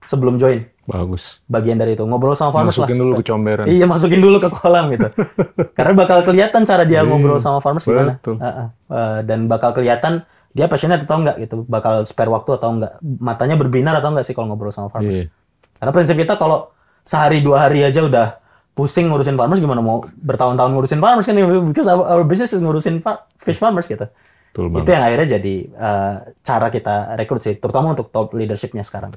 [0.00, 1.44] sebelum join Bagus.
[1.44, 3.02] bagian dari itu ngobrol sama farmers Masukin lah.
[3.04, 3.66] dulu ke comberan.
[3.68, 5.08] iya masukin dulu ke kolam gitu
[5.76, 8.40] karena bakal kelihatan cara dia ngobrol sama farmers gimana betul.
[8.40, 8.68] Uh, uh.
[8.88, 13.54] Uh, dan bakal kelihatan dia passionate atau enggak gitu bakal spare waktu atau enggak matanya
[13.60, 15.39] berbinar atau enggak sih kalau ngobrol sama farmers Iya.
[15.80, 16.68] Karena prinsip kita kalau
[17.00, 18.36] sehari dua hari aja udah
[18.76, 21.34] pusing ngurusin farmers gimana mau bertahun-tahun ngurusin farmers kan
[21.66, 24.06] because our, our business is ngurusin fa- fish farmers gitu
[24.50, 24.82] Betul banget.
[24.82, 29.14] itu yang akhirnya jadi uh, cara kita rekrut sih terutama untuk top leadershipnya sekarang.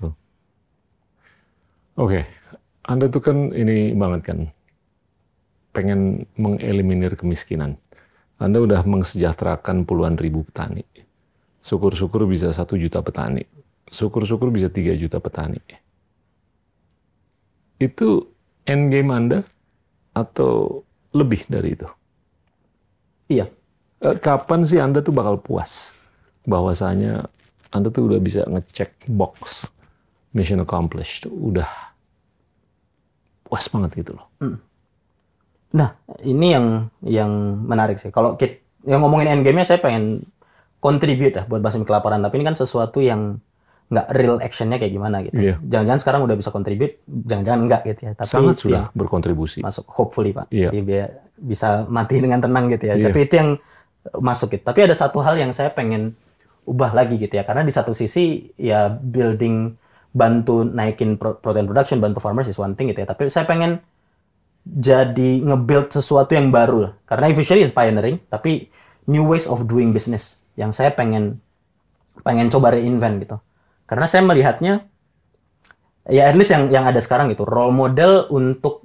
[1.97, 2.25] Oke,
[2.85, 4.39] Anda tuh kan ini banget kan,
[5.73, 7.81] pengen mengeliminir kemiskinan.
[8.37, 10.85] Anda udah mensejahterakan puluhan ribu petani.
[11.65, 13.45] Syukur-syukur bisa satu juta petani.
[13.89, 15.57] Syukur-syukur bisa tiga juta petani.
[17.83, 18.31] Itu
[18.63, 19.39] end game Anda
[20.15, 20.81] atau
[21.11, 21.87] lebih dari itu?
[23.27, 23.47] iya
[24.03, 25.95] Eh, Kapan sih Anda tuh bakal puas
[26.43, 27.23] bahwasanya
[27.71, 29.71] Anda tuh udah bisa ngecek box
[30.35, 31.69] mission accomplished, udah
[33.47, 34.27] puas banget gitu loh.
[35.73, 35.95] Nah,
[36.25, 37.31] ini yang yang
[37.63, 38.11] menarik sih.
[38.11, 40.27] Kalau kita yang ngomongin endgame-nya saya pengen
[40.83, 43.39] contribute lah buat basmi kelaparan, tapi ini kan sesuatu yang
[43.93, 45.37] nggak real actionnya kayak gimana gitu.
[45.37, 45.55] Iya.
[45.61, 48.11] Jangan-jangan sekarang udah bisa contribute, jangan-jangan enggak gitu ya.
[48.17, 49.59] Tapi Sangat sudah yang berkontribusi.
[49.61, 50.49] masuk hopefully Pak.
[50.49, 50.73] Iya.
[50.73, 51.07] Jadi biar
[51.37, 52.95] bisa mati dengan tenang gitu ya.
[52.97, 53.13] Iya.
[53.13, 53.49] Tapi itu yang
[54.17, 54.63] masuk gitu.
[54.65, 56.17] Tapi ada satu hal yang saya pengen
[56.65, 57.45] ubah lagi gitu ya.
[57.45, 59.77] Karena di satu sisi ya building
[60.13, 63.07] bantu naikin pro- protein production, bantu farmers is one thing gitu ya.
[63.07, 63.77] Tapi saya pengen
[64.63, 66.93] jadi nge-build sesuatu yang baru lah.
[67.03, 68.71] Karena Fishery is pioneering, tapi
[69.11, 71.43] new ways of doing business yang saya pengen
[72.23, 73.37] pengen coba reinvent gitu.
[73.83, 74.87] Karena saya melihatnya
[76.07, 78.83] ya at least yang yang ada sekarang gitu role model untuk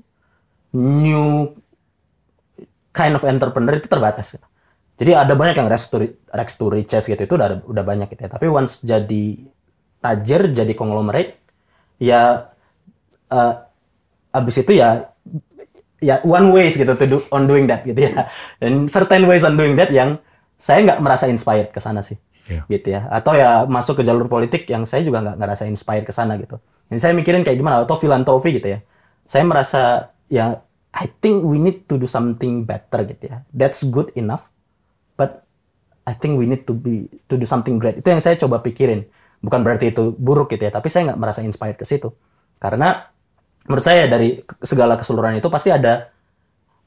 [0.74, 1.50] new
[2.94, 4.38] kind of entrepreneur itu terbatas.
[4.98, 5.86] Jadi ada banyak yang rags
[6.58, 8.30] to, riches gitu itu udah udah banyak gitu ya.
[8.34, 9.38] Tapi once jadi
[10.02, 11.38] tajir, jadi conglomerate,
[12.02, 12.50] ya
[13.30, 13.54] eh,
[14.34, 15.14] abis itu ya
[16.02, 18.26] ya one ways gitu to do, on doing that gitu ya.
[18.58, 20.18] Dan certain ways on doing that yang
[20.58, 22.18] saya nggak merasa inspired ke sana sih.
[22.48, 22.62] Iya.
[22.66, 23.06] Gitu ya.
[23.12, 26.56] Atau ya masuk ke jalur politik yang saya juga nggak ngerasa inspired ke sana gitu.
[26.88, 28.78] Dan saya mikirin kayak gimana atau filantropi gitu ya.
[29.28, 30.64] Saya merasa ya
[30.96, 33.44] I think we need to do something better gitu ya.
[33.52, 34.48] That's good enough.
[35.20, 35.44] But
[36.08, 38.00] I think we need to be to do something great.
[38.00, 39.04] Itu yang saya coba pikirin.
[39.44, 42.10] Bukan berarti itu buruk gitu ya, tapi saya nggak merasa inspired ke situ.
[42.58, 43.06] Karena
[43.68, 46.10] menurut saya dari segala keseluruhan itu pasti ada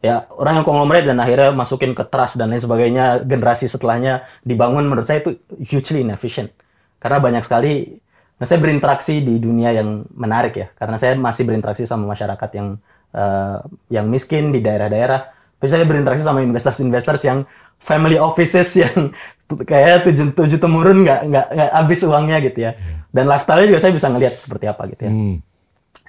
[0.02, 4.90] ya orang yang konglomerat dan akhirnya masukin ke trust dan lain sebagainya generasi setelahnya dibangun
[4.90, 6.50] menurut saya itu hugely inefficient.
[6.98, 8.02] Karena banyak sekali
[8.42, 10.68] nah saya berinteraksi di dunia yang menarik ya.
[10.74, 12.68] Karena saya masih berinteraksi sama masyarakat yang
[13.14, 13.58] eh,
[13.94, 15.30] yang miskin di daerah-daerah.
[15.62, 17.46] Tapi saya berinteraksi sama investors-investors yang
[17.78, 19.14] family offices yang
[19.46, 22.74] kayak tujuh tujuh temurun nggak nggak nggak habis uangnya gitu ya.
[23.14, 25.14] Dan lifestyle-nya juga saya bisa ngelihat seperti apa gitu ya.
[25.14, 25.38] Hmm.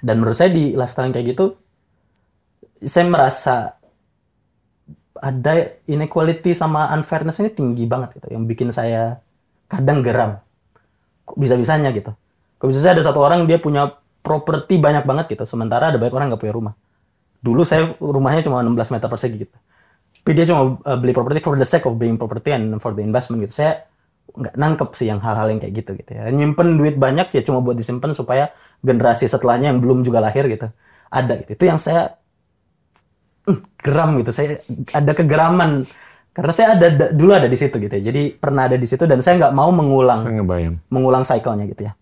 [0.03, 1.45] dan menurut saya di lifestyle yang kayak gitu
[2.83, 3.55] saya merasa
[5.23, 9.23] ada inequality sama unfairness ini tinggi banget gitu yang bikin saya
[9.71, 10.43] kadang geram.
[11.23, 12.11] Kok bisa-bisanya gitu?
[12.59, 16.27] Kok bisa ada satu orang dia punya properti banyak banget gitu sementara ada banyak orang
[16.27, 16.73] nggak punya rumah.
[17.39, 19.55] Dulu saya rumahnya cuma 16 meter persegi gitu.
[20.23, 23.03] Tapi dia cuma uh, beli properti for the sake of being property and for the
[23.03, 23.63] investment gitu.
[23.63, 23.87] Saya
[24.27, 26.27] nggak nangkep sih yang hal-hal yang kayak gitu gitu ya.
[26.31, 28.51] Nyimpen duit banyak ya cuma buat disimpan supaya
[28.83, 30.67] generasi setelahnya yang belum juga lahir gitu
[31.13, 31.55] ada gitu.
[31.55, 32.17] Itu yang saya
[33.43, 35.83] "Hmm, geram gitu saya ada kegeraman
[36.29, 39.03] karena saya ada da- dulu ada di situ gitu ya jadi pernah ada di situ
[39.03, 40.75] dan saya nggak mau mengulang Saya ngebayang.
[40.87, 41.93] mengulang cycle-nya gitu ya.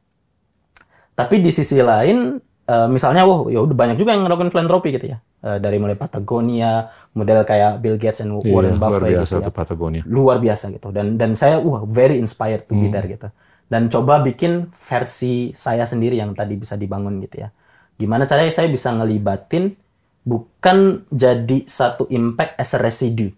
[1.11, 5.11] Tapi di sisi lain, eh, misalnya, wah, ya udah banyak juga yang ngelakuin filantropi gitu
[5.11, 5.17] ya.
[5.41, 9.43] Eh, dari mulai Patagonia, model kayak Bill Gates and Iya, Warren luar Buffett biasa gitu
[9.43, 9.51] ya.
[9.51, 10.01] Patagonia.
[10.07, 10.87] Luar biasa gitu.
[10.89, 12.93] Dan dan saya, wah, very inspired to be Hmm.
[12.93, 13.27] there gitu.
[13.67, 17.49] Dan coba bikin versi saya sendiri yang tadi bisa dibangun gitu ya.
[17.95, 19.75] Gimana caranya saya bisa ngelibatin
[20.21, 23.33] bukan jadi satu impact as a residue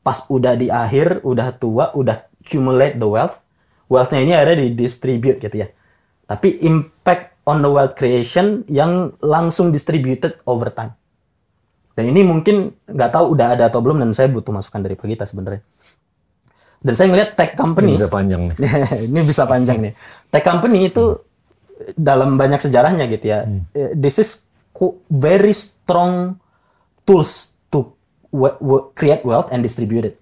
[0.00, 3.44] pas udah di akhir, udah tua, udah accumulate the wealth,
[3.92, 5.68] wealth-nya ini akhirnya di-distribute gitu ya.
[6.24, 10.96] Tapi impact on the wealth creation yang langsung distributed over time.
[11.92, 15.04] Dan ini mungkin nggak tahu udah ada atau belum dan saya butuh masukan dari Pak
[15.04, 15.60] Gita sebenarnya.
[16.80, 18.56] Dan saya ngelihat tech Ini companies, bisa panjang nih.
[19.10, 19.92] ini bisa panjang nih.
[20.32, 21.20] Tech company itu
[21.92, 23.44] dalam banyak sejarahnya gitu ya.
[23.76, 24.48] eh, This is
[25.10, 26.38] very strong
[27.04, 27.96] tools to
[28.94, 30.16] create wealth and distribute it.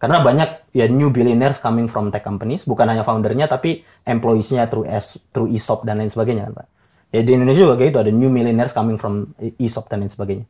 [0.00, 4.88] Karena banyak ya new billionaires coming from tech companies, bukan hanya foundernya tapi employees-nya through
[4.88, 6.66] S, through ESOP dan lain sebagainya kan Pak.
[7.12, 10.48] Ya di Indonesia juga gitu ada new millionaires coming from ESOP dan lain sebagainya.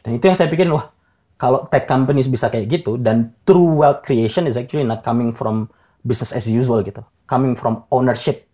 [0.00, 0.88] Dan itu yang saya pikirin wah
[1.36, 5.68] kalau tech companies bisa kayak gitu dan true wealth creation is actually not coming from
[6.00, 7.04] business as usual gitu.
[7.28, 8.48] Coming from ownership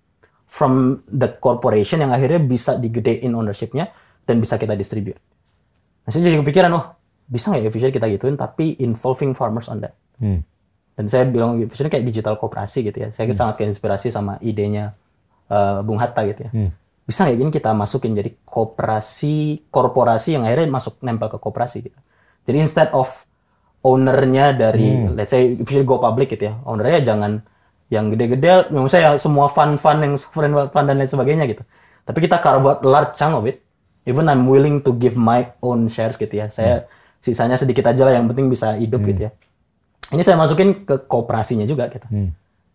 [0.50, 3.94] from the corporation yang akhirnya bisa digedein ownership-nya
[4.26, 5.18] dan bisa kita distribute.
[6.02, 9.82] Nah, saya jadi kepikiran, wah, bisa nggak ya Vision kita gituin, tapi involving farmers on
[9.82, 9.94] that.
[10.18, 10.42] Hmm.
[10.98, 13.08] Dan saya bilang, Vision kayak digital koperasi gitu ya.
[13.14, 14.94] Saya sangat keinspirasi sama idenya
[15.48, 16.50] eh, Bung Hatta gitu ya.
[17.02, 21.98] Bisa nggak gini kita masukin jadi koperasi, korporasi yang akhirnya masuk nempel ke koperasi gitu.
[22.46, 23.10] Jadi instead of
[23.82, 26.54] ownernya dari, let's say, Vision go public gitu ya.
[26.62, 27.42] Ownernya jangan
[27.90, 31.62] yang gede-gede, misalnya semua fund-fund yang sovereign wealth fund dan lain sebagainya gitu.
[32.06, 33.60] Tapi kita carve out large chunk of it.
[34.02, 36.50] Even I'm willing to give my own shares gitu ya.
[36.50, 36.90] Saya
[37.22, 39.32] sisanya sedikit aja lah yang penting bisa hidup gitu ya.
[40.10, 42.04] Ini saya masukin ke kooperasinya juga gitu.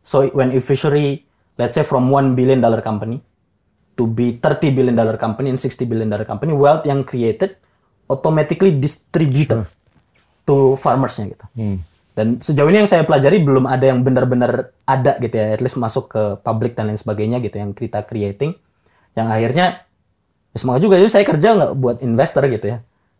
[0.08, 1.28] So when a fishery,
[1.60, 3.20] let's say from 1 billion dollar company
[4.00, 7.60] to be 30 billion dollar company and 60 billion dollar company, wealth yang created
[8.08, 9.68] automatically distributed
[10.48, 11.46] to farmersnya gitu.
[12.18, 15.78] Dan sejauh ini yang saya pelajari belum ada yang benar-benar ada gitu ya, at least
[15.78, 18.58] masuk ke public dan lain sebagainya gitu yang kita creating,
[19.14, 19.86] yang akhirnya
[20.58, 22.78] ya semangat juga jadi saya kerja nggak buat investor gitu ya.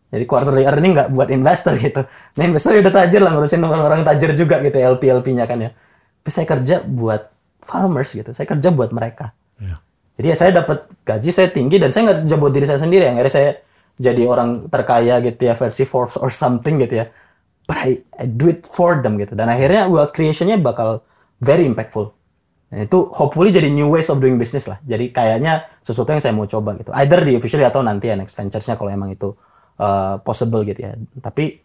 [0.08, 2.02] Jadi quarterly earning nggak buat investor gitu.
[2.34, 5.70] Nah investor udah tajir lah ngurusin orang-orang tajir juga gitu LP-LP-nya kan ya.
[6.18, 7.30] Tapi saya kerja buat
[7.62, 8.34] farmers gitu.
[8.34, 9.30] Saya kerja buat mereka.
[9.62, 9.78] Ya.
[10.18, 13.06] Jadi ya saya dapat gaji saya tinggi dan saya nggak kerja buat diri saya sendiri.
[13.06, 13.50] Yang akhirnya saya
[13.98, 17.06] jadi orang terkaya gitu ya versi Forbes or something gitu ya.
[17.68, 19.36] But I, I do it for them gitu.
[19.38, 21.06] Dan akhirnya wealth creation-nya bakal
[21.38, 22.17] very impactful.
[22.68, 24.76] Nah, itu hopefully jadi new ways of doing business lah.
[24.84, 26.92] Jadi kayaknya sesuatu yang saya mau coba gitu.
[26.92, 29.32] Either di officially atau nanti ya next ventures-nya kalau emang itu
[29.80, 30.92] uh, possible gitu ya.
[31.24, 31.64] Tapi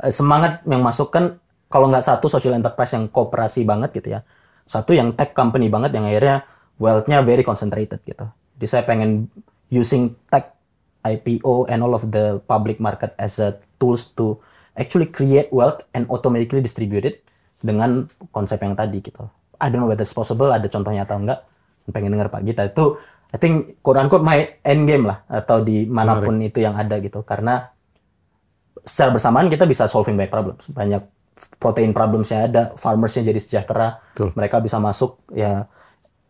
[0.00, 1.36] uh, semangat yang masuk kan
[1.68, 4.24] kalau nggak satu social enterprise yang kooperasi banget gitu ya.
[4.64, 6.48] Satu yang tech company banget yang akhirnya
[6.80, 8.24] wealth-nya very concentrated gitu.
[8.56, 9.28] Jadi saya pengen
[9.68, 10.56] using tech
[11.04, 14.40] IPO and all of the public market as a tools to
[14.72, 17.16] actually create wealth and automatically distribute it
[17.60, 19.28] dengan konsep yang tadi gitu.
[19.64, 21.40] I don't know whether it's possible, ada contohnya atau enggak.
[21.88, 23.00] Pengen dengar Pak Gita itu
[23.32, 27.00] I think quote unquote my end game lah atau di mana pun itu yang ada
[27.00, 27.24] gitu.
[27.24, 27.66] Karena
[28.78, 30.64] secara bersamaan kita bisa solving banyak problems.
[30.70, 31.02] Banyak
[31.58, 34.30] protein problems yang ada, farmersnya jadi sejahtera, Betul.
[34.38, 35.66] mereka bisa masuk ya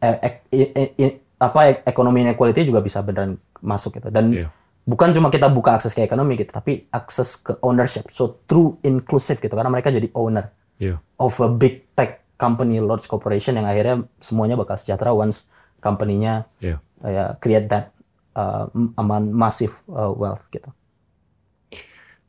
[0.01, 4.09] ek- i- i- i- apa ekonomi inequality juga bisa beneran masuk gitu.
[4.09, 4.49] Dan Iya.
[4.89, 8.09] bukan cuma kita buka akses ke ekonomi gitu, tapi akses ke ownership.
[8.09, 10.49] So true inclusive gitu karena mereka jadi owner
[10.81, 11.05] Iya.
[11.21, 15.47] of a big tech company, large corporation yang akhirnya semuanya bakal sejahtera once
[15.79, 16.79] company-nya Iya.
[17.05, 17.93] ya create that
[18.35, 18.67] uh,
[18.99, 20.69] aman massive uh, wealth gitu.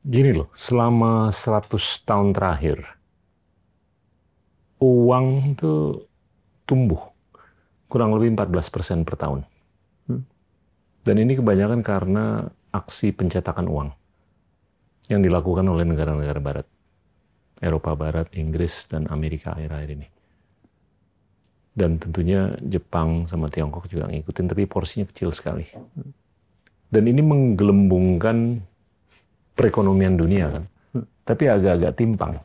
[0.05, 2.77] Gini loh, selama 100 tahun terakhir,
[4.77, 6.05] uang itu
[6.69, 7.09] tumbuh
[7.89, 9.41] kurang lebih 14% per tahun.
[11.05, 13.89] Dan ini kebanyakan karena aksi pencetakan uang
[15.05, 16.67] yang dilakukan oleh negara-negara barat.
[17.63, 20.07] Eropa Barat, Inggris, dan Amerika akhir-akhir ini.
[21.75, 25.67] Dan tentunya Jepang sama Tiongkok juga ngikutin, tapi porsinya kecil sekali.
[26.87, 28.63] Dan ini menggelembungkan
[29.55, 30.63] perekonomian dunia kan.
[31.27, 32.39] Tapi agak-agak timpang.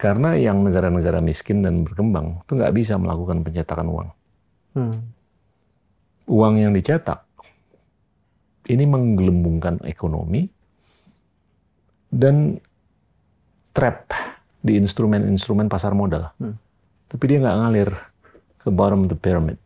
[0.00, 4.08] Karena yang negara-negara miskin dan berkembang itu nggak bisa melakukan pencetakan uang.
[6.30, 7.20] Uang yang dicetak
[8.70, 10.46] ini menggelembungkan ekonomi
[12.08, 12.56] dan
[13.80, 14.12] trap
[14.60, 16.28] di instrumen-instrumen pasar modal.
[17.08, 17.90] Tapi dia nggak ngalir
[18.60, 19.56] ke bottom of the pyramid.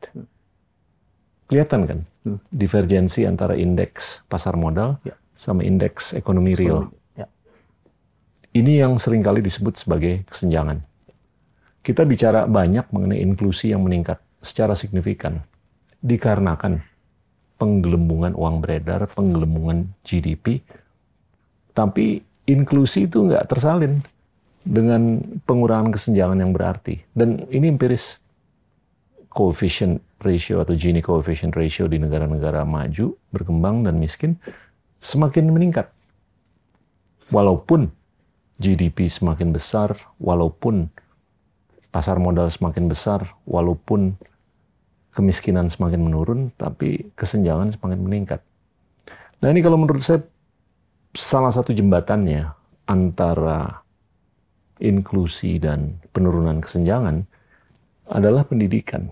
[1.50, 1.98] Kelihatan kan
[2.48, 5.18] divergensi antara indeks pasar modal Ya.
[5.36, 6.88] sama indeks ekonomi real.
[7.18, 7.28] Ya.
[8.54, 10.80] Ini yang sering kali disebut sebagai kesenjangan.
[11.84, 15.44] Kita bicara banyak mengenai inklusi yang meningkat secara signifikan
[16.00, 16.80] dikarenakan
[17.60, 20.64] penggelembungan uang beredar, penggelembungan GDP,
[21.76, 24.04] tapi inklusi itu nggak tersalin
[24.64, 27.04] dengan pengurangan kesenjangan yang berarti.
[27.12, 28.20] Dan ini empiris
[29.28, 34.40] coefficient ratio atau Gini coefficient ratio di negara-negara maju, berkembang dan miskin
[35.04, 35.92] semakin meningkat.
[37.28, 37.92] Walaupun
[38.56, 40.88] GDP semakin besar, walaupun
[41.92, 44.16] pasar modal semakin besar, walaupun
[45.12, 48.40] kemiskinan semakin menurun, tapi kesenjangan semakin meningkat.
[49.44, 50.24] Nah ini kalau menurut saya
[51.14, 52.50] salah satu jembatannya
[52.90, 53.82] antara
[54.82, 57.24] inklusi dan penurunan kesenjangan
[58.10, 59.08] adalah pendidikan,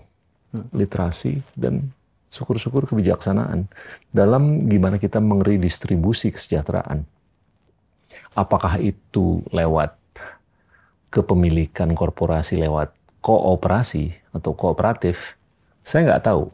[0.75, 1.89] literasi, dan
[2.29, 3.65] syukur-syukur kebijaksanaan
[4.13, 7.07] dalam gimana kita mengredistribusi kesejahteraan.
[8.33, 9.97] Apakah itu lewat
[11.13, 12.89] kepemilikan korporasi lewat
[13.21, 15.37] kooperasi atau kooperatif,
[15.85, 16.49] saya nggak tahu.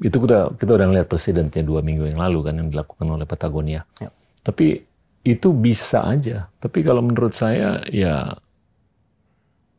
[0.00, 3.84] Itu kita kita udah ngeliat presidennya dua minggu yang lalu kan yang dilakukan oleh Patagonia.
[4.00, 4.08] Ya.
[4.48, 4.80] Tapi
[5.28, 6.48] itu bisa aja.
[6.56, 8.32] Tapi kalau menurut saya ya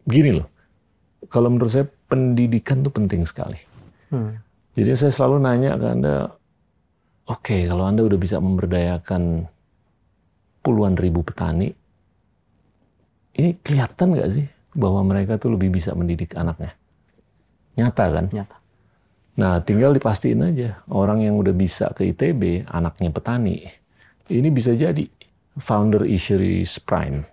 [0.05, 0.45] gini loh.
[1.33, 3.57] Kalau menurut saya pendidikan itu penting sekali.
[4.77, 6.15] Jadi saya selalu nanya ke Anda,
[7.29, 9.45] oke kalau Anda udah bisa memberdayakan
[10.61, 11.73] puluhan ribu petani,
[13.37, 16.73] ini kelihatan nggak sih bahwa mereka tuh lebih bisa mendidik anaknya?
[17.77, 18.25] Nyata kan?
[18.33, 18.57] Nyata.
[19.39, 23.71] Nah, tinggal dipastiin aja orang yang udah bisa ke ITB, anaknya petani,
[24.29, 25.05] ini bisa jadi
[25.59, 27.25] founder Isheries Prime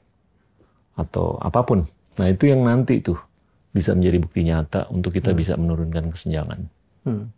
[0.97, 1.85] atau apa pun.
[2.17, 3.21] Nah, itu yang nanti tuh
[3.71, 6.61] bisa menjadi bukti nyata untuk kita bisa menurunkan kesenjangan.
[7.05, 7.29] Hmm.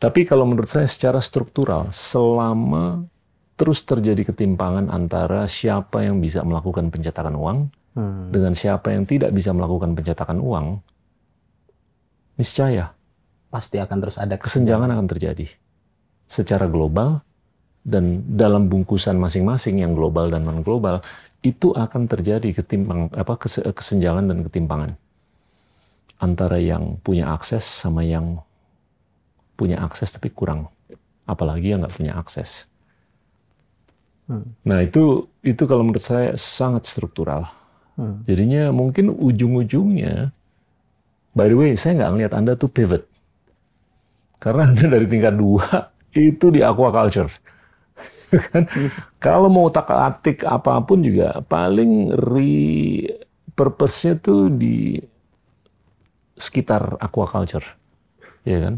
[0.00, 3.06] Tapi kalau menurut saya secara struktural, selama
[3.54, 8.30] terus terjadi ketimpangan antara siapa yang bisa melakukan pencetakan uang Hmm.
[8.30, 10.78] dengan siapa yang tidak bisa melakukan pencetakan uang,
[12.38, 12.94] niscaya
[13.50, 15.50] Pasti akan terus ada kesenjangan akan terjadi
[16.30, 17.18] secara global
[17.86, 21.00] dan dalam bungkusan masing-masing yang global dan non global
[21.40, 24.90] itu akan terjadi ketimpang apa kese- kesenjangan dan ketimpangan
[26.20, 28.44] antara yang punya akses sama yang
[29.56, 30.68] punya akses tapi kurang
[31.24, 32.70] apalagi yang nggak punya akses
[34.62, 37.50] Nah itu itu kalau menurut saya sangat struktural.
[37.98, 38.22] Hmm.
[38.24, 40.30] Jadinya mungkin ujung-ujungnya,
[41.34, 43.02] by the way, saya nggak ngelihat Anda tuh pivot.
[44.38, 47.32] Karena Anda dari tingkat dua itu di aquaculture.
[48.30, 48.62] Kan?
[49.18, 53.06] Kalau mau tak atik apa pun juga paling re
[53.54, 54.96] purpose-nya tuh di
[56.38, 57.66] sekitar aquaculture.
[58.48, 58.74] Ya kan?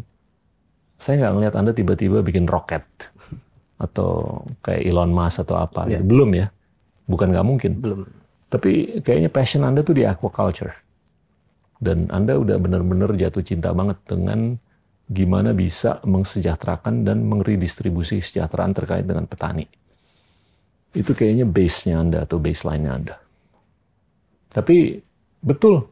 [0.99, 2.83] Saya nggak ngelihat Anda tiba-tiba bikin roket
[3.79, 5.87] atau kayak Elon Musk atau apa.
[5.87, 6.03] Gitu.
[6.03, 6.51] Belum ya.
[7.07, 7.73] Bukan nggak mungkin.
[7.79, 8.07] Belum.
[8.51, 10.75] Tapi kayaknya passion Anda tuh di aquaculture.
[11.83, 14.55] Dan Anda udah benar-benar jatuh cinta banget dengan
[15.13, 19.69] gimana bisa mensejahterakan dan mengredistribusi kesejahteraan terkait dengan petani.
[20.93, 23.17] Itu kayaknya base-nya Anda atau baseline-nya Anda.
[24.53, 25.01] Tapi
[25.41, 25.89] betul,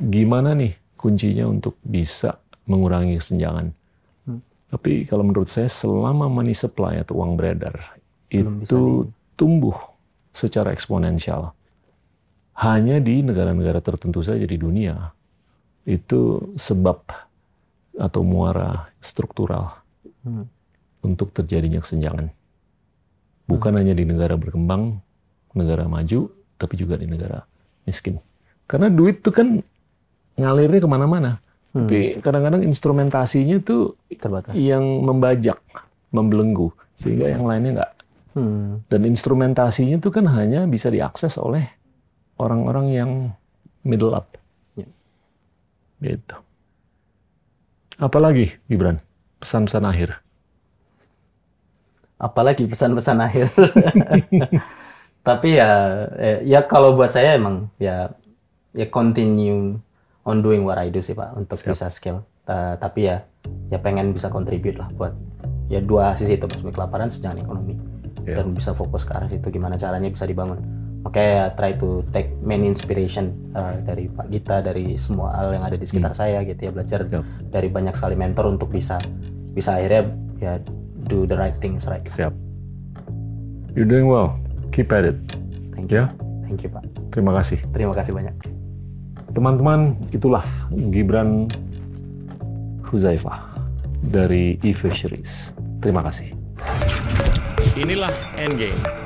[0.00, 3.72] gimana nih kuncinya untuk bisa mengurangi kesenjangan?
[4.66, 7.96] Tapi kalau menurut saya selama money supply atau uang beredar
[8.28, 8.80] Belum itu
[9.38, 9.76] tumbuh
[10.34, 11.54] secara eksponensial.
[12.56, 15.12] Hanya di negara-negara tertentu saja di dunia
[15.86, 17.25] itu sebab
[17.96, 19.80] atau muara struktural
[20.26, 20.44] Hmm.
[21.00, 22.28] untuk terjadinya kesenjangan.
[23.46, 24.98] Bukan hanya di negara berkembang,
[25.54, 26.28] negara maju,
[26.58, 27.46] tapi juga di negara
[27.86, 28.18] miskin.
[28.66, 29.62] Karena duit itu kan
[30.34, 31.38] ngalirnya ke mana-mana.
[31.70, 34.56] Tapi kadang-kadang instrumentasinya tuh Terbatas.
[34.56, 35.60] yang membajak,
[36.08, 37.92] membelenggu, sehingga yang lainnya nggak.
[38.34, 38.80] Hmm.
[38.88, 41.68] Dan instrumentasinya itu kan hanya bisa diakses oleh
[42.40, 43.10] orang-orang yang
[43.84, 44.34] middle up.
[44.74, 44.88] Ya.
[46.00, 46.36] Gitu.
[47.96, 49.00] Apalagi, Gibran?
[49.40, 50.10] Pesan-pesan akhir.
[52.16, 53.52] apalagi pesan-pesan akhir.
[55.28, 55.70] Tapi ya,
[56.16, 58.08] eh, ya kalau buat saya emang ya,
[58.72, 59.76] ya continue
[60.24, 62.24] on doing what I do sih pak untuk bisa scale.
[62.48, 63.20] Ta- tapi ya,
[63.68, 65.12] ya pengen bisa contribute lah buat
[65.68, 67.76] ya dua sisi itu, mas kelaparan sejangan ekonomi
[68.24, 68.40] Ya.
[68.42, 70.58] dan bisa fokus ke arah situ gimana caranya bisa dibangun.
[71.04, 75.64] Makanya ya, try to take main inspiration uh, dari Pak Gita, dari semua hal yang
[75.66, 77.52] ada di sekitar saya gitu ya belajar Siap.
[77.52, 78.98] dari banyak sekali mentor untuk bisa
[79.54, 80.10] bisa akhirnya
[80.42, 80.52] ya
[81.06, 82.02] do the right things right.
[82.10, 82.34] Siap.
[83.76, 84.34] You're doing well.
[84.74, 85.18] Keep at it.
[85.76, 86.04] Thank you.
[86.04, 86.06] Ya,
[86.48, 86.84] Thank you Pak.
[87.12, 87.60] terima kasih.
[87.70, 88.34] Terima kasih banyak.
[89.36, 91.44] Teman-teman, itulah Gibran
[92.88, 93.52] Huzaifah
[94.00, 95.52] dari eFisheries.
[95.84, 96.32] Terima kasih.
[97.76, 99.05] Inilah Endgame.